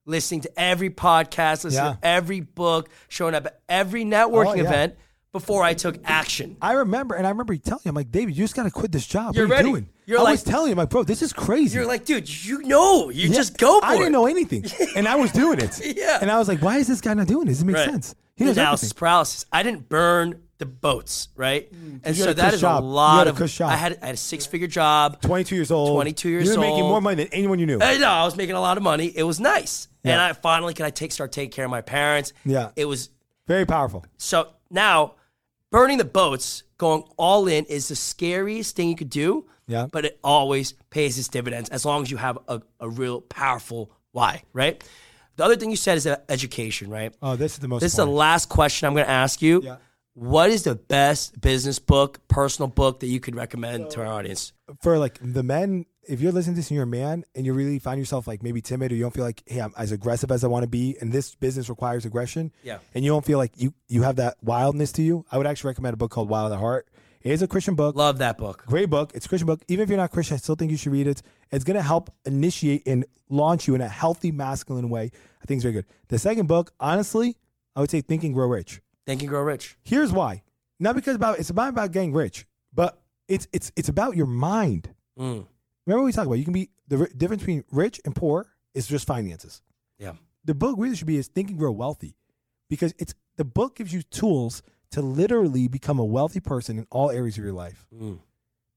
listening 0.04 0.40
to 0.42 0.60
every 0.60 0.90
podcast, 0.90 1.64
listening 1.64 1.84
Yeah. 1.84 1.92
to 1.94 1.98
every 2.02 2.40
book, 2.40 2.88
showing 3.08 3.34
up 3.34 3.46
at 3.46 3.60
every 3.68 4.04
networking 4.04 4.52
Oh, 4.52 4.54
yeah. 4.54 4.62
event 4.64 4.94
before 5.32 5.62
I 5.62 5.74
took 5.74 5.98
action. 6.04 6.56
I 6.62 6.72
remember, 6.72 7.14
and 7.14 7.26
I 7.26 7.30
remember 7.30 7.54
telling 7.56 7.82
me, 7.84 7.88
I'm 7.90 7.94
like, 7.94 8.10
David, 8.10 8.36
you 8.36 8.44
just 8.44 8.54
got 8.54 8.62
to 8.62 8.70
quit 8.70 8.90
this 8.92 9.06
job. 9.06 9.34
You're 9.34 9.46
what 9.46 9.52
are 9.52 9.56
ready. 9.56 9.68
you 9.68 9.74
doing? 9.74 9.88
You're 10.06 10.20
I 10.20 10.22
like- 10.22 10.30
was 10.32 10.42
telling 10.44 10.68
you, 10.68 10.72
I'm 10.72 10.78
like, 10.78 10.90
bro, 10.90 11.02
this 11.02 11.20
is 11.20 11.32
crazy. 11.32 11.76
You're 11.76 11.86
like, 11.86 12.04
dude, 12.06 12.28
you 12.46 12.62
know, 12.62 13.10
you 13.10 13.28
Yeah, 13.28 13.34
just 13.36 13.58
go 13.58 13.80
for 13.80 13.86
I 13.86 13.94
it. 13.94 13.98
didn't 13.98 14.12
know 14.12 14.26
anything, 14.26 14.64
and 14.96 15.06
I 15.06 15.16
was 15.16 15.32
doing 15.32 15.58
it. 15.60 15.80
Yeah. 15.96 16.18
And 16.20 16.30
I 16.30 16.38
was 16.38 16.48
like, 16.48 16.62
why 16.62 16.78
is 16.78 16.86
this 16.86 17.00
guy 17.00 17.12
not 17.14 17.26
doing 17.26 17.46
this? 17.48 17.60
It 17.60 17.64
makes 17.64 17.80
Right. 17.80 17.90
sense. 17.90 18.14
He 18.36 18.44
knows 18.44 18.56
analysis 18.56 18.92
paralysis. 18.92 19.44
I 19.52 19.62
didn't 19.62 19.88
burn 19.88 20.42
the 20.58 20.66
boats, 20.66 21.28
right? 21.36 21.70
And 21.70 22.02
Mm. 22.02 22.08
You 22.08 22.14
so 22.24 22.32
that 22.32 22.32
is 22.32 22.32
a 22.32 22.34
that 22.34 22.44
cush 22.44 22.54
is 22.54 22.60
job. 22.60 22.82
a 22.82 22.86
lot 22.86 23.26
a 23.26 23.30
of. 23.30 23.60
I 23.62 23.76
had 23.76 23.98
I 24.02 24.06
had 24.06 24.14
a 24.14 24.18
six 24.18 24.46
figure 24.46 24.66
job. 24.68 25.20
22 25.20 25.54
years 25.54 25.70
old. 25.70 25.90
22 25.94 26.28
years 26.28 26.48
old. 26.48 26.54
You 26.54 26.60
were 26.60 26.66
making 26.66 26.84
more 26.84 27.00
money 27.00 27.16
than 27.16 27.28
anyone 27.32 27.58
you 27.58 27.66
knew. 27.66 27.78
I 27.80 27.98
know 27.98 28.08
I 28.08 28.24
was 28.24 28.36
making 28.36 28.54
a 28.56 28.60
lot 28.60 28.76
of 28.76 28.82
money. 28.82 29.06
It 29.14 29.22
was 29.24 29.38
nice, 29.40 29.88
and 30.04 30.20
I 30.20 30.32
finally 30.32 30.72
could 30.74 30.86
I 30.86 30.90
take 30.90 31.12
start 31.12 31.32
taking 31.32 31.50
care 31.50 31.64
of 31.64 31.70
my 31.70 31.82
parents. 31.82 32.32
Yeah. 32.44 32.70
it 32.76 32.86
was 32.86 33.10
Very 33.46 33.66
powerful. 33.66 34.04
so 34.16 34.48
now 34.70 35.14
burning 35.70 35.98
the 35.98 36.04
boats, 36.04 36.62
going 36.78 37.04
all 37.16 37.48
in 37.48 37.64
is 37.66 37.88
the 37.88 37.96
scariest 37.96 38.76
thing 38.76 38.88
you 38.88 38.96
could 38.96 39.10
do. 39.10 39.46
Yeah. 39.68 39.88
but 39.90 40.04
it 40.04 40.20
always 40.22 40.74
pays 40.90 41.18
its 41.18 41.26
dividends 41.26 41.68
as 41.70 41.84
long 41.84 42.02
as 42.02 42.10
you 42.10 42.18
have 42.18 42.38
a, 42.46 42.62
a 42.78 42.88
real 42.88 43.20
powerful 43.20 43.90
why. 44.12 44.42
Right. 44.52 44.82
The 45.34 45.44
other 45.44 45.56
thing 45.56 45.70
you 45.70 45.76
said 45.76 45.96
is 45.98 46.06
education. 46.28 46.88
Right. 46.88 47.12
Oh, 47.20 47.34
this 47.34 47.54
is 47.54 47.58
the 47.58 47.66
most 47.66 47.80
This 47.80 47.90
is 47.92 47.96
the 47.96 48.06
last 48.06 48.48
question 48.48 48.86
I'm 48.86 48.94
going 48.94 49.06
to 49.06 49.10
ask 49.10 49.42
you. 49.42 49.62
Yeah. 49.64 49.76
What 50.16 50.48
is 50.48 50.62
the 50.62 50.76
best 50.76 51.38
business 51.42 51.78
book, 51.78 52.26
personal 52.26 52.68
book 52.68 53.00
that 53.00 53.06
you 53.06 53.20
could 53.20 53.36
recommend 53.36 53.90
to 53.90 54.00
our 54.00 54.06
audience? 54.06 54.54
For 54.80 54.96
like 54.96 55.18
the 55.20 55.42
men, 55.42 55.84
if 56.08 56.22
you're 56.22 56.32
listening 56.32 56.54
to 56.54 56.60
this 56.60 56.70
and 56.70 56.76
you're 56.76 56.84
a 56.84 56.86
man 56.86 57.24
and 57.34 57.44
you 57.44 57.52
really 57.52 57.78
find 57.78 57.98
yourself 57.98 58.26
like 58.26 58.42
maybe 58.42 58.62
timid 58.62 58.92
or 58.92 58.94
you 58.94 59.02
don't 59.02 59.12
feel 59.12 59.26
like, 59.26 59.42
hey, 59.44 59.60
I'm 59.60 59.74
as 59.76 59.92
aggressive 59.92 60.30
as 60.32 60.42
I 60.42 60.46
want 60.46 60.62
to 60.62 60.70
be 60.70 60.96
and 61.02 61.12
this 61.12 61.34
business 61.34 61.68
requires 61.68 62.06
aggression. 62.06 62.50
Yeah. 62.62 62.78
And 62.94 63.04
you 63.04 63.10
don't 63.10 63.26
feel 63.26 63.36
like 63.36 63.60
you, 63.60 63.74
you 63.88 64.04
have 64.04 64.16
that 64.16 64.36
wildness 64.40 64.90
to 64.92 65.02
you, 65.02 65.26
I 65.30 65.36
would 65.36 65.46
actually 65.46 65.68
recommend 65.68 65.92
a 65.92 65.98
book 65.98 66.12
called 66.12 66.30
Wild 66.30 66.50
at 66.50 66.60
Heart. 66.60 66.88
It 67.20 67.32
is 67.32 67.42
a 67.42 67.46
Christian 67.46 67.74
book. 67.74 67.94
Love 67.94 68.16
that 68.16 68.38
book. 68.38 68.64
Great 68.64 68.88
book. 68.88 69.12
It's 69.14 69.26
a 69.26 69.28
Christian 69.28 69.46
book. 69.46 69.60
Even 69.68 69.82
if 69.82 69.90
you're 69.90 69.98
not 69.98 70.12
Christian, 70.12 70.36
I 70.36 70.38
still 70.38 70.54
think 70.54 70.70
you 70.70 70.78
should 70.78 70.92
read 70.92 71.08
it. 71.08 71.20
It's 71.50 71.64
going 71.64 71.76
to 71.76 71.82
help 71.82 72.10
initiate 72.24 72.84
and 72.86 73.04
launch 73.28 73.68
you 73.68 73.74
in 73.74 73.82
a 73.82 73.88
healthy, 73.88 74.32
masculine 74.32 74.88
way. 74.88 75.10
I 75.42 75.44
think 75.44 75.58
it's 75.58 75.64
very 75.64 75.74
good. 75.74 75.86
The 76.08 76.18
second 76.18 76.46
book, 76.46 76.72
honestly, 76.80 77.36
I 77.74 77.80
would 77.80 77.90
say 77.90 78.00
Think 78.00 78.24
and 78.24 78.32
Grow 78.32 78.46
Rich. 78.46 78.80
Think 79.06 79.22
and 79.22 79.28
Grow 79.28 79.42
Rich. 79.42 79.76
Here's 79.84 80.12
why. 80.12 80.42
Not 80.78 80.94
because 80.94 81.16
about 81.16 81.38
it's 81.38 81.50
about 81.50 81.70
about 81.70 81.92
getting 81.92 82.12
rich, 82.12 82.46
but 82.74 83.00
it's 83.28 83.48
it's 83.52 83.72
it's 83.76 83.88
about 83.88 84.16
your 84.16 84.26
mind. 84.26 84.90
Mm. 85.18 85.46
Remember 85.86 86.04
we 86.04 86.12
talked 86.12 86.26
about 86.26 86.38
you 86.38 86.44
can 86.44 86.52
be 86.52 86.70
the 86.88 87.08
difference 87.16 87.42
between 87.42 87.64
rich 87.70 88.00
and 88.04 88.14
poor 88.14 88.48
is 88.74 88.86
just 88.86 89.06
finances. 89.06 89.62
Yeah. 89.98 90.12
The 90.44 90.54
book 90.54 90.76
really 90.78 90.96
should 90.96 91.06
be 91.06 91.16
is 91.16 91.28
Think 91.28 91.50
and 91.50 91.58
Grow 91.58 91.72
Wealthy, 91.72 92.16
because 92.68 92.94
it's 92.98 93.14
the 93.36 93.44
book 93.44 93.76
gives 93.76 93.92
you 93.92 94.02
tools 94.02 94.62
to 94.90 95.00
literally 95.02 95.66
become 95.68 95.98
a 95.98 96.04
wealthy 96.04 96.40
person 96.40 96.78
in 96.78 96.86
all 96.90 97.10
areas 97.10 97.38
of 97.38 97.44
your 97.44 97.52
life. 97.52 97.86
Mm. 97.94 98.18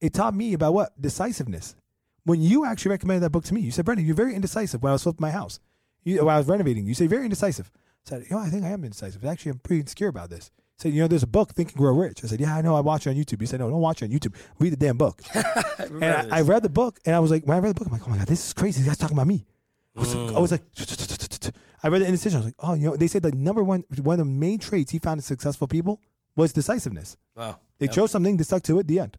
It 0.01 0.13
taught 0.13 0.35
me 0.35 0.53
about 0.53 0.73
what 0.73 1.01
decisiveness. 1.01 1.75
When 2.23 2.41
you 2.41 2.65
actually 2.65 2.91
recommended 2.91 3.21
that 3.23 3.31
book 3.31 3.43
to 3.45 3.53
me, 3.53 3.61
you 3.61 3.71
said, 3.71 3.85
"Brendan, 3.85 4.05
you're 4.05 4.15
very 4.15 4.35
indecisive." 4.35 4.81
When 4.81 4.91
I 4.91 4.93
was 4.93 5.03
flipping 5.03 5.21
my 5.21 5.31
house, 5.31 5.59
you, 6.03 6.23
when 6.23 6.33
I 6.33 6.37
was 6.37 6.47
renovating, 6.47 6.85
you 6.85 6.93
say 6.93 7.07
very 7.07 7.23
indecisive. 7.25 7.71
I 8.11 8.15
said, 8.15 8.25
"You 8.29 8.35
know, 8.35 8.41
I 8.41 8.49
think 8.49 8.63
I 8.63 8.69
am 8.69 8.83
indecisive. 8.83 9.23
Actually, 9.23 9.51
I'm 9.51 9.59
pretty 9.59 9.81
insecure 9.81 10.07
about 10.07 10.29
this." 10.29 10.51
I 10.79 10.83
said, 10.83 10.93
"You 10.93 11.01
know, 11.01 11.07
there's 11.07 11.23
a 11.23 11.27
book, 11.27 11.53
Think 11.53 11.69
and 11.69 11.77
Grow 11.77 11.93
Rich." 11.95 12.23
I 12.23 12.27
said, 12.27 12.39
"Yeah, 12.39 12.55
I 12.55 12.61
know. 12.61 12.75
I 12.75 12.79
watch 12.79 13.05
it 13.05 13.09
on 13.11 13.15
YouTube." 13.15 13.39
He 13.41 13.45
said, 13.45 13.59
"No, 13.59 13.69
don't 13.69 13.81
watch 13.81 14.01
it 14.01 14.05
on 14.05 14.11
YouTube. 14.11 14.35
Read 14.59 14.71
the 14.73 14.77
damn 14.77 14.97
book." 14.97 15.21
and 15.79 16.03
I, 16.05 16.39
I 16.39 16.41
read 16.41 16.63
the 16.63 16.69
book, 16.69 16.99
and 17.05 17.15
I 17.15 17.19
was 17.19 17.31
like, 17.31 17.43
when 17.45 17.57
I 17.57 17.59
read 17.59 17.75
the 17.75 17.79
book, 17.79 17.87
I'm 17.87 17.93
like, 17.93 18.07
"Oh 18.07 18.11
my 18.11 18.17
god, 18.17 18.27
this 18.27 18.47
is 18.47 18.53
crazy. 18.53 18.79
This 18.81 18.87
guy's 18.89 18.97
talking 18.97 19.15
about 19.17 19.27
me." 19.27 19.45
I 19.95 19.99
was, 19.99 20.15
like, 20.15 20.35
I 20.35 20.39
was 20.39 20.51
like, 20.51 20.71
mm. 20.73 21.51
I 21.83 21.87
read 21.89 22.01
the 22.01 22.05
indecision. 22.05 22.37
I 22.37 22.39
was 22.39 22.45
like, 22.45 22.55
"Oh, 22.59 22.73
you 22.73 22.89
know," 22.89 22.95
they 22.95 23.07
said 23.07 23.23
the 23.23 23.31
number 23.31 23.63
one, 23.63 23.83
one 24.01 24.19
of 24.19 24.25
the 24.25 24.31
main 24.31 24.59
traits 24.59 24.91
he 24.91 24.99
found 24.99 25.17
in 25.17 25.23
successful 25.23 25.67
people 25.67 26.01
was 26.35 26.53
decisiveness. 26.53 27.17
Wow. 27.35 27.59
They 27.79 27.85
Yep. 27.87 27.95
chose 27.95 28.11
something, 28.11 28.37
they 28.37 28.43
stuck 28.43 28.63
to 28.63 28.79
it. 28.79 28.87
The 28.87 28.99
end. 28.99 29.17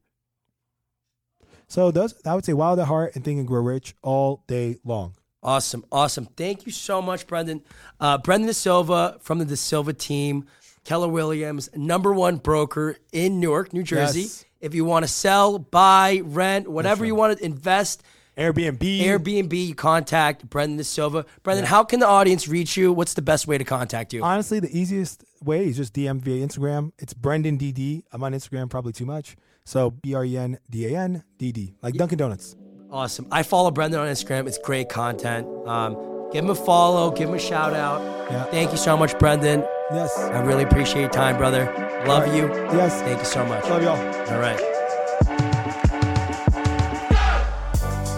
So 1.69 1.91
those, 1.91 2.15
I 2.27 2.35
would 2.35 2.45
say, 2.45 2.53
Wild 2.53 2.79
at 2.81 2.87
Heart 2.89 3.15
and 3.15 3.25
Think 3.25 3.39
and 3.39 3.47
Grow 3.47 3.63
Rich 3.63 3.95
all 4.03 4.43
day 4.47 4.79
long. 4.85 5.15
Awesome, 5.43 5.85
awesome. 5.91 6.27
Thank 6.37 6.67
you 6.67 6.73
so 6.73 7.01
much, 7.01 7.27
Brendan. 7.27 7.63
Uh, 7.99 8.19
Brendan 8.19 8.49
Da 8.49 8.53
Silva 8.53 9.17
from 9.21 9.39
the 9.39 9.45
Da 9.47 9.55
Silva 9.55 9.93
team, 9.93 10.45
Keller 10.85 11.09
Williams, 11.09 11.71
number 11.75 12.13
one 12.13 12.37
broker 12.37 12.97
in 13.13 13.41
Newark, 13.41 13.73
New 13.73 13.83
Jersey. 13.83 14.23
Yes. 14.23 14.45
If 14.61 14.75
you 14.75 14.85
want 14.85 15.05
to 15.05 15.09
sell, 15.09 15.59
buy, 15.59 16.21
rent, 16.23 16.69
whatever 16.69 17.07
you 17.07 17.15
want 17.15 17.39
to 17.39 17.45
invest, 17.45 18.03
Airbnb. 18.37 19.01
Airbnb, 19.01 19.67
you 19.67 19.75
contact 19.75 20.49
Brendan 20.49 20.79
Da 20.79 20.85
Silva. 20.85 21.27
Brendan, 21.43 21.67
how 21.67 21.85
can 21.85 22.01
the 22.01 22.07
audience 22.07 22.49
reach 22.49 22.77
you? 22.77 22.93
What's 22.93 23.15
the 23.15 23.23
best 23.23 23.47
way 23.47 23.59
to 23.59 23.65
contact 23.65 24.13
you? 24.13 24.23
Honestly, 24.23 24.61
the 24.61 24.77
easiest 24.77 25.25
way 25.43 25.67
is 25.67 25.77
just 25.77 25.95
DM 25.95 26.21
via 26.21 26.47
Instagram. 26.47 26.93
It's 26.99 27.13
Brendan 27.13 27.59
DD. 27.59 28.05
I'm 28.13 28.23
on 28.23 28.33
Instagram 28.33 28.71
probably 28.71 28.93
too 28.93 29.05
much. 29.07 29.37
So 29.65 29.91
B 29.91 30.15
R 30.15 30.25
E 30.25 30.37
N 30.37 30.59
D 30.71 30.87
A 30.87 30.99
N 30.99 31.23
D 31.39 31.53
D, 31.53 31.75
like 31.83 31.95
Dunkin' 31.95 32.19
Donuts. 32.19 32.57
Awesome. 32.93 33.27
I 33.31 33.43
follow 33.45 33.71
Brendan 33.71 34.01
on 34.01 34.09
Instagram. 34.09 34.47
It's 34.49 34.59
great 34.59 34.89
content. 34.89 35.47
Um, 35.67 35.95
give 36.33 36.45
him 36.45 36.51
a 36.51 36.55
follow, 36.55 37.11
give 37.11 37.29
him 37.29 37.37
a 37.37 37.39
shout 37.39 37.73
out. 37.73 38.01
Yeah. 38.31 38.45
Thank 38.45 38.73
you 38.73 38.79
so 38.79 38.97
much, 38.97 39.19
Brendan. 39.19 39.61
Yes. 39.93 40.17
I 40.19 40.41
really 40.41 40.65
appreciate 40.65 41.03
your 41.03 41.11
time, 41.11 41.37
brother. 41.37 41.65
Love 42.07 42.35
you. 42.35 42.49
Yes. 42.77 43.01
Thank 43.03 43.21
you 43.21 43.25
so 43.25 43.45
much. 43.47 43.65
Love 43.65 43.83
y'all. 43.83 43.97
All 44.33 44.41
right. 44.41 44.61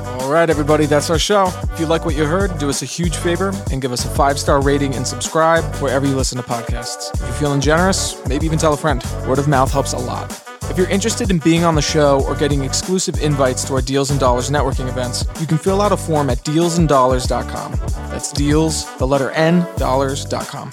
All 0.06 0.22
All 0.22 0.30
right, 0.30 0.48
everybody, 0.48 0.86
that's 0.86 1.10
our 1.10 1.18
show. 1.18 1.52
If 1.74 1.78
you 1.78 1.84
like 1.84 2.06
what 2.06 2.14
you 2.14 2.24
heard, 2.24 2.56
do 2.58 2.70
us 2.70 2.80
a 2.80 2.86
huge 2.86 3.16
favor 3.16 3.52
and 3.70 3.82
give 3.82 3.92
us 3.92 4.06
a 4.06 4.08
five 4.08 4.38
star 4.38 4.62
rating 4.62 4.94
and 4.94 5.06
subscribe 5.06 5.62
wherever 5.82 6.06
you 6.06 6.16
listen 6.16 6.38
to 6.38 6.44
podcasts. 6.44 7.12
If 7.12 7.20
you're 7.20 7.32
feeling 7.32 7.60
generous, 7.60 8.16
maybe 8.26 8.46
even 8.46 8.58
tell 8.58 8.72
a 8.72 8.76
friend. 8.78 9.04
Word 9.26 9.38
of 9.38 9.48
mouth 9.48 9.70
helps 9.70 9.92
a 9.92 9.98
lot. 9.98 10.51
If 10.72 10.78
you're 10.78 10.88
interested 10.88 11.30
in 11.30 11.36
being 11.36 11.64
on 11.64 11.74
the 11.74 11.82
show 11.82 12.24
or 12.24 12.34
getting 12.34 12.64
exclusive 12.64 13.20
invites 13.20 13.62
to 13.64 13.74
our 13.74 13.82
Deals 13.82 14.10
and 14.10 14.18
Dollars 14.18 14.48
networking 14.48 14.88
events, 14.88 15.26
you 15.38 15.46
can 15.46 15.58
fill 15.58 15.82
out 15.82 15.92
a 15.92 15.98
form 15.98 16.30
at 16.30 16.38
dealsanddollars.com. 16.38 17.72
That's 18.08 18.32
deals, 18.32 18.96
the 18.96 19.06
letter 19.06 19.32
N, 19.32 19.66
dollars.com. 19.76 20.70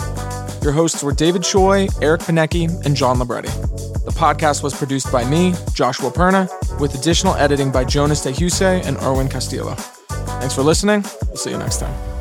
Your 0.63 0.71
hosts 0.71 1.03
were 1.03 1.11
David 1.11 1.43
Choi, 1.43 1.89
Eric 2.01 2.21
Panecki, 2.21 2.69
and 2.85 2.95
John 2.95 3.19
Libretti. 3.19 3.49
The 3.49 4.15
podcast 4.15 4.63
was 4.63 4.73
produced 4.73 5.11
by 5.11 5.29
me, 5.29 5.53
Joshua 5.73 6.11
Perna, 6.11 6.47
with 6.79 6.95
additional 6.95 7.33
editing 7.33 7.69
by 7.69 7.83
Jonas 7.83 8.21
De 8.21 8.31
Huse 8.31 8.61
and 8.61 8.95
Erwin 9.01 9.27
Castillo. 9.27 9.75
Thanks 10.39 10.55
for 10.55 10.61
listening. 10.61 11.03
We'll 11.27 11.35
see 11.35 11.51
you 11.51 11.57
next 11.57 11.79
time. 11.81 12.18